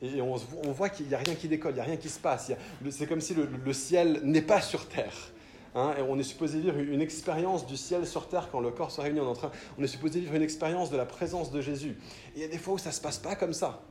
et 0.00 0.20
on, 0.20 0.36
voit 0.72 0.90
qu'il 0.90 1.08
n'y 1.08 1.14
a 1.14 1.18
rien 1.18 1.34
qui 1.34 1.48
décolle, 1.48 1.72
il 1.72 1.76
n'y 1.76 1.80
a 1.80 1.84
rien 1.84 1.96
qui 1.96 2.08
se 2.08 2.20
passe. 2.20 2.52
C'est 2.90 3.06
comme 3.06 3.20
si 3.20 3.34
le, 3.34 3.72
ciel 3.72 4.20
n'est 4.22 4.42
pas 4.42 4.60
sur 4.60 4.86
terre. 4.88 5.32
Hein, 5.74 5.94
on 6.08 6.18
est 6.18 6.24
supposé 6.24 6.60
vivre 6.60 6.78
une 6.78 7.00
expérience 7.00 7.66
du 7.66 7.76
ciel 7.76 8.06
sur 8.06 8.28
terre 8.28 8.48
quand 8.50 8.60
le 8.60 8.70
corps 8.70 8.92
se 8.92 9.00
réunit. 9.00 9.20
On 9.20 9.32
est, 9.32 9.38
on 9.76 9.82
est 9.82 9.88
supposé 9.88 10.20
vivre 10.20 10.34
une 10.34 10.42
expérience 10.42 10.90
de 10.90 10.96
la 10.96 11.04
présence 11.04 11.50
de 11.50 11.60
Jésus. 11.60 11.98
Et 12.34 12.38
il 12.38 12.42
y 12.42 12.44
a 12.44 12.48
des 12.48 12.58
fois 12.58 12.74
où 12.74 12.78
ça 12.78 12.90
ne 12.90 12.94
se 12.94 13.00
passe 13.00 13.18
pas 13.18 13.34
comme 13.34 13.52
ça. 13.52 13.82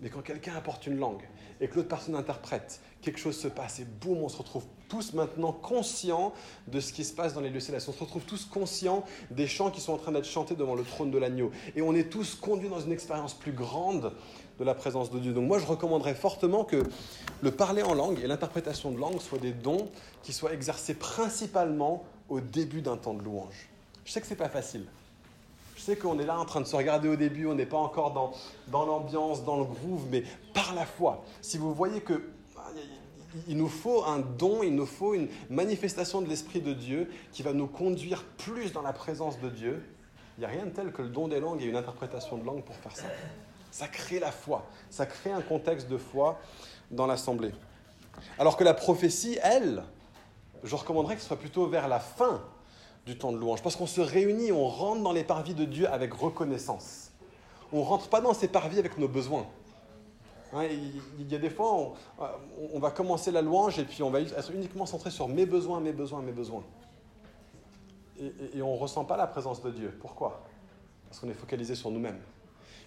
Mais 0.00 0.08
quand 0.08 0.22
quelqu'un 0.22 0.54
apporte 0.54 0.86
une 0.86 0.98
langue 0.98 1.22
et 1.60 1.68
que 1.68 1.76
l'autre 1.76 1.88
personne 1.88 2.14
interprète, 2.14 2.80
quelque 3.00 3.18
chose 3.18 3.38
se 3.38 3.48
passe 3.48 3.80
et 3.80 3.84
boum, 3.84 4.18
on 4.18 4.28
se 4.28 4.36
retrouve 4.36 4.64
tous 4.88 5.14
maintenant 5.14 5.52
conscients 5.52 6.32
de 6.68 6.78
ce 6.78 6.92
qui 6.92 7.04
se 7.04 7.14
passe 7.14 7.32
dans 7.32 7.40
les 7.40 7.50
lieux 7.50 7.60
célestes. 7.60 7.88
On 7.88 7.92
se 7.92 8.00
retrouve 8.00 8.24
tous 8.24 8.44
conscients 8.44 9.04
des 9.30 9.46
chants 9.46 9.70
qui 9.70 9.80
sont 9.80 9.92
en 9.92 9.96
train 9.96 10.12
d'être 10.12 10.26
chantés 10.26 10.56
devant 10.56 10.74
le 10.74 10.84
trône 10.84 11.10
de 11.10 11.18
l'agneau. 11.18 11.50
Et 11.74 11.82
on 11.82 11.94
est 11.94 12.10
tous 12.10 12.34
conduits 12.34 12.68
dans 12.68 12.80
une 12.80 12.92
expérience 12.92 13.34
plus 13.34 13.52
grande 13.52 14.12
de 14.58 14.64
la 14.64 14.74
présence 14.74 15.10
de 15.10 15.18
Dieu. 15.18 15.32
Donc 15.32 15.46
moi, 15.46 15.58
je 15.58 15.66
recommanderais 15.66 16.14
fortement 16.14 16.64
que 16.64 16.84
le 17.42 17.50
parler 17.50 17.82
en 17.82 17.94
langue 17.94 18.20
et 18.22 18.26
l'interprétation 18.26 18.90
de 18.90 18.98
langue 18.98 19.20
soient 19.20 19.38
des 19.38 19.52
dons 19.52 19.88
qui 20.22 20.32
soient 20.32 20.52
exercés 20.52 20.94
principalement 20.94 22.04
au 22.28 22.40
début 22.40 22.82
d'un 22.82 22.96
temps 22.96 23.14
de 23.14 23.22
louange. 23.22 23.68
Je 24.04 24.12
sais 24.12 24.20
que 24.20 24.26
ce 24.26 24.32
n'est 24.32 24.38
pas 24.38 24.48
facile. 24.48 24.84
Je 25.76 25.82
sais 25.82 25.96
qu'on 25.96 26.18
est 26.18 26.26
là 26.26 26.38
en 26.38 26.44
train 26.44 26.60
de 26.60 26.66
se 26.66 26.76
regarder 26.76 27.08
au 27.08 27.16
début, 27.16 27.46
on 27.46 27.54
n'est 27.54 27.66
pas 27.66 27.78
encore 27.78 28.12
dans, 28.12 28.32
dans 28.68 28.86
l'ambiance, 28.86 29.44
dans 29.44 29.58
le 29.58 29.64
groove, 29.64 30.06
mais 30.10 30.22
par 30.54 30.74
la 30.74 30.86
foi, 30.86 31.24
si 31.42 31.58
vous 31.58 31.74
voyez 31.74 32.00
que 32.00 32.22
ah, 32.56 32.70
il 33.48 33.56
nous 33.56 33.68
faut 33.68 34.04
un 34.04 34.20
don, 34.20 34.62
il 34.62 34.74
nous 34.74 34.86
faut 34.86 35.14
une 35.14 35.28
manifestation 35.50 36.22
de 36.22 36.28
l'Esprit 36.28 36.60
de 36.60 36.72
Dieu 36.72 37.10
qui 37.32 37.42
va 37.42 37.52
nous 37.52 37.66
conduire 37.66 38.22
plus 38.38 38.72
dans 38.72 38.82
la 38.82 38.92
présence 38.92 39.40
de 39.40 39.50
Dieu. 39.50 39.82
Il 40.38 40.40
n'y 40.40 40.46
a 40.46 40.48
rien 40.48 40.66
de 40.66 40.70
tel 40.70 40.92
que 40.92 41.02
le 41.02 41.08
don 41.08 41.28
des 41.28 41.40
langues 41.40 41.62
et 41.62 41.66
une 41.66 41.76
interprétation 41.76 42.38
de 42.38 42.44
langue 42.44 42.62
pour 42.62 42.76
faire 42.76 42.96
ça. 42.96 43.06
Ça 43.74 43.88
crée 43.88 44.20
la 44.20 44.30
foi, 44.30 44.64
ça 44.88 45.04
crée 45.04 45.32
un 45.32 45.42
contexte 45.42 45.88
de 45.88 45.98
foi 45.98 46.38
dans 46.92 47.08
l'assemblée. 47.08 47.50
Alors 48.38 48.56
que 48.56 48.62
la 48.62 48.72
prophétie, 48.72 49.36
elle, 49.42 49.82
je 50.62 50.76
recommanderais 50.76 51.16
que 51.16 51.22
ce 51.22 51.26
soit 51.26 51.40
plutôt 51.40 51.66
vers 51.66 51.88
la 51.88 51.98
fin 51.98 52.40
du 53.04 53.18
temps 53.18 53.32
de 53.32 53.36
louange, 53.36 53.64
parce 53.64 53.74
qu'on 53.74 53.88
se 53.88 54.00
réunit, 54.00 54.52
on 54.52 54.68
rentre 54.68 55.02
dans 55.02 55.10
les 55.10 55.24
parvis 55.24 55.54
de 55.54 55.64
Dieu 55.64 55.88
avec 55.88 56.14
reconnaissance. 56.14 57.10
On 57.72 57.80
ne 57.80 57.84
rentre 57.84 58.06
pas 58.06 58.20
dans 58.20 58.32
ces 58.32 58.46
parvis 58.46 58.78
avec 58.78 58.96
nos 58.96 59.08
besoins. 59.08 59.44
Hein, 60.52 60.66
il 61.18 61.28
y 61.28 61.34
a 61.34 61.38
des 61.38 61.50
fois, 61.50 61.96
on, 62.72 62.78
va 62.78 62.92
commencer 62.92 63.32
la 63.32 63.42
louange 63.42 63.80
et 63.80 63.84
puis 63.84 64.04
on 64.04 64.10
va 64.10 64.20
être 64.20 64.52
uniquement 64.52 64.86
centré 64.86 65.10
sur 65.10 65.26
mes 65.26 65.46
besoins, 65.46 65.80
mes 65.80 65.92
besoins, 65.92 66.22
mes 66.22 66.30
besoins. 66.30 66.62
Et, 68.20 68.32
et 68.54 68.62
on 68.62 68.72
ne 68.72 68.78
ressent 68.78 69.04
pas 69.04 69.16
la 69.16 69.26
présence 69.26 69.60
de 69.62 69.72
Dieu. 69.72 69.98
Pourquoi? 70.00 70.42
Parce 71.08 71.18
qu'on 71.18 71.28
est 71.28 71.34
focalisé 71.34 71.74
sur 71.74 71.90
nous-mêmes. 71.90 72.20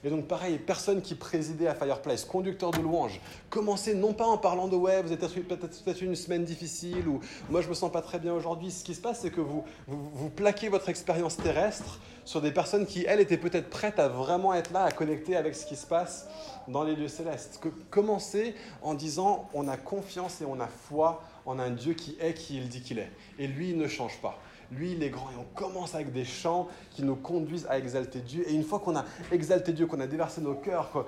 Et 0.04 0.10
donc 0.10 0.28
pareil, 0.28 0.60
personne 0.60 1.02
qui 1.02 1.16
présidait 1.16 1.68
à 1.68 1.74
Fireplace, 1.74 2.24
conducteur 2.24 2.72
de 2.72 2.80
louange, 2.80 3.20
commencez 3.50 3.96
non 3.96 4.14
pas 4.14 4.26
en 4.26 4.38
parlant 4.38 4.68
de 4.68 4.76
ouais, 4.76 5.02
vous 5.02 5.12
êtes 5.12 5.20
peut-être 5.20 6.02
une 6.02 6.16
semaine 6.16 6.44
difficile 6.44 7.08
ou 7.08 7.20
moi 7.50 7.62
je 7.62 7.70
me 7.70 7.74
sens 7.74 7.92
pas 7.92 8.02
très 8.02 8.20
bien 8.20 8.34
aujourd'hui. 8.34 8.70
Ce 8.72 8.84
qui 8.84 8.94
se 8.94 9.02
passe, 9.02 9.22
c'est 9.22 9.32
que 9.32 9.42
vous, 9.42 9.64
vous, 9.88 10.30
plaquez 10.30 10.70
votre 10.70 10.90
expérience 10.90 11.38
terrestre 11.38 12.00
sur 12.26 12.42
des 12.42 12.52
personnes 12.52 12.86
qui, 12.86 13.06
elles, 13.08 13.22
étaient 13.22 13.38
peut-être 13.38 13.70
prêtes 13.70 14.00
à 14.00 14.08
vraiment 14.08 14.54
être 14.54 14.72
là, 14.72 14.84
à 14.84 14.92
connecter 14.92 15.36
avec 15.36 15.56
ce 15.56 15.66
qui 15.66 15.76
se 15.76 15.88
passe 15.88 16.28
dans 16.68 16.84
les 16.84 16.96
lieux 16.96 17.08
célestes. 17.08 17.60
Que, 17.62 17.70
commencez 17.90 18.54
en 18.84 18.94
disant 18.94 19.50
on 19.54 19.68
a 19.68 19.78
confiance 19.78 20.42
et 20.42 20.46
on 20.46 20.60
a 20.60 20.68
foi 20.68 21.24
en 21.46 21.58
un 21.58 21.72
Dieu 21.72 21.94
qui 21.94 22.18
est 22.20 22.34
qui 22.34 22.58
il 22.58 22.70
dit 22.70 22.82
qu'il 22.82 23.00
est. 23.00 23.12
Et 23.40 23.48
lui, 23.48 23.72
il 23.72 23.78
ne 23.78 23.88
change 23.88 24.20
pas 24.22 24.38
lui 24.72 24.94
il 24.94 25.04
est 25.04 25.10
grand. 25.10 25.30
Et 25.32 25.38
on 25.40 25.46
commence 25.56 25.96
avec 25.96 26.12
des 26.12 26.26
chants 26.26 26.68
qui 26.92 27.04
nous 27.04 27.16
conduisent 27.16 27.68
à 27.70 27.78
exalter 27.78 28.20
Dieu. 28.20 28.44
Et 28.48 28.54
une 28.54 28.64
fois 28.64 28.80
qu'on 28.80 28.96
a 28.96 29.06
exalté 29.32 29.74
Dieu, 29.74 29.86
qu'on 29.86 30.00
a 30.00 30.08
déversé 30.08 30.42
nos 30.42 30.56
cœurs, 30.56 30.92
qu'on 30.92 31.06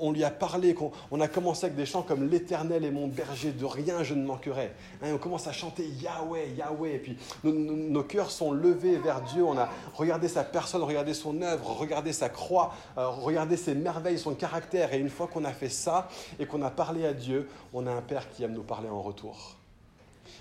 on 0.00 0.12
lui 0.12 0.24
a 0.24 0.30
parlé, 0.30 0.74
qu'on 0.74 1.20
a 1.20 1.28
commencé 1.28 1.66
avec 1.66 1.76
des 1.76 1.86
chants 1.86 2.02
comme 2.02 2.28
L'Éternel 2.28 2.84
est 2.84 2.90
mon 2.90 3.08
berger, 3.08 3.52
de 3.52 3.64
rien 3.64 4.02
je 4.02 4.14
ne 4.14 4.24
manquerai. 4.24 4.72
Hein, 5.02 5.08
on 5.14 5.18
commence 5.18 5.46
à 5.46 5.52
chanter 5.52 5.86
Yahweh, 5.86 6.50
Yahweh. 6.56 6.94
Et 6.94 6.98
puis 6.98 7.16
nos, 7.44 8.02
cœurs 8.02 8.30
sont 8.30 8.52
levés 8.52 8.98
vers 8.98 9.22
Dieu. 9.22 9.44
On 9.44 9.58
a 9.58 9.68
regardé 9.94 10.28
sa 10.28 10.44
personne, 10.44 10.82
regardé 10.82 11.14
son 11.14 11.42
œuvre, 11.42 11.76
regardé 11.78 12.12
sa 12.12 12.28
croix, 12.28 12.74
euh, 12.98 13.08
regardé 13.08 13.56
ses 13.56 13.74
merveilles, 13.74 14.18
son 14.18 14.34
caractère. 14.34 14.92
Et 14.92 14.98
une 14.98 15.10
fois 15.10 15.26
qu'on 15.26 15.44
a 15.44 15.52
fait 15.52 15.68
ça 15.68 16.08
et 16.38 16.46
qu'on 16.46 16.62
a 16.62 16.70
parlé 16.70 17.06
à 17.06 17.12
Dieu, 17.12 17.48
on 17.72 17.86
a 17.86 17.92
un 17.92 18.02
Père 18.02 18.28
qui 18.30 18.44
aime 18.44 18.52
nous 18.52 18.62
parler 18.62 18.88
en 18.88 19.00
retour. 19.00 19.56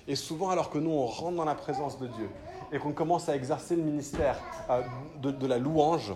Et 0.08 0.16
souvent, 0.16 0.50
alors 0.50 0.70
que 0.70 0.80
nous, 0.80 0.92
on 0.92 1.06
rentre 1.06 1.38
dans 1.38 1.46
la 1.46 1.56
présence 1.56 2.00
de 2.00 2.08
Dieu 2.08 2.30
et 2.72 2.80
qu'on 2.80 2.94
commence 2.94 3.30
à 3.30 3.36
exercer 3.36 3.76
le 3.76 3.84
ministère 3.84 4.40
euh, 4.70 4.82
de, 5.22 5.48
la 5.48 5.58
louange, 5.58 6.14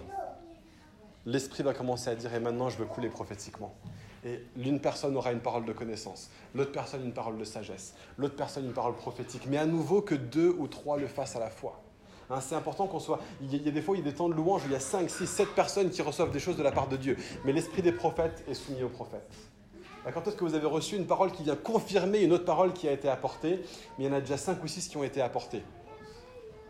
l'Esprit 1.25 1.63
va 1.63 1.73
commencer 1.73 2.09
à 2.09 2.15
dire, 2.15 2.33
et 2.33 2.39
maintenant, 2.39 2.69
je 2.69 2.77
veux 2.77 2.85
couler 2.85 3.09
prophétiquement. 3.09 3.73
Et 4.25 4.39
l'une 4.55 4.79
personne 4.79 5.17
aura 5.17 5.33
une 5.33 5.41
parole 5.41 5.65
de 5.65 5.73
connaissance, 5.73 6.29
l'autre 6.55 6.71
personne 6.71 7.03
une 7.03 7.13
parole 7.13 7.37
de 7.37 7.43
sagesse, 7.43 7.93
l'autre 8.17 8.35
personne 8.35 8.65
une 8.65 8.73
parole 8.73 8.95
prophétique, 8.95 9.47
mais 9.47 9.57
à 9.57 9.65
nouveau 9.65 10.01
que 10.01 10.15
deux 10.15 10.55
ou 10.57 10.67
trois 10.67 10.97
le 10.97 11.07
fassent 11.07 11.35
à 11.35 11.39
la 11.39 11.49
fois. 11.49 11.81
Hein, 12.29 12.39
c'est 12.39 12.55
important 12.55 12.87
qu'on 12.87 12.99
soit. 12.99 13.19
Il 13.41 13.53
y, 13.53 13.67
a, 13.67 13.71
des 13.71 13.81
fois, 13.81 13.97
il 13.97 13.99
y 13.99 14.07
a 14.07 14.09
des 14.09 14.15
temps 14.15 14.29
de 14.29 14.33
louange 14.33 14.63
où 14.63 14.67
il 14.67 14.71
y 14.71 14.75
a 14.75 14.79
cinq, 14.79 15.09
six, 15.09 15.27
sept 15.27 15.49
personnes 15.49 15.89
qui 15.89 16.01
reçoivent 16.01 16.31
des 16.31 16.39
choses 16.39 16.55
de 16.55 16.63
la 16.63 16.71
part 16.71 16.87
de 16.87 16.95
Dieu. 16.95 17.17
Mais 17.43 17.51
l'esprit 17.51 17.81
des 17.81 17.91
prophètes 17.91 18.45
est 18.47 18.53
soumis 18.53 18.81
aux 18.81 18.89
prophètes. 18.89 19.29
Quand 20.13 20.27
est-ce 20.27 20.35
que 20.35 20.43
vous 20.43 20.55
avez 20.55 20.67
reçu 20.67 20.95
une 20.97 21.05
parole 21.05 21.31
qui 21.31 21.43
vient 21.43 21.55
confirmer 21.55 22.21
une 22.21 22.33
autre 22.33 22.43
parole 22.43 22.73
qui 22.73 22.87
a 22.87 22.91
été 22.91 23.07
apportée? 23.07 23.61
Mais 23.97 24.05
il 24.05 24.07
y 24.07 24.09
en 24.09 24.13
a 24.13 24.19
déjà 24.19 24.37
cinq 24.37 24.61
ou 24.63 24.67
six 24.67 24.87
qui 24.87 24.97
ont 24.97 25.03
été 25.03 25.21
apportées. 25.21 25.63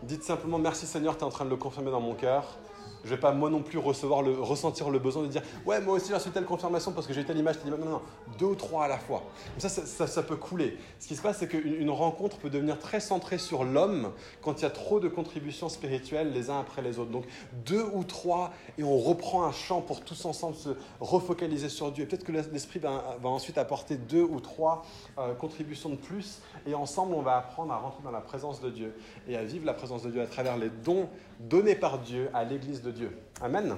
Dites 0.04 0.24
simplement 0.24 0.60
merci 0.60 0.86
Seigneur, 0.86 1.16
tu 1.16 1.22
es 1.22 1.24
en 1.24 1.30
train 1.30 1.46
de 1.46 1.50
le 1.50 1.56
confirmer 1.56 1.90
dans 1.90 2.02
mon 2.02 2.14
cœur. 2.14 2.58
Je 3.04 3.10
ne 3.10 3.16
vais 3.16 3.22
pas 3.22 3.34
moi 3.34 3.50
non 3.50 3.62
plus 3.62 3.78
recevoir 3.78 4.22
le, 4.22 4.40
ressentir 4.40 4.90
le 4.90 4.98
besoin 4.98 5.24
de 5.24 5.28
dire 5.28 5.42
Ouais, 5.66 5.82
moi 5.82 5.96
aussi 5.96 6.08
j'ai 6.08 6.14
reçu 6.14 6.30
telle 6.30 6.46
confirmation 6.46 6.94
parce 6.94 7.06
que 7.06 7.14
j'ai 7.14 7.26
telle 7.26 7.38
image, 7.38 7.60
telle 7.60 7.68
image. 7.68 7.80
Non, 7.82 7.90
non, 7.92 8.02
deux 8.40 8.46
ou 8.46 8.56
trois 8.56 8.86
à 8.86 8.88
la 8.88 8.98
fois. 8.98 9.24
ça 9.58 9.70
ça, 9.70 10.24
peut 10.24 10.38
couler. 10.38 10.78
Ce 11.00 11.08
qui 11.08 11.16
se 11.16 11.22
passe, 11.22 11.40
c'est 11.40 11.48
qu'une 11.48 11.90
rencontre 11.90 12.38
peut 12.38 12.50
devenir 12.50 12.80
très 12.80 13.02
centrée 13.02 13.38
sur 13.38 13.66
l'homme 13.66 14.12
quand 14.42 14.60
il 14.60 14.64
y 14.64 14.66
a 14.66 14.70
trop 14.70 15.02
de 15.02 15.10
contributions 15.10 15.68
spirituelles 15.68 16.32
les 16.32 16.50
uns 16.50 16.60
après 16.60 16.82
les 16.82 16.98
autres. 16.98 17.12
Donc 17.12 17.26
deux 17.66 17.86
ou 17.94 18.06
trois 18.06 18.52
et 18.78 18.84
on 18.84 18.98
reprend 18.98 19.44
un 19.44 19.52
chant 19.52 19.82
pour 19.82 20.02
tous 20.02 20.24
ensemble 20.26 20.56
se 20.56 20.70
refocaliser 21.02 21.68
sur 21.68 21.92
Dieu. 21.92 22.06
Peut-être 22.06 22.24
que 22.24 22.32
l'Esprit 22.32 22.80
va, 22.80 23.18
ensuite 23.24 23.58
apporter 23.58 23.98
deux 23.98 24.24
ou 24.24 24.40
trois 24.40 24.86
euh, 25.18 25.34
contributions 25.34 25.90
de 25.90 25.96
plus 25.96 26.42
et 26.66 26.76
ensemble 26.76 27.14
on 27.14 27.22
va 27.22 27.38
apprendre 27.38 27.74
à 27.74 27.78
rentrer 27.78 28.04
dans 28.04 28.12
la 28.12 28.22
présence 28.22 28.62
de 28.62 28.70
Dieu 28.70 28.96
et 29.28 29.38
à 29.38 29.44
vivre 29.44 29.66
la 29.66 29.74
présence 29.74 30.04
de 30.04 30.12
Dieu 30.12 30.22
à 30.22 30.28
travers 30.28 30.58
les 30.58 30.70
dons 30.70 31.10
donnés 31.40 31.76
par 31.76 32.00
Dieu 32.00 32.30
à 32.34 32.44
l'Église 32.44 32.82
de 32.82 32.92
Dieu. 32.92 33.18
Amen. 33.42 33.76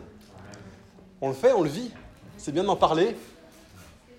On 1.22 1.30
le 1.30 1.34
fait, 1.34 1.54
on 1.54 1.62
le 1.62 1.70
vit. 1.70 1.92
C'est 2.38 2.52
bien 2.52 2.64
d'en 2.64 2.76
parler. 2.76 3.16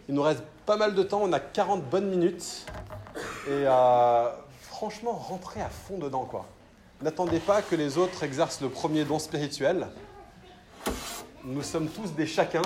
Il 0.09 0.15
nous 0.15 0.23
reste 0.23 0.43
pas 0.65 0.77
mal 0.77 0.95
de 0.95 1.03
temps, 1.03 1.21
on 1.23 1.33
a 1.33 1.41
40 1.41 1.85
bonnes 1.85 2.09
minutes. 2.09 2.67
Et 3.47 3.51
euh, 3.51 4.29
franchement, 4.63 5.13
rentrez 5.13 5.61
à 5.61 5.69
fond 5.69 5.99
dedans, 5.99 6.25
quoi. 6.25 6.47
N'attendez 7.03 7.41
pas 7.41 7.61
que 7.61 7.75
les 7.77 7.99
autres 7.99 8.23
exercent 8.23 8.63
le 8.63 8.71
premier 8.71 9.05
don 9.05 9.19
spirituel. 9.19 9.87
Nous 11.45 11.63
sommes 11.63 11.89
tous 11.89 12.13
des 12.15 12.27
chacun. 12.27 12.63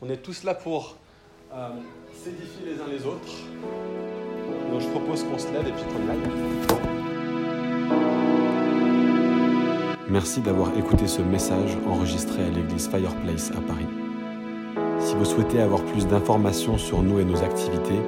On 0.00 0.08
est 0.08 0.18
tous 0.18 0.44
là 0.44 0.54
pour 0.54 0.96
euh, 1.52 1.68
s'édifier 2.14 2.74
les 2.74 2.80
uns 2.80 2.86
les 2.86 3.04
autres. 3.04 4.15
Je 4.78 4.88
propose 4.88 5.24
qu'on 5.24 5.38
se 5.38 5.50
lève 5.52 5.66
et 5.66 5.70
qu'on 5.70 6.10
aille. 6.10 6.76
Merci 10.08 10.40
d'avoir 10.40 10.76
écouté 10.78 11.06
ce 11.06 11.22
message 11.22 11.76
enregistré 11.86 12.44
à 12.44 12.48
l'église 12.48 12.88
Fireplace 12.88 13.50
à 13.50 13.60
Paris. 13.60 13.86
Si 14.98 15.14
vous 15.14 15.24
souhaitez 15.24 15.60
avoir 15.60 15.82
plus 15.84 16.06
d'informations 16.06 16.78
sur 16.78 17.02
nous 17.02 17.20
et 17.20 17.24
nos 17.24 17.42
activités, 17.42 18.00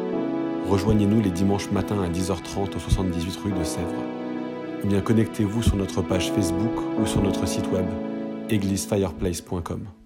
rejoignez-nous 0.68 1.20
les 1.20 1.30
dimanches 1.30 1.70
matins 1.70 2.02
à 2.02 2.08
10h30 2.08 2.76
au 2.76 2.78
78 2.78 3.36
rue 3.44 3.52
de 3.52 3.64
Sèvres. 3.64 4.04
Ou 4.84 4.86
bien 4.88 5.00
connectez-vous 5.00 5.62
sur 5.62 5.76
notre 5.76 6.02
page 6.02 6.30
Facebook 6.32 6.72
ou 7.00 7.06
sur 7.06 7.22
notre 7.22 7.46
site 7.46 7.70
web 7.72 7.86
églisefireplace.com. 8.50 9.97